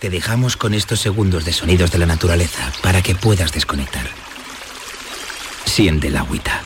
Te 0.00 0.10
dejamos 0.10 0.56
con 0.56 0.74
estos 0.74 1.00
segundos 1.00 1.44
de 1.44 1.52
sonidos 1.52 1.90
de 1.90 1.98
la 1.98 2.06
naturaleza 2.06 2.72
para 2.82 3.02
que 3.02 3.16
puedas 3.16 3.52
desconectar. 3.52 4.06
Siente 5.64 6.10
la 6.10 6.20
agüita, 6.20 6.62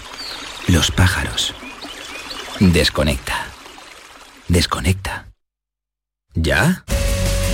los 0.68 0.90
pájaros. 0.90 1.54
Desconecta. 2.60 3.46
Desconecta. 4.48 5.28
¿Ya? 6.34 6.84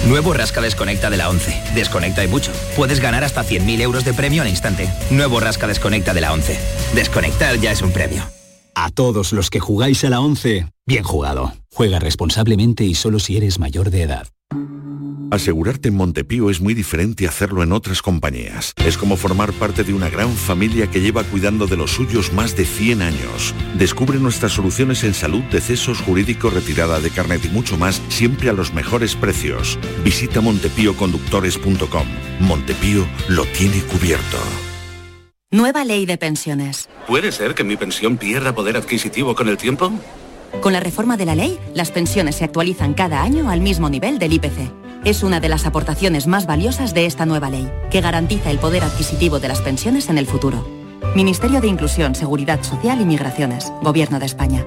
Nuevo 0.06 0.32
Rasca 0.32 0.60
Desconecta 0.60 1.10
de 1.10 1.16
la 1.16 1.28
11. 1.28 1.74
Desconecta 1.74 2.24
y 2.24 2.28
mucho. 2.28 2.52
Puedes 2.76 3.00
ganar 3.00 3.22
hasta 3.22 3.44
100.000 3.44 3.80
euros 3.80 4.04
de 4.04 4.14
premio 4.14 4.42
al 4.42 4.48
instante. 4.48 4.88
Nuevo 5.10 5.38
Rasca 5.38 5.68
Desconecta 5.68 6.12
de 6.12 6.20
la 6.20 6.32
11. 6.32 6.58
Desconectar 6.94 7.56
ya 7.60 7.70
es 7.70 7.82
un 7.82 7.92
premio. 7.92 8.24
A 8.74 8.90
todos 8.90 9.32
los 9.32 9.50
que 9.50 9.60
jugáis 9.60 10.04
a 10.04 10.10
la 10.10 10.20
11, 10.20 10.66
bien 10.86 11.04
jugado. 11.04 11.52
Juega 11.72 11.98
responsablemente 11.98 12.84
y 12.84 12.94
solo 12.94 13.18
si 13.18 13.36
eres 13.36 13.58
mayor 13.58 13.90
de 13.90 14.02
edad. 14.02 14.28
Asegurarte 15.30 15.88
en 15.88 15.94
Montepío 15.94 16.49
es 16.49 16.61
muy 16.61 16.72
diferente 16.72 17.26
a 17.26 17.28
hacerlo 17.28 17.62
en 17.62 17.72
otras 17.72 18.01
compañías. 18.01 18.72
Es 18.84 18.96
como 18.96 19.16
formar 19.16 19.53
parte 19.53 19.84
de 19.84 19.92
una 19.92 20.09
gran 20.09 20.34
familia 20.34 20.86
que 20.90 21.01
lleva 21.01 21.22
cuidando 21.22 21.66
de 21.66 21.76
los 21.76 21.90
suyos 21.90 22.32
más 22.32 22.57
de 22.57 22.64
100 22.64 23.03
años. 23.03 23.55
Descubre 23.76 24.18
nuestras 24.18 24.53
soluciones 24.53 25.05
en 25.05 25.12
salud, 25.12 25.42
decesos, 25.51 26.01
jurídico, 26.01 26.49
retirada 26.49 26.99
de 27.01 27.11
carnet 27.11 27.44
y 27.44 27.49
mucho 27.51 27.76
más, 27.76 28.01
siempre 28.09 28.49
a 28.49 28.55
los 28.55 28.72
mejores 28.72 29.16
precios. 29.16 29.78
Visita 30.03 30.40
montepíoconductores.com. 30.40 32.07
Montepío 32.40 33.07
lo 33.28 33.44
tiene 33.44 33.82
cubierto. 33.82 34.38
Nueva 35.51 35.84
ley 35.84 36.07
de 36.07 36.16
pensiones. 36.16 36.88
¿Puede 37.07 37.32
ser 37.32 37.55
que 37.55 37.64
mi 37.64 37.76
pensión 37.76 38.16
pierda 38.16 38.55
poder 38.55 38.76
adquisitivo 38.76 39.34
con 39.34 39.49
el 39.49 39.59
tiempo? 39.59 39.92
Con 40.61 40.72
la 40.72 40.80
reforma 40.80 41.16
de 41.16 41.26
la 41.26 41.34
ley, 41.34 41.59
las 41.74 41.90
pensiones 41.90 42.36
se 42.36 42.44
actualizan 42.44 42.94
cada 42.94 43.22
año 43.22 43.51
al 43.51 43.61
mismo 43.61 43.88
nivel 43.88 44.18
del 44.18 44.32
IPC. 44.32 44.72
Es 45.05 45.22
una 45.22 45.40
de 45.40 45.49
las 45.49 45.66
aportaciones 45.66 46.26
más 46.26 46.46
valiosas 46.46 46.94
de 46.94 47.07
esta 47.07 47.26
nueva 47.26 47.51
ley, 47.51 47.70
que 47.90 48.01
garantiza 48.01 48.51
el 48.51 48.59
poder 48.59 48.82
adquisitivo 48.82 49.38
de 49.38 49.49
las 49.49 49.61
pensiones 49.61 50.09
en 50.09 50.18
el 50.18 50.26
futuro. 50.26 50.66
Ministerio 51.14 51.61
de 51.61 51.68
Inclusión, 51.68 52.14
Seguridad 52.14 52.62
Social 52.62 53.01
y 53.01 53.05
Migraciones, 53.05 53.72
Gobierno 53.82 54.18
de 54.18 54.26
España. 54.26 54.66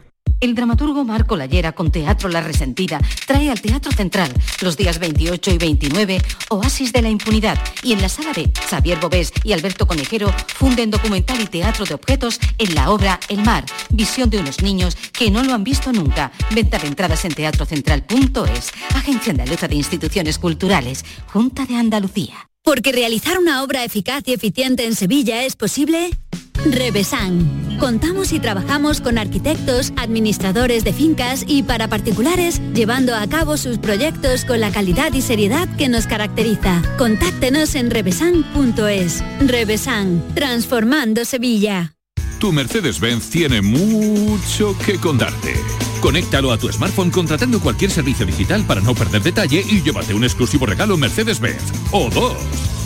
El 0.41 0.55
dramaturgo 0.55 1.03
Marco 1.05 1.37
Lallera 1.37 1.71
con 1.71 1.91
Teatro 1.91 2.27
La 2.27 2.41
Resentida 2.41 2.99
trae 3.27 3.51
al 3.51 3.61
Teatro 3.61 3.91
Central 3.91 4.33
los 4.61 4.75
días 4.75 4.97
28 4.97 5.51
y 5.51 5.57
29 5.59 6.17
Oasis 6.49 6.91
de 6.91 7.03
la 7.03 7.11
Impunidad 7.11 7.59
y 7.83 7.93
en 7.93 8.01
la 8.01 8.09
sala 8.09 8.33
B 8.35 8.51
Xavier 8.67 8.99
Bobés 8.99 9.31
y 9.43 9.53
Alberto 9.53 9.85
Conejero 9.85 10.33
funden 10.47 10.89
documental 10.89 11.39
y 11.41 11.45
teatro 11.45 11.85
de 11.85 11.93
objetos 11.93 12.39
en 12.57 12.73
la 12.73 12.89
obra 12.89 13.19
El 13.29 13.43
Mar, 13.43 13.65
visión 13.91 14.31
de 14.31 14.39
unos 14.39 14.63
niños 14.63 14.97
que 15.13 15.29
no 15.29 15.43
lo 15.43 15.53
han 15.53 15.63
visto 15.63 15.93
nunca. 15.93 16.31
Venta 16.49 16.79
de 16.79 16.87
entradas 16.87 17.23
en 17.23 17.35
teatrocentral.es, 17.35 18.71
Agencia 18.95 19.31
Andaluza 19.31 19.67
de 19.67 19.75
Instituciones 19.75 20.39
Culturales, 20.39 21.05
Junta 21.27 21.67
de 21.67 21.75
Andalucía. 21.75 22.49
Porque 22.63 22.91
realizar 22.91 23.37
una 23.37 23.61
obra 23.61 23.83
eficaz 23.83 24.23
y 24.25 24.33
eficiente 24.33 24.85
en 24.87 24.95
Sevilla 24.95 25.43
es 25.43 25.55
posible. 25.55 26.09
Revesan. 26.65 27.77
Contamos 27.79 28.31
y 28.31 28.39
trabajamos 28.39 29.01
con 29.01 29.17
arquitectos, 29.17 29.91
administradores 29.97 30.83
de 30.83 30.93
fincas 30.93 31.43
y 31.47 31.63
para 31.63 31.87
particulares, 31.87 32.61
llevando 32.73 33.15
a 33.15 33.27
cabo 33.27 33.57
sus 33.57 33.77
proyectos 33.79 34.45
con 34.45 34.59
la 34.59 34.71
calidad 34.71 35.13
y 35.13 35.21
seriedad 35.21 35.67
que 35.77 35.89
nos 35.89 36.05
caracteriza. 36.05 36.81
Contáctenos 36.97 37.75
en 37.75 37.89
revesan.es. 37.89 39.23
Revesan, 39.39 40.23
transformando 40.35 41.25
Sevilla. 41.25 41.95
Tu 42.39 42.51
Mercedes-Benz 42.51 43.29
tiene 43.29 43.61
mucho 43.61 44.75
que 44.85 44.97
contarte. 44.97 45.53
Conéctalo 46.01 46.51
a 46.51 46.57
tu 46.57 46.71
smartphone 46.71 47.11
contratando 47.11 47.59
cualquier 47.59 47.91
servicio 47.91 48.25
digital 48.25 48.65
para 48.65 48.81
no 48.81 48.93
perder 48.95 49.21
detalle 49.21 49.63
y 49.65 49.81
llévate 49.81 50.13
un 50.13 50.23
exclusivo 50.23 50.65
regalo 50.65 50.97
Mercedes-Benz. 50.97 51.61
O 51.91 52.09
dos. 52.09 52.35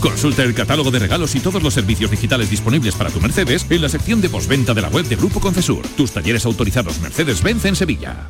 Consulta 0.02 0.44
el 0.44 0.54
catálogo 0.54 0.92
de 0.92 1.00
regalos 1.00 1.34
y 1.34 1.40
todos 1.40 1.64
los 1.64 1.74
servicios 1.74 2.12
digitales 2.12 2.50
disponibles 2.50 2.94
para 2.96 3.10
tu 3.10 3.22
Mercedes 3.22 3.66
en 3.70 3.82
la 3.82 3.90
sección 3.90 4.22
de 4.22 4.30
postventa 4.30 4.74
de 4.74 4.82
la 4.82 4.90
web 4.90 5.06
de 5.08 5.16
Grupo 5.16 5.40
Concesur. 5.40 5.88
Tus 5.98 6.12
talleres 6.12 6.46
autorizados 6.46 7.00
Mercedes-Benz 7.00 7.66
en 7.66 7.76
Sevilla. 7.76 8.30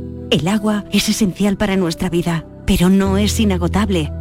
El 0.31 0.47
agua 0.47 0.85
es 0.93 1.09
esencial 1.09 1.57
para 1.57 1.75
nuestra 1.75 2.09
vida, 2.09 2.45
pero 2.65 2.87
no 2.87 3.17
es 3.17 3.37
inagotable. 3.41 4.13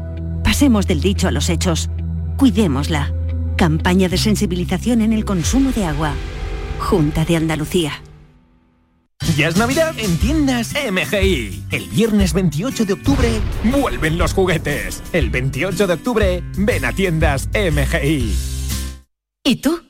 Pasemos 0.42 0.88
del 0.88 1.00
dicho 1.00 1.28
a 1.28 1.30
los 1.30 1.48
hechos. 1.48 1.88
Cuidémosla. 2.36 3.14
Campaña 3.56 4.08
de 4.08 4.18
sensibilización 4.18 5.02
en 5.02 5.12
el 5.12 5.24
consumo 5.24 5.70
de 5.70 5.84
agua. 5.84 6.14
Junta 6.80 7.24
de 7.24 7.36
Andalucía. 7.36 8.02
Ya 9.36 9.46
es 9.46 9.56
Navidad 9.56 9.94
en 10.00 10.18
tiendas 10.18 10.74
MGI. 10.74 11.66
El 11.70 11.88
viernes 11.90 12.32
28 12.32 12.86
de 12.86 12.92
octubre 12.94 13.28
vuelven 13.62 14.18
los 14.18 14.32
juguetes. 14.32 15.04
El 15.12 15.30
28 15.30 15.86
de 15.86 15.94
octubre 15.94 16.42
ven 16.56 16.86
a 16.86 16.92
tiendas 16.92 17.48
MGI. 17.54 18.34
¿Y 19.44 19.56
tú? 19.60 19.89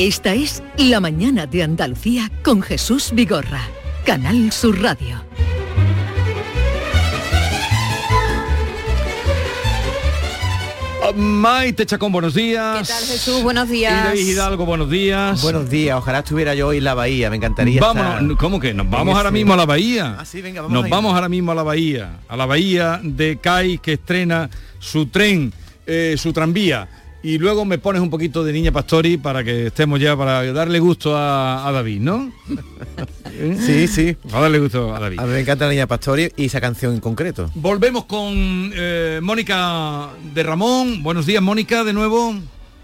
Esta 0.00 0.32
es 0.32 0.62
La 0.78 0.98
mañana 0.98 1.44
de 1.46 1.62
Andalucía 1.62 2.30
con 2.42 2.62
Jesús 2.62 3.10
Vigorra. 3.12 3.60
Canal 4.06 4.50
Sur 4.50 4.80
Radio. 4.80 5.22
Maite 11.16 11.86
Chacón, 11.86 12.12
buenos 12.12 12.34
días. 12.34 12.86
¿Qué 12.86 12.92
tal 12.94 13.04
Jesús? 13.04 13.42
Buenos 13.42 13.68
días. 13.68 14.16
Hidalgo, 14.16 14.64
buenos 14.64 14.88
días. 14.88 15.42
Buenos 15.42 15.68
días, 15.68 15.96
ojalá 15.98 16.20
estuviera 16.20 16.54
yo 16.54 16.68
hoy 16.68 16.76
en 16.78 16.84
la 16.84 16.94
bahía, 16.94 17.28
me 17.30 17.36
encantaría 17.36 17.80
Vámonos, 17.80 18.20
estar 18.22 18.36
¿cómo 18.36 18.60
que? 18.60 18.72
Nos 18.74 18.88
vamos 18.88 19.16
ahora 19.16 19.30
ese- 19.30 19.38
mismo 19.38 19.54
a 19.54 19.56
la 19.56 19.66
bahía. 19.66 20.16
Ah, 20.20 20.24
sí, 20.24 20.40
venga, 20.40 20.62
vamos 20.62 20.72
Nos 20.80 20.88
vamos 20.88 21.12
ahora 21.14 21.28
mismo 21.28 21.50
a 21.50 21.54
la 21.56 21.64
bahía, 21.64 22.18
a 22.28 22.36
la 22.36 22.46
bahía 22.46 23.00
de 23.02 23.38
Cádiz 23.38 23.80
que 23.80 23.94
estrena 23.94 24.50
su 24.78 25.06
tren, 25.06 25.52
eh, 25.86 26.14
su 26.16 26.32
tranvía. 26.32 26.86
Y 27.22 27.38
luego 27.38 27.64
me 27.64 27.78
pones 27.78 28.00
un 28.00 28.08
poquito 28.08 28.44
de 28.44 28.52
Niña 28.52 28.72
Pastori 28.72 29.18
para 29.18 29.44
que 29.44 29.66
estemos 29.66 30.00
ya, 30.00 30.16
para 30.16 30.50
darle 30.52 30.78
gusto 30.78 31.16
a, 31.16 31.68
a 31.68 31.72
David, 31.72 32.00
¿no? 32.00 32.32
Sí, 33.58 33.88
sí. 33.88 34.16
Para 34.28 34.42
darle 34.42 34.58
gusto 34.58 34.94
a 34.94 35.00
David. 35.00 35.18
A 35.18 35.24
mí 35.24 35.32
me 35.32 35.40
encanta 35.40 35.64
la 35.64 35.70
niña 35.70 35.86
Pastori 35.86 36.30
y 36.36 36.44
esa 36.44 36.60
canción 36.60 36.92
en 36.92 37.00
concreto. 37.00 37.50
Volvemos 37.54 38.04
con 38.04 38.34
eh, 38.74 39.18
Mónica 39.22 40.10
de 40.34 40.42
Ramón. 40.42 41.02
Buenos 41.02 41.24
días, 41.24 41.42
Mónica, 41.42 41.82
de 41.82 41.94
nuevo. 41.94 42.34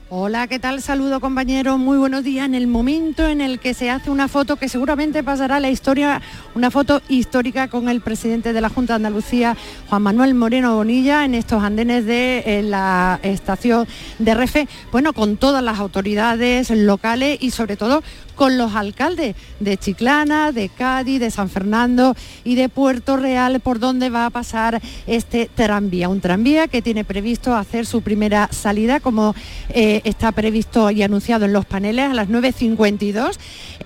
Hola, 0.08 0.46
¿qué 0.46 0.60
tal? 0.60 0.80
Saludo 0.82 1.18
compañeros, 1.18 1.80
muy 1.80 1.98
buenos 1.98 2.22
días. 2.22 2.46
En 2.46 2.54
el 2.54 2.68
momento 2.68 3.26
en 3.26 3.40
el 3.40 3.58
que 3.58 3.74
se 3.74 3.90
hace 3.90 4.08
una 4.08 4.28
foto 4.28 4.54
que 4.54 4.68
seguramente 4.68 5.24
pasará 5.24 5.56
a 5.56 5.60
la 5.60 5.68
historia, 5.68 6.22
una 6.54 6.70
foto 6.70 7.02
histórica 7.08 7.66
con 7.66 7.88
el 7.88 8.00
presidente 8.00 8.52
de 8.52 8.60
la 8.60 8.68
Junta 8.68 8.92
de 8.92 8.98
Andalucía, 8.98 9.56
Juan 9.88 10.02
Manuel 10.02 10.34
Moreno 10.34 10.76
Bonilla, 10.76 11.24
en 11.24 11.34
estos 11.34 11.60
andenes 11.60 12.06
de 12.06 12.62
la 12.62 13.18
estación 13.24 13.88
de 14.20 14.34
Refe, 14.36 14.68
bueno, 14.92 15.12
con 15.12 15.38
todas 15.38 15.60
las 15.60 15.80
autoridades 15.80 16.70
locales 16.70 17.38
y 17.40 17.50
sobre 17.50 17.76
todo 17.76 18.04
con 18.36 18.58
los 18.58 18.74
alcaldes 18.76 19.34
de 19.58 19.76
Chiclana, 19.78 20.52
de 20.52 20.68
Cádiz, 20.68 21.18
de 21.18 21.30
San 21.30 21.48
Fernando 21.48 22.14
y 22.44 22.54
de 22.54 22.68
Puerto 22.68 23.16
Real, 23.16 23.58
por 23.60 23.80
donde 23.80 24.10
va 24.10 24.26
a 24.26 24.30
pasar 24.30 24.80
este 25.06 25.50
tranvía. 25.52 26.08
Un 26.08 26.20
tranvía 26.20 26.68
que 26.68 26.82
tiene 26.82 27.04
previsto 27.04 27.56
hacer 27.56 27.86
su 27.86 28.02
primera 28.02 28.48
salida, 28.52 29.00
como 29.00 29.34
eh, 29.70 30.02
está 30.04 30.30
previsto 30.32 30.90
y 30.90 31.02
anunciado 31.02 31.46
en 31.46 31.52
los 31.52 31.64
paneles, 31.64 32.10
a 32.10 32.14
las 32.14 32.28
9.52. 32.28 33.38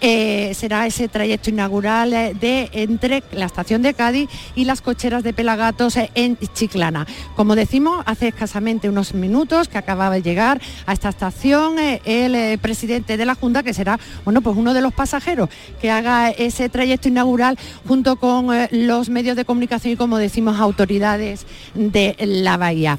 Eh, 0.03 0.53
será 0.55 0.87
ese 0.87 1.09
trayecto 1.09 1.51
inaugural 1.51 2.13
eh, 2.13 2.35
de 2.39 2.71
entre 2.73 3.23
la 3.33 3.47
estación 3.47 3.83
de 3.83 3.95
Cádiz 3.95 4.29
y 4.55 4.65
las 4.65 4.81
cocheras 4.81 5.23
de 5.23 5.33
Pelagatos 5.33 5.97
en 6.15 6.37
Chiclana. 6.55 7.07
Como 7.37 7.55
decimos, 7.55 8.03
hace 8.07 8.29
escasamente 8.29 8.89
unos 8.89 9.15
minutos 9.15 9.69
que 9.69 9.79
acababa 9.79 10.17
de 10.17 10.23
llegar 10.23 10.61
a 10.87 10.93
esta 10.93 11.11
estación 11.11 11.77
el 11.79 12.59
presidente 12.59 13.17
de 13.17 13.25
la 13.25 13.35
Junta, 13.35 13.63
que 13.63 13.75
será 13.75 14.01
bueno, 14.25 14.40
pues 14.43 14.57
uno 14.57 14.75
de 14.75 14.81
los 14.81 14.93
pasajeros 14.93 15.49
que 15.81 15.91
haga 15.91 16.31
ese 16.31 16.69
trayecto 16.69 17.09
inaugural 17.09 17.59
junto 17.87 18.17
con 18.17 18.49
los 18.71 19.09
medios 19.09 19.37
de 19.37 19.45
comunicación 19.45 19.95
y, 19.95 19.97
como 19.97 20.19
decimos, 20.19 20.59
autoridades 20.59 21.47
de 21.75 22.17
la 22.21 22.57
bahía. 22.57 22.99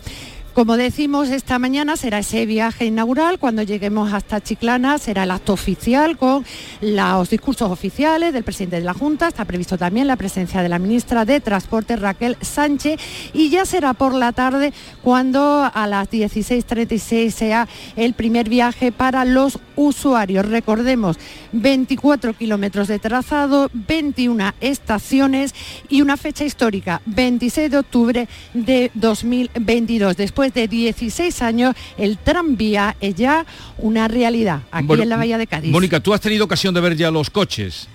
Como 0.54 0.76
decimos, 0.76 1.30
esta 1.30 1.60
mañana 1.60 1.96
será 1.96 2.20
ese 2.20 2.46
viaje 2.46 2.84
inaugural. 2.84 3.40
Cuando 3.40 3.64
lleguemos 3.64 4.12
hasta 4.12 4.42
Chiclana 4.42 4.98
será 4.98 5.24
el 5.24 5.32
acto 5.32 5.54
oficial 5.54 6.18
con 6.18 6.46
los 6.82 7.30
discursos 7.30 7.72
oficiales 7.72 8.34
del 8.34 8.44
presidente 8.44 8.76
de 8.76 8.82
la 8.82 8.94
Junta. 8.94 9.30
Está 9.30 9.46
previsto 9.46 9.78
también 9.78 10.08
la 10.08 10.18
presencia 10.18 10.62
de 10.62 10.68
la 10.68 10.78
ministra 10.78 11.24
de 11.24 11.40
Transporte, 11.40 11.96
Raquel 11.96 12.36
Sánchez. 12.42 13.00
Y 13.32 13.50
ya 13.50 13.66
será 13.66 13.94
por 13.94 14.14
la 14.14 14.34
tarde 14.34 14.74
cuando 15.02 15.72
a 15.74 15.88
las 15.88 16.12
16.36 16.12 17.32
sea 17.32 17.70
el 17.96 18.14
primer 18.14 18.50
viaje 18.50 18.92
para 18.92 19.24
los 19.24 19.58
usuarios. 19.82 20.46
Recordemos, 20.46 21.18
24 21.52 22.34
kilómetros 22.34 22.88
de 22.88 23.00
trazado, 23.00 23.70
21 23.74 24.54
estaciones 24.62 25.54
y 25.90 26.02
una 26.02 26.18
fecha 26.18 26.46
histórica, 26.46 27.02
26 27.06 27.72
de 27.72 27.78
octubre 27.78 28.28
de 28.54 28.92
2022. 28.94 30.18
Después 30.18 30.54
de 30.54 30.68
16 30.68 31.42
años, 31.42 31.76
el 31.98 32.18
tranvía 32.18 32.96
es 33.02 33.16
ya 33.16 33.46
una 33.78 34.08
realidad 34.08 34.62
aquí 34.72 34.94
en 34.94 35.10
la 35.10 35.18
Bahía 35.18 35.38
de 35.38 35.48
Cádiz. 35.48 35.72
Mónica, 35.72 36.00
¿tú 36.00 36.14
has 36.14 36.22
tenido 36.22 36.46
ocasión 36.46 36.74
de 36.74 36.82
ver 36.82 36.96
ya 36.96 37.12
los 37.12 37.30
coches? 37.30 37.88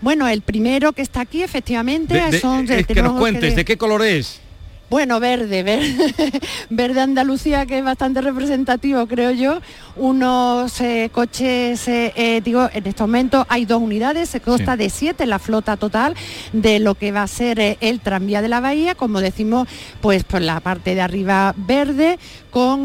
Bueno, 0.00 0.28
el 0.28 0.42
primero 0.42 0.92
que 0.92 1.02
está 1.02 1.22
aquí, 1.22 1.42
efectivamente, 1.42 2.40
son... 2.40 2.66
De, 2.66 2.84
que 2.84 3.02
nos 3.02 3.18
cuentes, 3.18 3.56
¿de 3.56 3.64
qué 3.64 3.76
color 3.76 4.04
es? 4.04 4.40
Bueno, 4.90 5.20
verde, 5.20 5.62
verde, 5.62 6.40
verde 6.70 7.00
Andalucía, 7.02 7.66
que 7.66 7.78
es 7.78 7.84
bastante 7.84 8.22
representativo, 8.22 9.06
creo 9.06 9.32
yo. 9.32 9.60
Unos 9.96 10.80
eh, 10.80 11.10
coches, 11.12 11.86
eh, 11.88 12.14
eh, 12.16 12.40
digo, 12.42 12.70
en 12.72 12.86
este 12.86 13.02
momento 13.02 13.44
hay 13.50 13.66
dos 13.66 13.82
unidades, 13.82 14.30
se 14.30 14.40
consta 14.40 14.78
de 14.78 14.88
siete 14.88 15.26
la 15.26 15.38
flota 15.38 15.76
total 15.76 16.14
de 16.54 16.78
lo 16.78 16.94
que 16.94 17.12
va 17.12 17.22
a 17.22 17.26
ser 17.26 17.76
el 17.80 18.00
tranvía 18.00 18.40
de 18.40 18.48
la 18.48 18.60
bahía, 18.60 18.94
como 18.94 19.20
decimos, 19.20 19.68
pues 20.00 20.24
por 20.24 20.40
la 20.40 20.60
parte 20.60 20.94
de 20.94 21.02
arriba 21.02 21.54
verde, 21.58 22.18
con, 22.50 22.84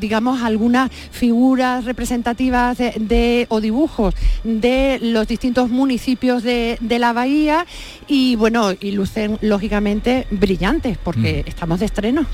digamos, 0.00 0.42
algunas 0.42 0.90
figuras 1.10 1.84
representativas 1.84 2.78
de, 2.78 3.46
o 3.48 3.60
dibujos 3.60 4.14
de 4.42 4.98
los 5.00 5.26
distintos 5.26 5.70
municipios 5.70 6.42
de, 6.42 6.78
de 6.80 6.98
la 6.98 7.12
bahía 7.12 7.66
y, 8.06 8.36
bueno, 8.36 8.72
y 8.78 8.92
lucen, 8.92 9.38
lógicamente, 9.40 10.26
brillantes 10.30 10.98
porque 11.02 11.44
estamos 11.46 11.80
de 11.80 11.86
estreno. 11.86 12.26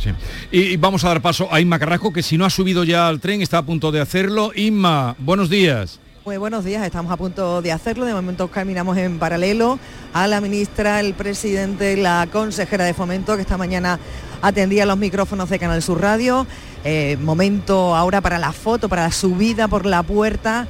Y, 0.50 0.76
vamos 0.76 1.04
a 1.04 1.08
dar 1.08 1.22
paso 1.22 1.48
a 1.52 1.60
Inma 1.60 1.78
Carrasco, 1.78 2.12
que 2.12 2.22
si 2.22 2.38
no 2.38 2.44
ha 2.44 2.50
subido 2.50 2.84
ya 2.84 3.08
al 3.08 3.20
tren, 3.20 3.42
está 3.42 3.58
a 3.58 3.62
punto 3.62 3.92
de 3.92 4.00
hacerlo. 4.00 4.52
Inma, 4.54 5.16
buenos 5.18 5.50
días. 5.50 6.00
Muy 6.24 6.36
buenos 6.36 6.64
días, 6.64 6.84
estamos 6.84 7.10
a 7.10 7.16
punto 7.16 7.62
de 7.62 7.72
hacerlo. 7.72 8.04
De 8.04 8.12
momento 8.12 8.48
caminamos 8.48 8.96
en 8.98 9.18
paralelo 9.18 9.78
a 10.12 10.26
la 10.26 10.40
ministra, 10.40 11.00
el 11.00 11.14
presidente, 11.14 11.96
la 11.96 12.28
consejera 12.30 12.84
de 12.84 12.94
fomento 12.94 13.36
que 13.36 13.42
esta 13.42 13.56
mañana 13.56 13.98
atendía 14.42 14.86
los 14.86 14.98
micrófonos 14.98 15.48
de 15.50 15.58
Canal 15.58 15.82
Sur 15.82 16.00
Radio. 16.00 16.46
Eh, 16.84 17.16
momento 17.20 17.94
ahora 17.94 18.20
para 18.20 18.38
la 18.38 18.52
foto, 18.52 18.88
para 18.88 19.04
la 19.04 19.12
subida 19.12 19.68
por 19.68 19.86
la 19.86 20.02
puerta 20.02 20.66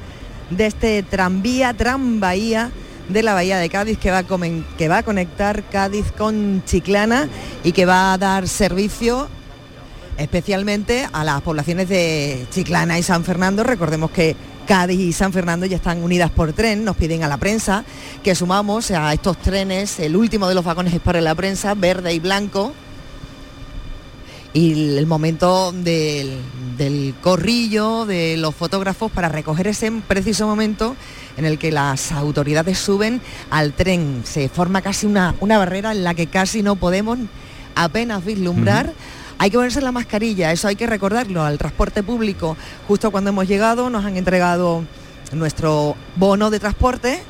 de 0.49 0.65
este 0.65 1.03
tranvía, 1.03 1.75
Bahía 1.97 2.71
de 3.09 3.23
la 3.23 3.33
Bahía 3.33 3.57
de 3.57 3.69
Cádiz 3.69 3.97
que 3.97 4.11
va, 4.11 4.19
a 4.19 4.25
que 4.77 4.87
va 4.87 4.99
a 4.99 5.03
conectar 5.03 5.63
Cádiz 5.63 6.11
con 6.17 6.63
Chiclana 6.65 7.27
y 7.63 7.71
que 7.71 7.85
va 7.85 8.13
a 8.13 8.17
dar 8.17 8.47
servicio 8.47 9.27
especialmente 10.17 11.07
a 11.11 11.23
las 11.23 11.41
poblaciones 11.41 11.89
de 11.89 12.45
Chiclana 12.51 12.99
y 12.99 13.03
San 13.03 13.23
Fernando. 13.23 13.63
Recordemos 13.63 14.11
que 14.11 14.35
Cádiz 14.67 14.99
y 14.99 15.13
San 15.13 15.33
Fernando 15.33 15.65
ya 15.65 15.77
están 15.77 16.03
unidas 16.03 16.31
por 16.31 16.53
tren, 16.53 16.85
nos 16.85 16.95
piden 16.95 17.23
a 17.23 17.27
la 17.27 17.37
prensa 17.37 17.83
que 18.23 18.35
sumamos 18.35 18.91
a 18.91 19.11
estos 19.13 19.37
trenes, 19.37 19.99
el 19.99 20.15
último 20.15 20.47
de 20.47 20.55
los 20.55 20.63
vagones 20.63 20.93
es 20.93 21.01
para 21.01 21.19
la 21.21 21.35
prensa, 21.35 21.73
verde 21.73 22.13
y 22.13 22.19
blanco, 22.19 22.73
y 24.53 24.97
el 24.97 25.07
momento 25.07 25.71
del, 25.71 26.37
del, 26.77 27.15
corrillo 27.21 28.05
de 28.05 28.35
los 28.37 28.53
fotógrafos 28.53 29.11
para 29.11 29.29
recoger 29.29 29.67
ese 29.67 29.91
preciso 30.07 30.45
momento 30.45 30.95
en 31.37 31.45
el 31.45 31.57
que 31.57 31.71
las 31.71 32.11
autoridades 32.11 32.77
suben 32.77 33.21
al 33.49 33.73
tren. 33.73 34.23
Se 34.25 34.49
forma 34.49 34.81
casi 34.81 35.05
una, 35.05 35.35
una 35.39 35.57
barrera 35.57 35.91
en 35.91 36.03
la 36.03 36.13
que 36.13 36.27
casi 36.27 36.63
no 36.63 36.75
podemos 36.75 37.17
apenas 37.75 38.25
vislumbrar. 38.25 38.93
Hay 39.37 39.49
que 39.49 39.57
ponerse 39.57 39.81
la 39.81 39.91
mascarilla, 39.91 40.51
eso 40.51 40.67
hay 40.67 40.75
que 40.75 40.85
recordarlo 40.85 41.43
al 41.43 41.57
transporte 41.57 42.03
público. 42.03 42.57
Justo 42.87 43.09
cuando 43.09 43.29
hemos 43.29 43.47
llegado 43.47 43.89
nos 43.89 44.03
han 44.05 44.17
entregado 44.17 44.83
nuestro 45.31 45.95
bono 46.17 46.49
de 46.49 46.59
transporte. 46.59 47.23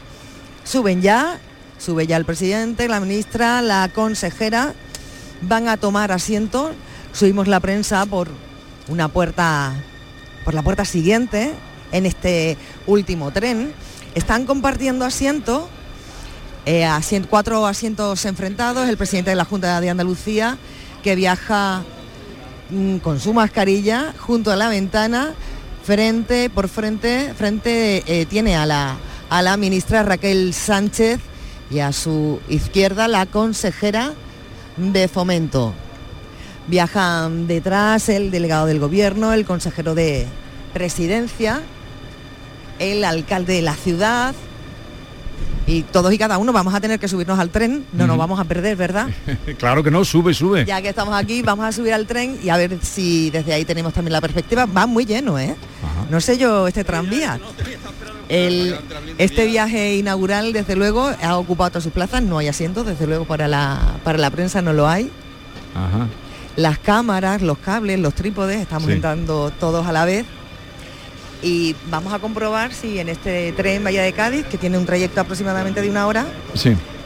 Suben 0.63 1.01
ya, 1.01 1.39
sube 1.77 2.07
ya 2.07 2.17
el 2.17 2.25
presidente, 2.25 2.87
la 2.87 2.99
ministra, 2.99 3.61
la 3.61 3.89
consejera. 3.93 4.73
Van 5.43 5.67
a 5.67 5.77
tomar 5.77 6.11
asiento 6.11 6.71
subimos 7.13 7.47
la 7.47 7.59
prensa 7.59 8.05
por 8.05 8.29
una 8.87 9.07
puerta, 9.07 9.73
por 10.43 10.53
la 10.53 10.61
puerta 10.61 10.85
siguiente 10.85 11.53
en 11.91 12.05
este 12.05 12.57
último 12.87 13.31
tren. 13.31 13.73
Están 14.15 14.45
compartiendo 14.45 15.05
asiento, 15.05 15.69
eh, 16.65 16.87
cuatro 17.29 17.65
asientos 17.65 18.25
enfrentados, 18.25 18.89
el 18.89 18.97
presidente 18.97 19.31
de 19.31 19.35
la 19.35 19.45
Junta 19.45 19.79
de 19.79 19.89
Andalucía, 19.89 20.57
que 21.03 21.15
viaja 21.15 21.83
mm, 22.69 22.97
con 22.97 23.19
su 23.19 23.33
mascarilla 23.33 24.13
junto 24.17 24.51
a 24.51 24.55
la 24.55 24.69
ventana, 24.69 25.33
frente 25.83 26.49
por 26.49 26.67
frente, 26.67 27.33
frente 27.35 28.03
eh, 28.05 28.25
tiene 28.25 28.55
a 28.55 28.65
la, 28.65 28.97
a 29.29 29.41
la 29.41 29.57
ministra 29.57 30.03
Raquel 30.03 30.53
Sánchez 30.53 31.19
y 31.69 31.79
a 31.79 31.91
su 31.93 32.39
izquierda 32.49 33.07
la 33.07 33.25
consejera 33.25 34.13
de 34.77 35.07
fomento. 35.07 35.73
Viajan 36.67 37.47
detrás 37.47 38.09
el 38.09 38.31
delegado 38.31 38.65
del 38.65 38.79
gobierno, 38.79 39.33
el 39.33 39.45
consejero 39.45 39.95
de 39.95 40.27
presidencia, 40.73 41.61
el 42.79 43.03
alcalde 43.03 43.53
de 43.53 43.61
la 43.61 43.75
ciudad, 43.75 44.35
y 45.67 45.83
todos 45.83 46.11
y 46.11 46.17
cada 46.17 46.37
uno 46.37 46.51
vamos 46.51 46.73
a 46.73 46.81
tener 46.81 46.99
que 46.99 47.07
subirnos 47.07 47.39
al 47.39 47.49
tren, 47.49 47.85
no 47.93 48.07
nos 48.07 48.17
vamos 48.17 48.39
a 48.39 48.43
perder, 48.43 48.75
¿verdad? 48.75 49.07
claro 49.57 49.83
que 49.83 49.91
no, 49.91 50.03
sube, 50.03 50.33
sube. 50.33 50.65
Ya 50.65 50.81
que 50.81 50.89
estamos 50.89 51.15
aquí, 51.15 51.41
vamos 51.41 51.65
a 51.65 51.71
subir 51.71 51.93
al 51.93 52.07
tren 52.07 52.37
y 52.43 52.49
a 52.49 52.57
ver 52.57 52.79
si 52.81 53.29
desde 53.29 53.53
ahí 53.53 53.63
tenemos 53.63 53.93
también 53.93 54.13
la 54.13 54.21
perspectiva. 54.21 54.65
Va 54.65 54.85
muy 54.85 55.05
lleno, 55.05 55.39
¿eh? 55.39 55.55
No 56.09 56.19
sé 56.19 56.37
yo, 56.37 56.67
este 56.67 56.83
tranvía. 56.83 57.39
este 58.27 59.45
viaje 59.45 59.95
inaugural, 59.95 60.51
desde 60.51 60.75
luego, 60.75 61.11
ha 61.21 61.37
ocupado 61.37 61.69
todas 61.71 61.83
sus 61.83 61.93
plazas, 61.93 62.21
no 62.21 62.39
hay 62.39 62.47
asientos, 62.47 62.85
desde 62.85 63.07
luego 63.07 63.25
para 63.25 63.47
la, 63.47 63.97
para 64.03 64.17
la 64.17 64.29
prensa 64.29 64.61
no 64.61 64.73
lo 64.73 64.87
hay. 64.87 65.09
Ajá 65.73 66.07
las 66.55 66.79
cámaras, 66.79 67.41
los 67.41 67.57
cables, 67.57 67.99
los 67.99 68.13
trípodes, 68.13 68.61
estamos 68.61 68.89
entrando 68.89 69.51
todos 69.51 69.87
a 69.87 69.91
la 69.91 70.05
vez. 70.05 70.25
Y 71.43 71.75
vamos 71.89 72.13
a 72.13 72.19
comprobar 72.19 72.71
si 72.71 72.99
en 72.99 73.09
este 73.09 73.51
tren 73.53 73.83
Bahía 73.83 74.03
de 74.03 74.13
Cádiz, 74.13 74.45
que 74.45 74.57
tiene 74.57 74.77
un 74.77 74.85
trayecto 74.85 75.21
aproximadamente 75.21 75.81
de 75.81 75.89
una 75.89 76.05
hora, 76.05 76.25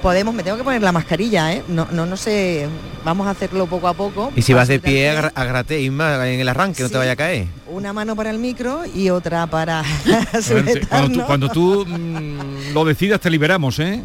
podemos, 0.01 0.35
me 0.35 0.43
tengo 0.43 0.57
que 0.57 0.63
poner 0.63 0.81
la 0.81 0.91
mascarilla, 0.91 1.53
¿eh? 1.53 1.63
No, 1.69 1.87
no, 1.91 2.05
no 2.05 2.17
sé, 2.17 2.67
vamos 3.05 3.27
a 3.27 3.29
hacerlo 3.29 3.65
poco 3.65 3.87
a 3.87 3.93
poco. 3.93 4.33
Y 4.35 4.41
si 4.41 4.53
vas 4.53 4.67
de 4.67 4.79
pie, 4.79 5.09
agrate 5.09 5.79
Isma 5.79 6.27
en 6.27 6.39
el 6.41 6.49
arranque, 6.49 6.83
no 6.83 6.89
te 6.89 6.97
vaya 6.97 7.13
a 7.13 7.15
caer. 7.15 7.47
Una 7.67 7.93
mano 7.93 8.13
para 8.13 8.29
el 8.29 8.37
micro 8.37 8.83
y 8.93 9.09
otra 9.09 9.47
para 9.47 9.83
cuando 11.27 11.47
tú, 11.49 11.85
mm, 11.87 12.73
lo 12.73 12.83
decidas 12.83 13.21
te 13.21 13.29
liberamos, 13.29 13.79
¿eh? 13.79 14.03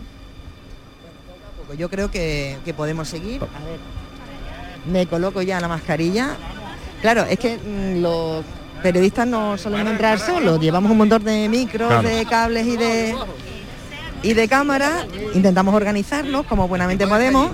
Yo 1.77 1.89
creo 1.89 2.11
que, 2.11 2.57
que 2.65 2.73
podemos 2.75 3.09
seguir. 3.09 3.43
A 3.43 3.65
ver 3.65 4.00
me 4.87 5.07
coloco 5.07 5.43
ya 5.43 5.61
la 5.61 5.69
mascarilla. 5.69 6.31
Claro, 7.03 7.25
es 7.25 7.39
que 7.39 7.57
mm, 7.59 8.03
los 8.03 8.45
periodistas 8.83 9.27
no 9.27 9.57
solemos 9.59 9.91
entrar 9.93 10.19
solos, 10.19 10.61
llevamos 10.61 10.91
un 10.91 10.99
montón 10.99 11.23
de 11.25 11.49
micros, 11.49 12.03
de 12.03 12.25
cables 12.27 12.67
y 12.67 12.77
de 12.77 13.15
y 14.23 14.35
de 14.35 14.49
cámara. 14.49 15.07
Intentamos 15.35 15.75
organizarnos 15.75 16.45
como 16.45 16.69
buenamente 16.69 17.07
podemos. 17.07 17.53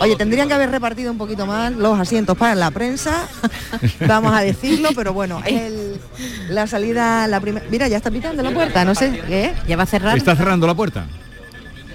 Oye, 0.00 0.14
tendrían 0.16 0.46
que 0.46 0.54
haber 0.54 0.70
repartido 0.70 1.10
un 1.10 1.18
poquito 1.18 1.44
más 1.46 1.72
los 1.72 1.98
asientos 1.98 2.36
para 2.36 2.54
la 2.54 2.70
prensa, 2.70 3.26
vamos 4.06 4.32
a 4.32 4.40
decirlo, 4.42 4.90
pero 4.94 5.12
bueno, 5.12 5.40
el- 5.44 5.98
la 6.50 6.66
salida, 6.68 7.26
la 7.26 7.40
primera... 7.40 7.66
Mira, 7.70 7.88
ya 7.88 7.96
está 7.96 8.10
pitando 8.12 8.42
la 8.44 8.50
puerta, 8.52 8.84
no 8.84 8.94
sé 8.94 9.22
qué. 9.26 9.54
¿Ya 9.66 9.76
va 9.76 9.84
a 9.84 9.86
cerrar? 9.86 10.16
¿Está 10.16 10.36
cerrando 10.36 10.66
la 10.68 10.74
puerta? 10.74 11.06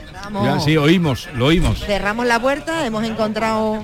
Cerramos. 0.08 0.46
Ya, 0.46 0.60
sí, 0.60 0.76
oímos, 0.78 1.30
lo 1.36 1.46
oímos. 1.48 1.80
Cerramos 1.86 2.26
la 2.26 2.40
puerta, 2.42 2.86
hemos 2.86 3.04
encontrado 3.06 3.84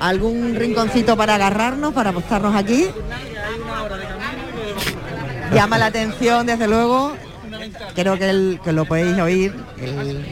algún 0.00 0.54
rinconcito 0.54 1.16
para 1.16 1.34
agarrarnos, 1.36 1.92
para 1.94 2.10
apostarnos 2.10 2.54
aquí. 2.54 2.86
Llama 5.52 5.78
la 5.78 5.86
atención, 5.86 6.46
desde 6.46 6.66
luego. 6.66 7.16
Creo 7.94 8.18
que, 8.18 8.28
el- 8.30 8.60
que 8.62 8.72
lo 8.72 8.84
podéis 8.84 9.18
oír, 9.18 9.54
el, 9.80 10.26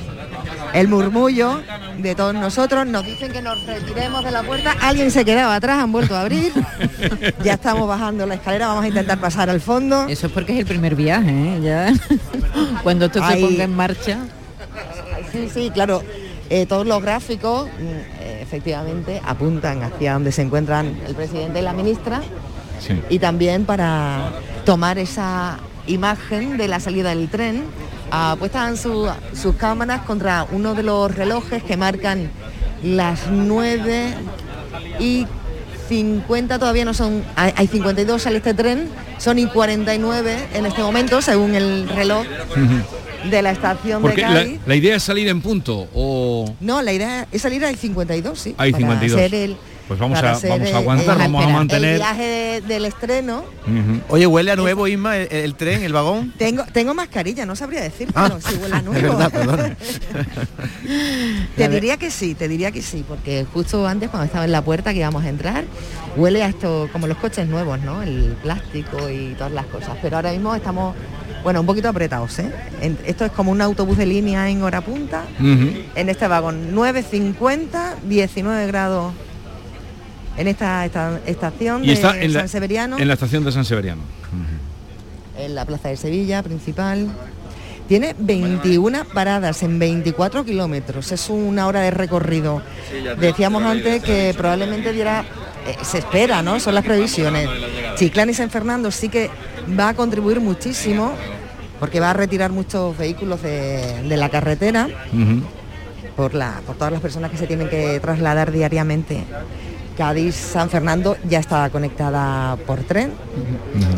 el 0.75 0.89
murmullo 0.89 1.63
de 1.99 2.15
todos 2.15 2.35
nosotros. 2.35 2.87
Nos 2.87 3.07
dicen 3.07 3.33
que 3.33 3.41
nos 3.41 3.65
retiremos 3.65 4.23
de 4.25 4.31
la 4.31 4.43
puerta. 4.43 4.75
Alguien 4.83 5.11
se 5.11 5.25
quedaba 5.25 5.55
atrás, 5.55 5.79
han 5.83 5.91
vuelto 5.93 6.15
a 6.15 6.21
abrir. 6.23 6.53
Ya 7.43 7.55
estamos 7.55 7.89
bajando 7.89 8.27
la 8.27 8.35
escalera, 8.35 8.69
vamos 8.69 8.85
a 8.85 8.89
intentar 8.89 9.19
pasar 9.19 9.49
al 9.49 9.61
fondo. 9.61 10.07
Eso 10.09 10.27
es 10.27 10.33
porque 10.33 10.53
es 10.53 10.59
el 10.61 10.67
primer 10.67 10.95
viaje, 10.95 11.31
¿eh? 11.31 11.61
Ya. 11.63 11.93
Cuando 12.83 13.07
esto 13.07 13.27
se 13.27 13.37
ponga 13.39 13.65
en 13.65 13.75
marcha. 13.75 14.19
Sí, 15.33 15.49
sí, 15.53 15.71
claro. 15.73 16.03
Eh, 16.51 16.67
todos 16.67 16.87
los 16.87 17.01
gráficos 17.03 17.67
mm, 17.69 18.23
efectivamente 18.45 19.21
apuntan 19.25 19.83
hacia 19.83 20.13
donde 20.13 20.31
se 20.33 20.43
encuentran 20.43 20.97
el 21.07 21.15
presidente 21.15 21.59
y 21.59 21.63
la 21.63 21.73
ministra 21.73 22.23
Sí. 22.79 23.01
y 23.09 23.19
también 23.19 23.65
para 23.65 24.31
tomar 24.65 24.99
esa 24.99 25.59
imagen 25.87 26.57
de 26.57 26.69
la 26.69 26.79
salida 26.81 27.09
del 27.11 27.29
tren. 27.29 27.65
Apuestan 28.11 28.77
su- 28.77 29.09
sus 29.35 29.57
cámaras 29.57 30.03
contra 30.03 30.47
uno 30.53 30.75
de 30.75 30.83
los 30.83 31.15
relojes 31.15 31.63
que 31.63 31.77
marcan 31.77 32.31
las 32.83 33.29
9 33.31 34.15
y 35.01 35.27
50, 35.89 36.59
todavía 36.59 36.85
no 36.85 36.95
son, 36.95 37.23
hay 37.37 37.53
hay 37.57 37.67
52 37.67 38.23
sale 38.23 38.39
este 38.39 38.55
tren, 38.55 38.89
son 39.19 39.39
y 39.39 39.47
49 39.47 40.47
en 40.55 40.67
este 40.67 40.83
momento, 40.83 41.21
según 41.23 41.55
el 41.55 41.89
reloj 41.89 42.25
de 43.31 43.43
la 43.43 43.51
estación 43.53 44.03
Porque 44.03 44.23
de 44.23 44.29
la, 44.29 44.35
Cádiz. 44.35 44.61
la 44.67 44.75
idea 44.75 44.97
es 44.97 45.03
salir 45.03 45.29
en 45.29 45.41
punto 45.41 45.89
o 45.95 46.55
No, 46.61 46.83
la 46.83 46.93
idea 46.93 47.27
es 47.33 47.43
salir 47.43 47.65
al 47.65 47.77
52, 47.77 48.39
sí. 48.39 48.55
hay 48.59 48.73
para 48.73 48.83
52. 48.83 49.19
hacer 49.21 49.35
el- 49.35 49.57
pues 49.87 50.01
vamos 50.01 50.19
a 50.19 50.23
vamos 50.23 50.45
el- 50.45 50.75
a 50.75 50.79
aguantar, 50.79 51.17
el- 51.17 51.23
vamos 51.25 51.45
a 51.45 51.47
El 51.49 51.53
mantener. 51.53 51.97
viaje 51.99 52.23
de- 52.23 52.61
del 52.63 52.85
estreno. 52.87 53.45
Oye, 54.09 54.27
huele 54.27 54.51
a 54.51 54.57
nuevo, 54.57 54.89
Isma, 54.89 55.19
el, 55.19 55.29
el 55.31 55.55
tren, 55.57 55.83
el 55.83 55.93
vagón. 55.93 56.33
Tengo, 56.39 56.65
tengo 56.73 56.95
mascarilla, 56.95 57.45
no 57.45 57.55
sabría 57.55 57.83
decirte 57.83 58.15
Ah, 58.17 58.31
si 58.41 58.55
huele 58.57 58.77
a 58.77 58.81
nuevo. 58.83 59.17
verdad, 59.19 59.77
te 61.57 61.69
diría 61.69 61.97
que 61.97 62.11
sí, 62.11 62.35
te 62.35 62.49
diría 62.49 62.71
que 62.73 62.81
sí, 62.83 63.05
porque 63.07 63.47
justo 63.53 63.87
antes 63.87 64.09
cuando 64.11 64.25
estaba 64.27 64.45
en 64.45 64.53
la 64.53 64.63
puerta 64.63 64.93
que 64.93 65.01
íbamos 65.01 65.23
a 65.25 65.29
entrar, 65.29 65.65
huele 66.17 66.43
a 66.43 66.49
esto 66.49 66.89
como 66.93 67.07
los 67.07 67.19
coches 67.19 67.47
nuevos, 67.47 67.79
¿no? 67.81 68.03
El 68.03 68.37
plástico 68.43 69.09
y 69.11 69.35
todas 69.37 69.53
las 69.53 69.67
cosas. 69.67 69.97
Pero 70.01 70.17
ahora 70.17 70.33
mismo 70.33 70.55
estamos, 70.55 70.95
bueno, 71.45 71.61
un 71.61 71.67
poquito 71.67 71.89
apretados, 71.89 72.39
¿eh? 72.41 72.51
En- 72.81 72.99
Esto 73.07 73.25
es 73.25 73.31
como 73.33 73.53
un 73.53 73.61
autobús 73.61 73.97
de 73.99 74.07
línea 74.07 74.49
en 74.51 74.63
hora 74.63 74.81
punta. 74.81 75.23
En 75.39 76.09
este 76.09 76.27
vagón 76.27 76.75
9.50, 76.75 77.97
19 78.09 78.67
grados 78.67 79.13
en 80.37 80.49
esta, 80.49 80.85
esta 80.85 81.21
estación 81.27 81.85
Y 81.85 81.89
de 81.89 81.93
está 81.93 82.19
en 82.21 82.33
la, 82.33 82.41
San 82.41 82.49
Severiano, 82.49 82.99
en 82.99 83.07
la 83.07 83.15
estación 83.15 83.45
de 83.45 83.53
San 83.53 83.65
Severiano. 83.65 84.03
en 85.39 85.55
la 85.55 85.65
plaza 85.65 85.89
de 85.91 85.97
Sevilla 85.97 86.43
principal. 86.43 87.09
Tiene 87.87 88.17
21 88.19 89.05
paradas 89.13 89.63
en 89.63 89.79
24 89.79 90.45
kilómetros, 90.47 91.13
es 91.13 91.29
una 91.29 91.67
hora 91.67 91.81
de 91.83 91.91
recorrido. 91.91 92.63
Decíamos 93.21 93.63
antes 93.63 94.03
que 94.03 94.33
probablemente 94.37 94.93
diera, 94.95 95.23
eh, 95.67 95.77
se 95.83 95.99
espera, 95.99 96.43
¿no? 96.43 96.61
Son 96.61 96.75
las 96.75 96.85
previsiones. 96.85 97.49
Chiclán 97.97 98.31
y 98.31 98.35
San 98.35 98.51
Fernando 98.51 98.91
sí 98.91 99.09
que 99.09 99.31
va 99.79 99.91
a 99.91 99.95
contribuir 99.95 100.41
muchísimo 100.41 101.13
porque 101.81 102.01
va 102.01 102.11
a 102.11 102.15
retirar 102.15 102.53
muchos 102.53 102.97
vehículos 102.97 103.43
de, 103.43 104.03
de 104.03 104.17
la 104.17 104.29
carretera 104.29 104.89
por, 106.17 106.35
la, 106.35 106.61
por 106.67 106.77
todas 106.77 106.93
las 106.93 107.03
personas 107.03 107.31
que 107.31 107.37
se 107.37 107.47
tienen 107.47 107.69
que 107.69 108.01
trasladar 108.01 108.53
diariamente. 108.53 109.25
Cádiz, 109.97 110.35
San 110.35 110.71
Fernando 110.71 111.17
ya 111.29 111.39
está 111.39 111.71
conectada 111.71 112.57
por 112.67 112.81
tren. 112.81 113.13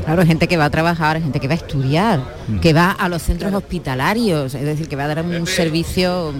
Claro, 0.04 0.26
gente 0.26 0.46
que 0.46 0.56
va 0.56 0.66
a 0.66 0.70
trabajar, 0.70 1.20
gente 1.22 1.40
que 1.40 1.48
va 1.48 1.54
a 1.54 1.56
estudiar, 1.56 2.20
que 2.60 2.72
va 2.72 2.90
a 2.90 3.08
los 3.08 3.22
centros 3.22 3.52
hospitalarios, 3.54 4.54
es 4.54 4.62
decir, 4.62 4.88
que 4.88 4.96
va 4.96 5.04
a 5.04 5.08
dar 5.08 5.24
un 5.24 5.46
servicio 5.46 6.34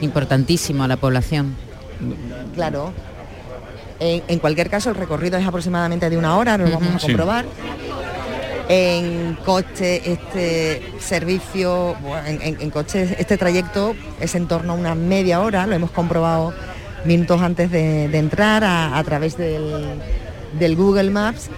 importantísimo 0.00 0.84
a 0.84 0.88
la 0.88 0.96
población. 0.96 1.56
Claro. 2.54 2.92
En, 4.04 4.22
en 4.26 4.38
cualquier 4.40 4.68
caso, 4.68 4.90
el 4.90 4.96
recorrido 4.96 5.38
es 5.38 5.46
aproximadamente 5.46 6.10
de 6.10 6.16
una 6.16 6.36
hora, 6.36 6.58
lo 6.58 6.64
vamos 6.64 6.96
a 6.96 6.98
Sí. 6.98 7.06
comprobar. 7.06 7.44
En 8.68 9.36
coche, 9.44 10.02
este 10.12 10.82
servicio, 10.98 11.94
en, 12.26 12.40
en- 12.42 12.60
en 12.60 12.70
coche, 12.70 13.14
este 13.18 13.36
trayecto 13.36 13.94
es 14.20 14.34
en 14.34 14.46
torno 14.48 14.72
a 14.72 14.76
una 14.76 14.94
media 14.94 15.40
hora, 15.40 15.66
lo 15.66 15.74
hemos 15.74 15.90
comprobado 15.90 16.54
minutos 17.04 17.40
antes 17.42 17.70
de, 17.70 18.08
de 18.08 18.18
entrar 18.18 18.64
a, 18.64 18.96
a 18.96 19.04
través 19.04 19.36
del, 19.36 19.84
del 20.58 20.74
Google 20.76 21.10
Maps. 21.10 21.48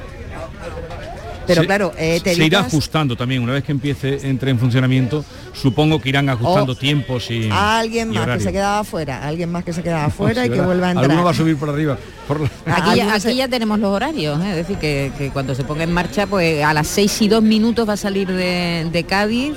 Pero 1.47 1.61
Se- 1.61 1.66
claro, 1.66 1.92
eh, 1.99 2.20
te 2.24 2.34
se 2.34 2.45
irá 2.45 2.61
ajustando 2.61 3.16
también 3.16 3.42
una 3.42 3.53
vez 3.53 3.64
que 3.64 3.72
empiece 3.72 4.26
entre 4.26 4.51
en 4.51 4.59
funcionamiento 4.59 5.24
supongo 5.53 6.01
que 6.01 6.09
irán 6.09 6.28
ajustando 6.30 6.74
tiempos 6.74 7.30
y 7.30 7.49
alguien 7.53 8.12
y 8.12 8.16
más 8.18 8.26
que 8.38 8.40
se 8.40 8.53
quedaba 8.53 8.78
afuera, 8.80 9.26
alguien 9.26 9.53
más 9.53 9.62
que 9.62 9.72
se 9.74 9.82
quedaba 9.82 10.07
afuera 10.07 10.42
Sí, 10.42 10.49
y 10.49 10.53
que 10.53 10.61
vuelva 10.62 10.88
a 10.88 10.90
entrar. 10.92 11.05
alguno 11.11 11.24
va 11.24 11.30
a 11.32 11.34
subir 11.34 11.57
por 11.59 11.68
arriba 11.68 11.99
por 12.27 12.41
la- 12.41 12.49
Aquí, 12.66 12.97
ya, 12.97 13.14
aquí 13.14 13.35
ya 13.37 13.49
tenemos 13.49 13.79
los 13.79 13.91
horarios, 13.91 14.41
¿eh? 14.43 14.51
es 14.51 14.57
decir, 14.57 14.77
que, 14.79 15.12
que 15.18 15.31
cuando 15.31 15.55
se 15.55 15.64
ponga 15.64 15.85
en 15.85 15.93
marcha, 15.93 16.27
pues 16.27 16.62
a 16.64 16.72
las 16.75 16.87
6 16.89 17.22
y 17.22 17.29
2 17.29 17.43
minutos 17.43 17.89
va 17.89 17.93
a 17.95 17.97
salir 17.97 18.29
de, 18.29 18.89
de 18.91 19.05
Cádiz 19.05 19.53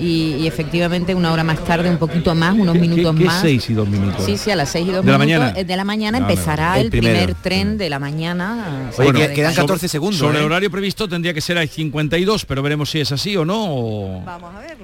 y, 0.00 0.36
y 0.40 0.46
efectivamente 0.46 1.14
una 1.14 1.32
hora 1.32 1.44
más 1.44 1.62
tarde, 1.64 1.90
un 1.90 1.98
poquito 1.98 2.34
más, 2.34 2.54
unos 2.54 2.74
¿Qué- 2.74 2.80
minutos 2.80 3.12
qué- 3.14 3.18
qué 3.18 3.24
más. 3.26 3.40
seis 3.40 3.68
y 3.70 3.74
dos 3.74 3.88
minutos 3.88 4.24
Sí, 4.24 4.36
sí, 4.38 4.50
a 4.50 4.56
las 4.56 4.68
6 4.70 4.88
y 4.88 4.90
2 4.92 5.04
¿De 5.04 5.12
la 5.12 5.18
minutos 5.18 5.38
mañana? 5.40 5.58
eh, 5.60 5.64
de 5.64 5.76
la 5.76 5.84
mañana 5.84 6.18
Ah, 6.18 6.20
empezará 6.22 6.68
vale. 6.70 6.80
el, 6.82 6.90
primero. 6.90 7.16
primer 7.18 7.34
tren 7.42 7.78
de 7.78 7.90
la 7.90 7.98
mañana. 7.98 8.90
Oye, 8.96 9.12
Bueno, 9.12 9.18
quedan 9.34 9.52
Cádiz. 9.52 9.56
14 9.58 9.88
segundos. 9.88 10.18
sobre 10.18 10.38
el 10.38 10.42
¿eh? 10.44 10.46
horario 10.46 10.70
previsto 10.70 11.08
tendría 11.08 11.34
que 11.34 11.40
ser 11.40 11.58
a 11.58 11.66
52 11.66 12.44
pero 12.46 12.62
veremos 12.62 12.90
si 12.90 13.00
es 13.00 13.12
así 13.12 13.36
o 13.36 13.44
no 13.44 13.64
o- 13.66 14.24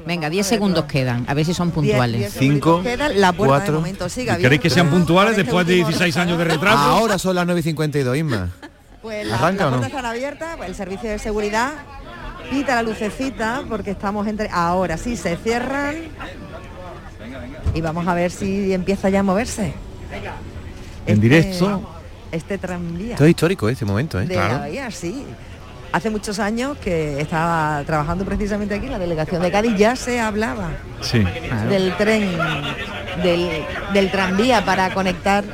Venga, 0.06 0.30
10 0.30 0.46
segundos 0.46 0.84
quedan, 0.84 1.24
a 1.28 1.34
ver 1.34 1.44
si 1.44 1.54
son 1.54 1.70
puntuales. 1.70 2.18
diez 2.20 2.32
segunditos 2.32 2.82
quedan, 2.82 3.20
la 3.20 3.32
puerta 3.32 3.54
de 3.54 3.60
cuatro. 3.60 3.74
momento 3.76 4.08
sigue 4.08 4.24
¿Y 4.24 4.26
¿queréis 4.26 4.46
abierta 4.46 4.62
que 4.62 4.70
sean 4.70 4.90
puntuales 4.90 5.32
este 5.32 5.42
después 5.44 5.66
de 5.66 5.72
último 5.74 5.88
16 5.88 6.16
años 6.16 6.38
de 6.38 6.44
retraso. 6.44 6.78
Ahora 6.78 7.18
son 7.18 7.34
las 7.34 7.46
9 7.46 7.60
y 7.60 7.62
52, 7.64 8.16
Isma. 8.16 8.48
Pues 9.02 9.24
la, 9.26 9.36
¿Arranca 9.36 9.64
la 9.64 9.68
o 9.68 9.70
no? 9.70 9.76
puerta 9.78 9.96
está 9.98 10.10
abierta, 10.10 10.54
pues 10.56 10.68
el 10.68 10.74
servicio 10.74 11.08
de 11.10 11.18
seguridad 11.20 11.72
pita 12.50 12.74
la 12.76 12.82
lucecita 12.82 13.62
porque 13.68 13.90
estamos 13.90 14.26
entre. 14.26 14.48
Ahora 14.50 14.96
sí, 14.96 15.16
se 15.16 15.36
cierran. 15.36 15.96
Y 17.74 17.80
vamos 17.80 18.06
a 18.06 18.14
ver 18.14 18.30
si 18.30 18.72
empieza 18.72 19.08
ya 19.08 19.20
a 19.20 19.22
moverse. 19.22 19.74
En 21.06 21.20
directo. 21.20 21.92
Este 22.32 22.58
tranvía. 22.58 23.12
Esto 23.12 23.24
es 23.24 23.30
histórico, 23.30 23.68
¿eh? 23.68 23.72
este 23.72 23.84
momento, 23.84 24.20
¿eh? 24.20 24.26
de 24.26 24.34
la 24.34 24.58
bahía, 24.58 24.90
sí. 24.90 25.24
Hace 25.92 26.10
muchos 26.10 26.38
años 26.38 26.76
que 26.78 27.20
estaba 27.20 27.82
trabajando 27.86 28.24
precisamente 28.24 28.74
aquí, 28.74 28.88
la 28.88 28.98
delegación 28.98 29.40
de 29.40 29.50
Cádiz, 29.50 29.76
ya 29.78 29.96
se 29.96 30.20
hablaba 30.20 30.70
sí 31.00 31.24
del 31.70 31.96
tren, 31.96 32.36
del, 33.22 33.64
del 33.94 34.10
tranvía 34.10 34.64
para 34.64 34.92
conectar 34.92 35.44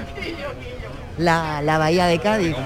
la, 1.18 1.61
la 1.62 1.78
bahía 1.78 2.07
de 2.07 2.18
Cádiz. 2.18 2.57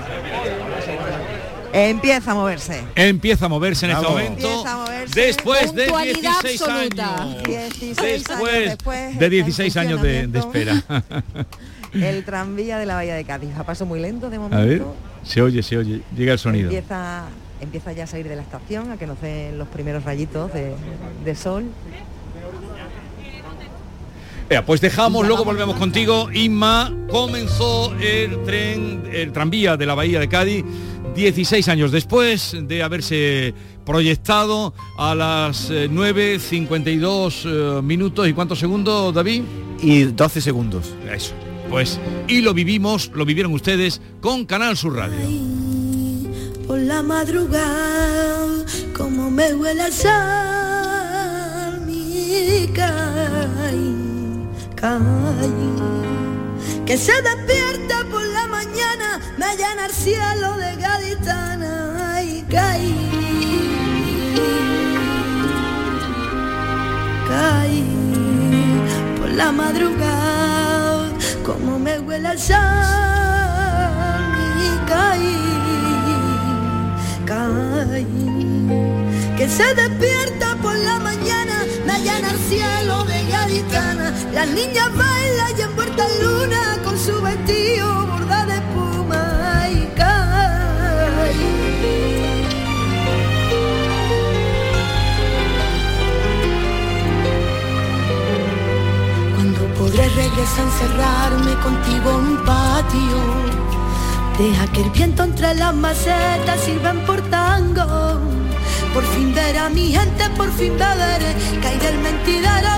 Empieza 1.76 2.32
a 2.32 2.34
moverse. 2.34 2.82
empieza 2.94 3.46
a 3.46 3.48
moverse 3.48 3.86
en 3.86 3.92
este 3.92 4.06
momento 4.08 4.48
Empieza 4.48 4.72
a 4.72 4.76
moverse. 4.78 5.20
después 5.20 5.74
de 5.74 5.82
Puntualidad 5.84 6.40
16 6.42 6.62
absoluta. 6.62 7.22
años 7.22 7.42
16 7.44 8.30
años 8.30 8.40
después 8.66 9.00
de 9.00 9.12
está 9.12 9.24
en 9.24 9.30
16 9.30 9.76
años 9.76 10.02
de, 10.02 10.26
de 10.26 10.38
espera 10.38 10.82
El 11.92 12.24
tranvía 12.24 12.78
de 12.78 12.84
la 12.86 12.94
bahía 12.96 13.14
de 13.14 13.24
Cádiz. 13.24 13.56
A 13.56 13.64
paso 13.64 13.86
muy 13.86 14.00
lento 14.00 14.28
de 14.28 14.36
a 14.36 14.40
momento. 14.40 14.66
ver 14.66 14.82
se 15.22 15.40
oye 15.42 15.62
se 15.62 15.78
oye 15.78 16.02
llega 16.16 16.32
el 16.32 16.38
sonido 16.38 16.68
Empieza, 16.70 17.24
empieza 17.60 17.92
ya 17.92 18.04
a 18.04 18.06
salir 18.06 18.28
de 18.28 18.36
la 18.36 18.42
estación, 18.42 18.90
a 18.90 18.96
que 18.98 19.06
nos 19.06 19.20
den 19.20 19.56
los 19.58 19.68
primeros 19.68 20.04
rayitos 20.04 20.52
de, 20.52 20.74
de 21.24 21.34
sol. 21.34 21.64
Pues 24.64 24.80
dejamos, 24.80 25.26
luego 25.26 25.44
volvemos 25.44 25.76
contigo. 25.76 26.28
Inma 26.32 26.92
comenzó 27.10 27.94
el 28.00 28.42
tren, 28.44 29.02
el 29.12 29.32
tranvía 29.32 29.76
de 29.76 29.86
la 29.86 29.94
Bahía 29.94 30.20
de 30.20 30.28
Cádiz 30.28 30.64
16 31.16 31.68
años 31.68 31.90
después 31.92 32.54
de 32.60 32.82
haberse 32.82 33.54
proyectado 33.86 34.74
a 34.98 35.14
las 35.14 35.70
eh, 35.70 35.88
9.52 35.90 37.78
eh, 37.78 37.82
minutos 37.82 38.28
y 38.28 38.34
cuántos 38.34 38.58
segundos, 38.58 39.14
David? 39.14 39.42
Y 39.80 40.02
12 40.04 40.40
segundos. 40.42 40.92
Eso. 41.10 41.32
Pues, 41.70 41.98
y 42.28 42.42
lo 42.42 42.52
vivimos, 42.52 43.10
lo 43.14 43.24
vivieron 43.24 43.54
ustedes 43.54 44.02
con 44.20 44.44
Canal 44.44 44.76
Sur 44.76 44.96
Radio. 44.96 45.16
por 46.66 46.78
la 46.78 47.02
madrugada, 47.02 48.64
como 48.96 49.30
me 49.30 49.54
huele 49.54 49.86
el 49.86 49.92
sal, 49.92 51.80
mi 51.86 52.68
cae. 54.76 55.00
Que 56.84 56.96
se 56.96 57.12
despierta 57.22 58.04
por 58.10 58.24
la 58.36 58.46
mañana, 58.46 59.20
me 59.36 59.56
llena 59.56 59.86
el 59.86 59.92
cielo 59.92 60.56
de 60.56 60.76
gaditana 60.76 62.22
y 62.22 62.42
cae. 62.42 62.94
Cae 67.28 67.82
por 69.18 69.30
la 69.30 69.50
madrugada, 69.50 71.10
como 71.44 71.78
me 71.78 71.98
huele 71.98 72.30
el 72.30 72.38
sol 72.38 72.56
y 74.66 74.70
cae, 74.92 75.36
cae. 77.24 78.06
Que 79.36 79.48
se 79.48 79.74
despierta 79.74 80.56
por 80.62 80.74
la 80.76 80.98
mañana, 81.00 81.64
me 81.84 81.98
llena 81.98 82.30
el 82.30 82.38
cielo 82.48 83.04
de 83.04 83.15
Las 83.46 84.48
niñas 84.48 84.92
bailan 84.96 85.56
y 85.56 85.62
envuelta 85.62 86.04
en 86.04 86.26
luna 86.26 86.78
con 86.82 86.98
su 86.98 87.22
vestido 87.22 88.06
bordado 88.06 88.46
de 88.46 88.54
espuma 88.56 89.68
y 89.70 89.86
cae. 89.94 91.32
Cuando 99.36 99.74
podré 99.78 100.08
regresar 100.08 100.58
a 100.58 100.62
encerrarme 100.64 101.54
contigo 101.62 102.10
en 102.10 102.26
un 102.26 102.44
patio. 102.44 103.18
Deja 104.38 104.66
que 104.72 104.82
el 104.82 104.90
viento 104.90 105.22
entre 105.22 105.54
las 105.54 105.72
macetas 105.72 106.60
sirvan 106.64 107.06
por 107.06 107.22
tango. 107.30 108.20
Por 108.92 109.04
fin 109.04 109.32
ver 109.34 109.56
a 109.56 109.68
mi 109.68 109.92
gente, 109.92 110.28
por 110.36 110.50
fin 110.52 110.72
beberé. 110.76 111.36
Caí 111.62 111.78
del 111.78 111.98
mentidero, 111.98 112.75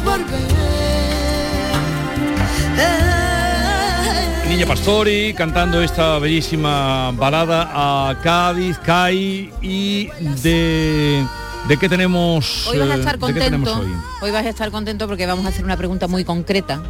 volver. 0.00 0.60
Niña 4.48 4.66
Pastori 4.66 5.32
cantando 5.34 5.80
esta 5.80 6.18
bellísima 6.18 7.12
balada 7.12 7.70
a 7.72 8.20
Cádiz, 8.20 8.78
CAI 8.78 9.52
y 9.62 10.08
de... 10.42 11.24
¿De 11.68 11.76
qué 11.76 11.88
tenemos? 11.88 12.66
Hoy 12.66 12.78
vas 12.78 12.90
a 12.90 12.96
eh, 12.96 12.98
estar 12.98 13.18
¿de 13.18 13.32
qué 13.32 13.40
tenemos 13.40 13.68
contento. 13.68 13.94
hoy? 13.94 14.02
Hoy 14.22 14.30
vas 14.32 14.44
a 14.44 14.48
estar 14.48 14.70
contento 14.70 15.06
porque 15.06 15.26
vamos 15.26 15.46
a 15.46 15.50
hacer 15.50 15.64
una 15.64 15.76
pregunta 15.76 16.08
muy 16.08 16.24
concreta. 16.24 16.82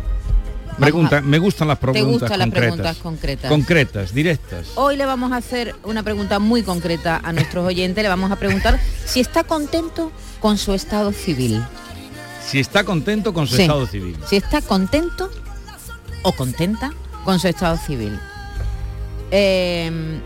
Pregunta, 0.79 1.21
me 1.21 1.39
gustan 1.39 1.69
las 1.69 1.79
preguntas 1.79 2.13
gustan 2.13 2.39
las 2.39 2.47
concretas. 2.47 2.63
preguntas 2.63 2.97
concretas? 2.97 3.51
Concretas, 3.51 4.15
directas. 4.15 4.67
Hoy 4.77 4.97
le 4.97 5.05
vamos 5.05 5.33
a 5.33 5.37
hacer 5.37 5.75
una 5.85 6.03
pregunta 6.03 6.39
muy 6.39 6.63
concreta 6.63 7.21
a 7.23 7.33
nuestros 7.33 7.67
oyentes. 7.67 8.03
Le 8.03 8.09
vamos 8.09 8.31
a 8.31 8.37
preguntar 8.37 8.81
si 9.05 9.21
está 9.21 9.45
contento 9.45 10.11
con 10.41 10.57
su 10.57 10.73
estado 10.73 11.13
civil. 11.13 11.63
Si 12.45 12.59
está 12.61 12.85
contento 12.85 13.33
con 13.33 13.47
su 13.47 13.57
Sí. 13.57 13.63
estado 13.63 13.87
civil. 13.87 14.17
Si 14.29 14.37
está 14.37 14.61
contento 14.63 15.31
o 16.23 16.33
contenta 16.33 16.93
con 17.25 17.39
su 17.39 17.49
estado 17.49 17.77
civil. 17.77 18.19
Eh, 19.31 20.21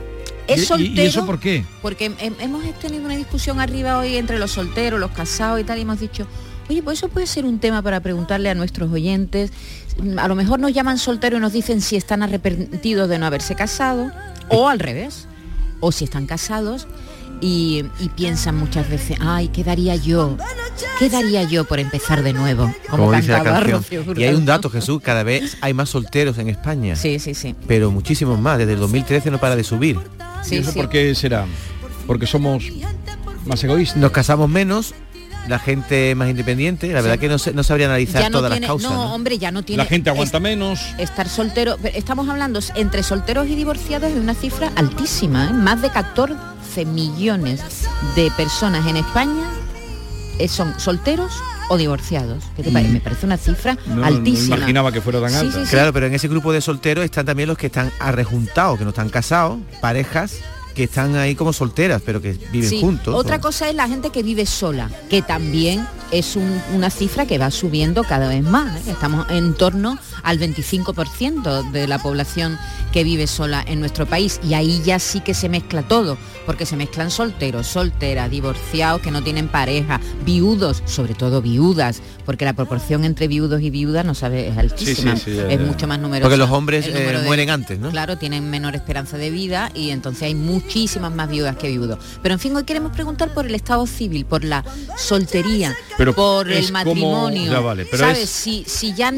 ¿Y- 0.48 0.52
es 0.52 0.62
y- 0.62 0.66
soltero. 0.66 1.02
¿Y 1.02 1.06
eso 1.06 1.26
por 1.26 1.38
qué? 1.40 1.64
Porque 1.82 2.10
hem- 2.10 2.34
hemos 2.40 2.62
tenido 2.78 3.04
una 3.04 3.16
discusión 3.16 3.60
arriba 3.60 3.98
hoy 3.98 4.16
entre 4.16 4.38
los 4.38 4.52
solteros, 4.52 4.98
los 5.00 5.10
casados 5.10 5.60
y 5.60 5.64
tal, 5.64 5.78
y 5.78 5.82
hemos 5.82 6.00
dicho, 6.00 6.26
oye, 6.68 6.82
pues 6.82 6.98
eso 6.98 7.08
puede 7.08 7.26
ser 7.26 7.44
un 7.44 7.58
tema 7.58 7.82
para 7.82 8.00
preguntarle 8.00 8.48
a 8.50 8.54
nuestros 8.54 8.90
oyentes. 8.90 9.50
A 10.18 10.28
lo 10.28 10.34
mejor 10.34 10.60
nos 10.60 10.72
llaman 10.72 10.98
solteros 10.98 11.38
y 11.38 11.40
nos 11.40 11.52
dicen 11.52 11.80
si 11.80 11.96
están 11.96 12.22
arrepentidos 12.22 13.08
de 13.08 13.18
no 13.18 13.26
haberse 13.26 13.54
casado, 13.54 14.10
o 14.48 14.68
al 14.68 14.78
revés, 14.78 15.26
o 15.80 15.92
si 15.92 16.04
están 16.04 16.26
casados 16.26 16.86
y, 17.44 17.84
y 18.00 18.08
piensan 18.08 18.56
muchas 18.56 18.88
veces, 18.88 19.18
ay, 19.20 19.48
¿qué 19.48 19.62
daría 19.62 19.96
yo? 19.96 20.38
¿Qué 20.98 21.10
daría 21.10 21.42
yo 21.42 21.64
por 21.66 21.78
empezar 21.78 22.22
de 22.22 22.32
nuevo? 22.32 22.72
Como, 22.88 23.04
Como 23.04 23.16
dice 23.16 23.32
la 23.32 23.42
canción. 23.42 23.84
Y 24.16 24.24
hay 24.24 24.34
un 24.34 24.46
dato, 24.46 24.70
Jesús, 24.70 25.02
cada 25.02 25.22
vez 25.24 25.58
hay 25.60 25.74
más 25.74 25.90
solteros 25.90 26.38
en 26.38 26.48
España. 26.48 26.96
Sí, 26.96 27.18
sí, 27.18 27.34
sí. 27.34 27.54
Pero 27.68 27.90
muchísimos 27.90 28.40
más. 28.40 28.56
Desde 28.56 28.72
el 28.72 28.78
2013 28.78 29.30
no 29.30 29.38
para 29.38 29.56
de 29.56 29.64
subir. 29.64 29.98
Sí, 30.42 30.54
¿Y 30.54 30.58
eso 30.60 30.72
sí. 30.72 30.78
por 30.78 30.88
qué 30.88 31.14
será? 31.14 31.44
Porque 32.06 32.26
somos 32.26 32.64
más 33.44 33.62
egoístas. 33.62 33.98
Nos 33.98 34.12
casamos 34.12 34.48
menos, 34.48 34.94
la 35.48 35.58
gente 35.58 36.14
más 36.14 36.28
independiente. 36.30 36.92
La 36.92 37.00
verdad 37.02 37.18
que 37.18 37.28
no, 37.28 37.38
se- 37.38 37.52
no 37.52 37.62
sabría 37.62 37.86
analizar 37.86 38.22
Ya 38.22 38.30
no 38.30 38.38
todas 38.38 38.50
tiene, 38.52 38.66
las 38.66 38.68
causas. 38.68 38.90
no, 38.90 38.96
¿no? 39.08 39.14
hombre, 39.14 39.38
ya 39.38 39.50
no 39.50 39.62
tiene. 39.62 39.82
La 39.82 39.88
gente 39.88 40.10
aguanta 40.10 40.40
menos. 40.40 40.80
estar 40.98 41.28
soltero, 41.28 41.76
pero 41.82 41.96
estamos 41.96 42.28
hablando 42.28 42.60
entre 42.74 43.02
solteros 43.02 43.46
y 43.48 43.54
divorciados 43.54 44.12
de 44.14 44.20
una 44.20 44.34
cifra 44.34 44.72
altísima, 44.76 45.46
¿eh? 45.50 45.52
más 45.52 45.82
de 45.82 45.90
14 45.90 46.84
millones 46.86 47.60
de 48.16 48.30
personas 48.36 48.86
en 48.86 48.96
España 48.96 49.44
eh, 50.38 50.48
son 50.48 50.78
solteros 50.80 51.32
o 51.68 51.76
divorciados. 51.78 52.44
¿Qué 52.56 52.62
te 52.62 52.70
parece? 52.70 52.92
Me 52.92 53.00
parece 53.00 53.24
una 53.26 53.36
cifra 53.36 53.78
No, 53.86 53.96
no 53.96 54.04
altísima. 54.06 54.56
imaginaba 54.56 54.92
que 54.92 55.00
fuera 55.00 55.20
tan 55.20 55.30
Sí, 55.30 55.36
alta. 55.36 55.58
sí, 55.60 55.64
sí. 55.64 55.70
Claro, 55.70 55.92
pero 55.92 56.06
en 56.06 56.14
ese 56.14 56.28
grupo 56.28 56.52
de 56.52 56.60
solteros 56.60 57.04
están 57.04 57.24
también 57.24 57.48
los 57.48 57.56
que 57.56 57.66
están 57.66 57.90
arrejuntados, 58.00 58.78
que 58.78 58.84
no 58.84 58.90
están 58.90 59.08
casados, 59.08 59.58
parejas 59.80 60.38
que 60.74 60.84
están 60.84 61.14
ahí 61.16 61.34
como 61.34 61.52
solteras, 61.52 62.02
pero 62.04 62.20
que 62.20 62.32
viven 62.52 62.68
Sí, 62.68 62.80
juntos. 62.80 63.14
Otra 63.14 63.36
o- 63.36 63.40
cosa 63.40 63.68
es 63.68 63.74
la 63.74 63.88
gente 63.88 64.10
que 64.10 64.22
vive 64.22 64.44
sola, 64.46 64.90
que 65.08 65.22
también 65.22 65.86
es 66.10 66.36
un- 66.36 66.60
una 66.74 66.90
cifra 66.90 67.26
que 67.26 67.38
va 67.38 67.50
subiendo 67.50 68.04
cada 68.04 68.28
vez 68.28 68.42
más. 68.42 68.76
¿eh? 68.86 68.90
Estamos 68.90 69.28
en 69.30 69.54
torno 69.54 69.98
al 70.24 70.38
25% 70.40 71.70
de 71.70 71.86
la 71.86 71.98
población 71.98 72.58
que 72.92 73.04
vive 73.04 73.26
sola 73.26 73.62
en 73.66 73.80
nuestro 73.80 74.06
país 74.06 74.40
y 74.48 74.54
ahí 74.54 74.80
ya 74.84 74.98
sí 74.98 75.20
que 75.20 75.34
se 75.34 75.48
mezcla 75.48 75.82
todo, 75.82 76.16
porque 76.46 76.64
se 76.66 76.76
mezclan 76.76 77.10
solteros, 77.10 77.66
solteras, 77.66 78.30
divorciados 78.30 79.00
que 79.00 79.10
no 79.10 79.22
tienen 79.22 79.48
pareja, 79.48 80.00
viudos, 80.24 80.82
sobre 80.86 81.14
todo 81.14 81.42
viudas, 81.42 82.00
porque 82.24 82.44
la 82.44 82.52
proporción 82.52 83.04
entre 83.04 83.26
viudos 83.28 83.60
y 83.62 83.70
viudas 83.70 84.04
no 84.04 84.14
sabe 84.14 84.48
es 84.48 84.56
altísima, 84.56 85.16
sí, 85.16 85.22
sí, 85.26 85.34
ya, 85.36 85.48
es 85.48 85.58
ya. 85.58 85.66
mucho 85.66 85.86
más 85.88 85.98
numerosa. 85.98 86.28
Porque 86.28 86.36
los 86.36 86.50
hombres, 86.50 86.86
eh, 86.88 87.20
mueren 87.24 87.50
antes, 87.50 87.78
¿no? 87.78 87.90
Claro, 87.90 88.16
tienen 88.16 88.48
menor 88.48 88.74
esperanza 88.76 89.18
de 89.18 89.30
vida 89.30 89.70
y 89.74 89.90
entonces 89.90 90.22
hay 90.22 90.34
muchísimas 90.34 91.12
más 91.12 91.28
viudas 91.28 91.56
que 91.56 91.68
viudos. 91.68 91.98
Pero 92.22 92.34
en 92.34 92.38
fin, 92.40 92.54
hoy 92.56 92.64
queremos 92.64 92.92
preguntar 92.92 93.34
por 93.34 93.46
el 93.46 93.54
estado 93.54 93.86
civil, 93.86 94.24
por 94.24 94.44
la 94.44 94.64
soltería, 94.96 95.74
Pero 95.98 96.14
por 96.14 96.50
el 96.50 96.62
como- 96.64 96.72
matrimonio. 96.72 97.52
ya 97.52 97.60
vale, 97.60 97.84
pero 97.86 98.04
¿Sabes? 98.04 98.20
es- 98.24 98.30
Si, 98.30 98.64
si 98.66 98.94
ya 98.94 99.12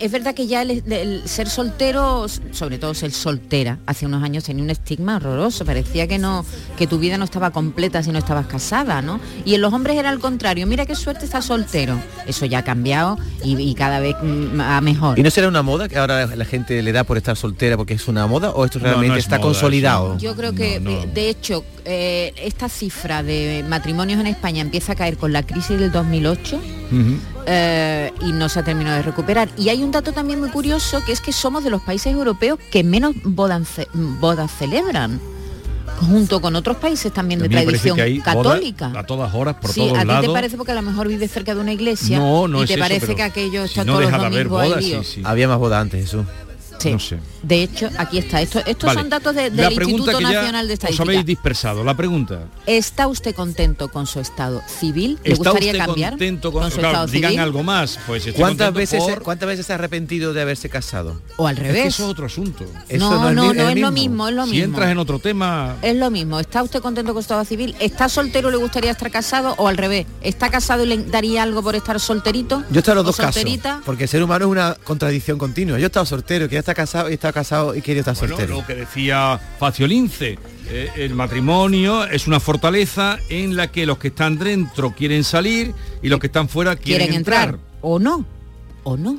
es 0.00 0.12
verdad 0.12 0.34
que 0.34 0.46
ya 0.46 0.51
el, 0.60 0.82
el 0.92 1.26
ser 1.26 1.48
soltero, 1.48 2.26
sobre 2.50 2.76
todo 2.76 2.92
ser 2.92 3.12
soltera, 3.12 3.78
hace 3.86 4.04
unos 4.04 4.22
años 4.22 4.44
tenía 4.44 4.62
un 4.62 4.68
estigma 4.68 5.16
horroroso. 5.16 5.64
Parecía 5.64 6.06
que 6.06 6.18
no, 6.18 6.44
que 6.76 6.86
tu 6.86 6.98
vida 6.98 7.16
no 7.16 7.24
estaba 7.24 7.50
completa 7.50 8.02
si 8.02 8.10
no 8.10 8.18
estabas 8.18 8.46
casada, 8.46 9.00
¿no? 9.00 9.20
Y 9.46 9.54
en 9.54 9.62
los 9.62 9.72
hombres 9.72 9.96
era 9.96 10.10
al 10.10 10.18
contrario. 10.18 10.66
Mira 10.66 10.84
qué 10.84 10.94
suerte 10.94 11.24
estar 11.24 11.42
soltero. 11.42 11.98
Eso 12.26 12.44
ya 12.44 12.58
ha 12.58 12.64
cambiado 12.64 13.16
y, 13.42 13.56
y 13.56 13.74
cada 13.74 14.00
vez 14.00 14.16
mm, 14.22 14.60
a 14.60 14.80
mejor. 14.80 15.18
¿Y 15.18 15.22
no 15.22 15.30
será 15.30 15.48
una 15.48 15.62
moda 15.62 15.88
que 15.88 15.96
ahora 15.96 16.26
la 16.26 16.44
gente 16.44 16.82
le 16.82 16.92
da 16.92 17.04
por 17.04 17.16
estar 17.16 17.36
soltera 17.36 17.76
porque 17.76 17.94
es 17.94 18.08
una 18.08 18.26
moda 18.26 18.50
o 18.50 18.64
esto 18.64 18.78
realmente 18.78 19.08
no 19.08 19.16
es 19.16 19.24
está 19.24 19.38
moda, 19.38 19.48
consolidado? 19.48 20.18
Yo 20.18 20.36
creo 20.36 20.52
que, 20.52 20.80
de 20.80 21.28
hecho, 21.30 21.64
eh, 21.84 22.32
esta 22.36 22.68
cifra 22.68 23.22
de 23.22 23.64
matrimonios 23.68 24.20
en 24.20 24.26
España 24.26 24.60
empieza 24.60 24.92
a 24.92 24.96
caer 24.96 25.16
con 25.16 25.32
la 25.32 25.42
crisis 25.42 25.78
del 25.78 25.90
2008 25.90 26.60
eh, 27.46 28.12
y 28.20 28.32
no 28.32 28.48
se 28.48 28.60
ha 28.60 28.62
terminado 28.62 28.96
de 28.96 29.02
recuperar. 29.02 29.48
Y 29.56 29.68
hay 29.68 29.82
un 29.82 29.90
dato 29.90 30.12
también 30.12 30.40
muy 30.42 30.50
curioso, 30.50 31.02
que 31.06 31.12
es 31.12 31.20
que 31.20 31.32
somos 31.32 31.62
de 31.64 31.70
los 31.70 31.80
países 31.82 32.12
europeos 32.12 32.58
que 32.70 32.82
menos 32.84 33.14
bodas, 33.22 33.68
ce- 33.68 33.88
bodas 33.94 34.50
celebran, 34.58 35.20
junto 36.08 36.40
con 36.40 36.56
otros 36.56 36.76
países 36.78 37.12
también 37.12 37.38
de 37.40 37.46
A 37.46 37.62
tradición 37.62 37.94
que 37.96 38.02
hay 38.02 38.18
bodas 38.18 38.34
católica. 38.34 38.92
a 38.96 39.04
todas 39.04 39.32
horas, 39.34 39.54
por 39.60 39.70
sí, 39.70 39.80
todos 39.80 39.98
a 39.98 40.00
ti 40.02 40.06
lados. 40.08 40.26
te 40.26 40.32
parece 40.32 40.56
porque 40.56 40.72
a 40.72 40.74
lo 40.74 40.82
mejor 40.82 41.06
vives 41.06 41.30
cerca 41.30 41.54
de 41.54 41.60
una 41.60 41.72
iglesia 41.72 42.18
No, 42.18 42.48
no 42.48 42.58
y 42.60 42.62
es 42.64 42.68
te 42.68 42.74
eso, 42.74 42.80
parece 42.82 43.14
que 43.14 43.22
aquello 43.22 43.62
si 43.68 43.78
está 43.78 43.84
no 43.84 43.92
todos 43.92 44.06
deja 44.06 44.18
los 44.18 44.20
de 44.22 44.26
haber 44.34 44.48
domingos 44.48 44.62
ahí 44.62 44.68
bodas, 44.70 44.84
lío. 44.84 45.04
sí, 45.04 45.10
sí. 45.14 45.22
Había 45.24 45.46
más 45.48 45.58
bodas 45.58 45.80
antes, 45.80 46.00
Jesús. 46.02 46.26
Sí. 46.78 46.90
No 46.92 46.98
sé. 46.98 47.18
De 47.42 47.62
hecho, 47.62 47.88
aquí 47.98 48.18
está. 48.18 48.40
Esto, 48.40 48.60
estos 48.66 48.88
Vale. 48.88 49.00
son 49.00 49.08
datos 49.10 49.34
de- 49.34 49.50
La 49.50 49.68
del 49.68 49.72
Instituto 49.82 50.20
Nacional 50.20 50.66
de 50.66 50.72
Os 50.74 50.78
Estadística. 50.78 51.02
habéis 51.04 51.26
dispersado. 51.26 51.84
La 51.84 51.96
pregunta. 51.96 52.44
¿Está 52.66 53.06
usted 53.08 53.34
contento 53.34 53.88
con 53.88 54.06
su 54.06 54.20
estado 54.20 54.62
civil? 54.66 55.18
¿Le 55.24 55.32
¿Está 55.32 55.50
gustaría 55.50 55.72
usted 55.72 55.84
cambiar 55.86 56.10
contento 56.12 56.52
con, 56.52 56.70
su 56.70 56.78
claro, 56.78 56.88
estado 56.88 57.06
digan 57.08 57.30
civil? 57.30 57.40
algo 57.42 57.62
más? 57.62 57.98
Pues 58.06 58.26
estoy 58.26 58.40
¿Cuántas 58.40 58.72
veces, 58.72 59.00
por- 59.02 59.22
¿Cuántas 59.22 59.46
veces 59.48 59.66
se 59.66 59.72
ha 59.72 59.76
arrepentido 59.76 60.32
de 60.32 60.42
haberse 60.42 60.68
casado? 60.68 61.20
O 61.36 61.46
al 61.46 61.56
Es 61.56 61.62
que 61.62 61.66
revés. 61.68 61.86
eso 61.94 62.04
es 62.04 62.10
otro 62.10 62.26
asunto. 62.26 62.64
Eso 62.88 63.10
no, 63.10 63.28
es 63.28 63.34
no, 63.34 63.52
no, 63.54 63.68
es 63.68 63.78
lo 63.78 63.90
mismo, 63.92 64.28
es 64.28 64.34
lo 64.34 64.44
Si 64.44 64.50
mismo. 64.52 64.64
entras 64.66 64.90
en 64.90 64.98
otro 64.98 65.18
tema, 65.18 65.76
Es 65.82 65.96
lo 65.96 66.10
mismo. 66.10 66.40
¿Está 66.40 66.62
usted 66.62 66.80
contento 66.80 67.12
con 67.12 67.22
su 67.22 67.26
estado 67.26 67.44
civil? 67.44 67.74
¿Está 67.80 68.08
soltero 68.08 68.48
y 68.48 68.52
le 68.52 68.58
gustaría 68.58 68.90
estar 68.90 69.10
casado? 69.10 69.54
¿O 69.58 69.68
al 69.68 69.76
revés? 69.76 70.06
¿Está 70.22 70.50
casado 70.50 70.84
y 70.84 70.86
le 70.86 70.98
daría 71.04 71.42
algo 71.42 71.62
por 71.62 71.74
estar 71.76 71.98
solterito? 72.00 72.62
Yo 72.70 72.76
he 72.76 72.78
estado 72.78 73.00
en 73.00 73.06
los 73.06 73.18
¿O 73.18 73.22
dos 73.22 73.26
casos. 73.34 73.42
Porque 73.84 74.04
el 74.04 74.08
ser 74.08 74.22
humano 74.22 74.44
es 74.46 74.50
una 74.50 74.74
contradicción 74.84 75.38
continua. 75.38 75.78
Yo 75.78 75.84
he 75.84 75.86
estado 75.86 76.06
soltero, 76.06 76.48
que 76.48 76.61
está 76.62 76.74
casado 76.74 77.10
y 77.10 77.14
está 77.14 77.32
casado 77.32 77.74
y 77.74 77.82
quiere 77.82 78.00
estar 78.00 78.16
bueno, 78.16 78.36
soltero. 78.36 78.60
lo 78.60 78.66
que 78.66 78.74
decía 78.74 79.38
Facio 79.58 79.86
Lince, 79.86 80.38
eh, 80.68 80.90
el 80.96 81.14
matrimonio 81.14 82.04
es 82.04 82.26
una 82.26 82.40
fortaleza 82.40 83.18
en 83.28 83.56
la 83.56 83.70
que 83.70 83.84
los 83.84 83.98
que 83.98 84.08
están 84.08 84.38
dentro 84.38 84.94
quieren 84.94 85.24
salir 85.24 85.74
y 86.02 86.08
los 86.08 86.20
que 86.20 86.28
están 86.28 86.48
fuera 86.48 86.76
quieren, 86.76 87.08
¿Quieren 87.08 87.18
entrar? 87.18 87.58
¿O 87.80 87.98
no? 87.98 88.24
¿O 88.84 88.96
no? 88.96 89.18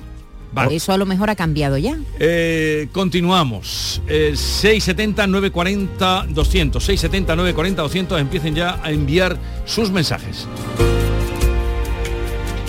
Vale. 0.54 0.76
Eso 0.76 0.94
a 0.94 0.98
lo 0.98 1.06
mejor 1.06 1.30
ha 1.30 1.36
cambiado 1.36 1.78
ya. 1.78 1.98
Eh, 2.20 2.88
continuamos. 2.92 4.02
Eh, 4.08 4.34
670 4.36 5.26
940 5.28 6.28
200. 6.30 6.84
670 6.84 7.36
940 7.36 7.82
200. 7.82 8.22
Empiecen 8.22 8.56
ya 8.56 8.80
a 8.84 8.92
enviar 8.92 9.38
sus 9.66 9.90
mensajes. 9.90 10.48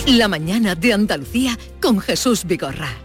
La 0.07 0.27
mañana 0.27 0.75
de 0.75 0.93
Andalucía 0.93 1.57
con 1.79 1.99
Jesús 1.99 2.45
Vigorra. 2.45 3.04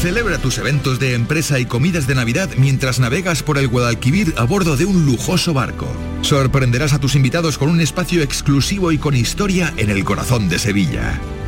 Celebra 0.00 0.38
tus 0.38 0.56
eventos 0.56 0.98
de 0.98 1.12
empresa 1.12 1.58
y 1.58 1.66
comidas 1.66 2.06
de 2.06 2.14
Navidad 2.14 2.48
mientras 2.56 3.00
navegas 3.00 3.42
por 3.42 3.58
el 3.58 3.68
Guadalquivir 3.68 4.32
a 4.38 4.44
bordo 4.44 4.78
de 4.78 4.86
un 4.86 5.04
lujoso 5.04 5.52
barco. 5.52 5.86
Sorprenderás 6.22 6.94
a 6.94 6.98
tus 7.00 7.16
invitados 7.16 7.58
con 7.58 7.68
un 7.68 7.82
espacio 7.82 8.22
exclusivo 8.22 8.92
y 8.92 8.98
con 8.98 9.14
historia 9.14 9.74
en 9.76 9.90
el 9.90 10.02
corazón 10.04 10.48
de 10.48 10.58
Sevilla. 10.58 11.20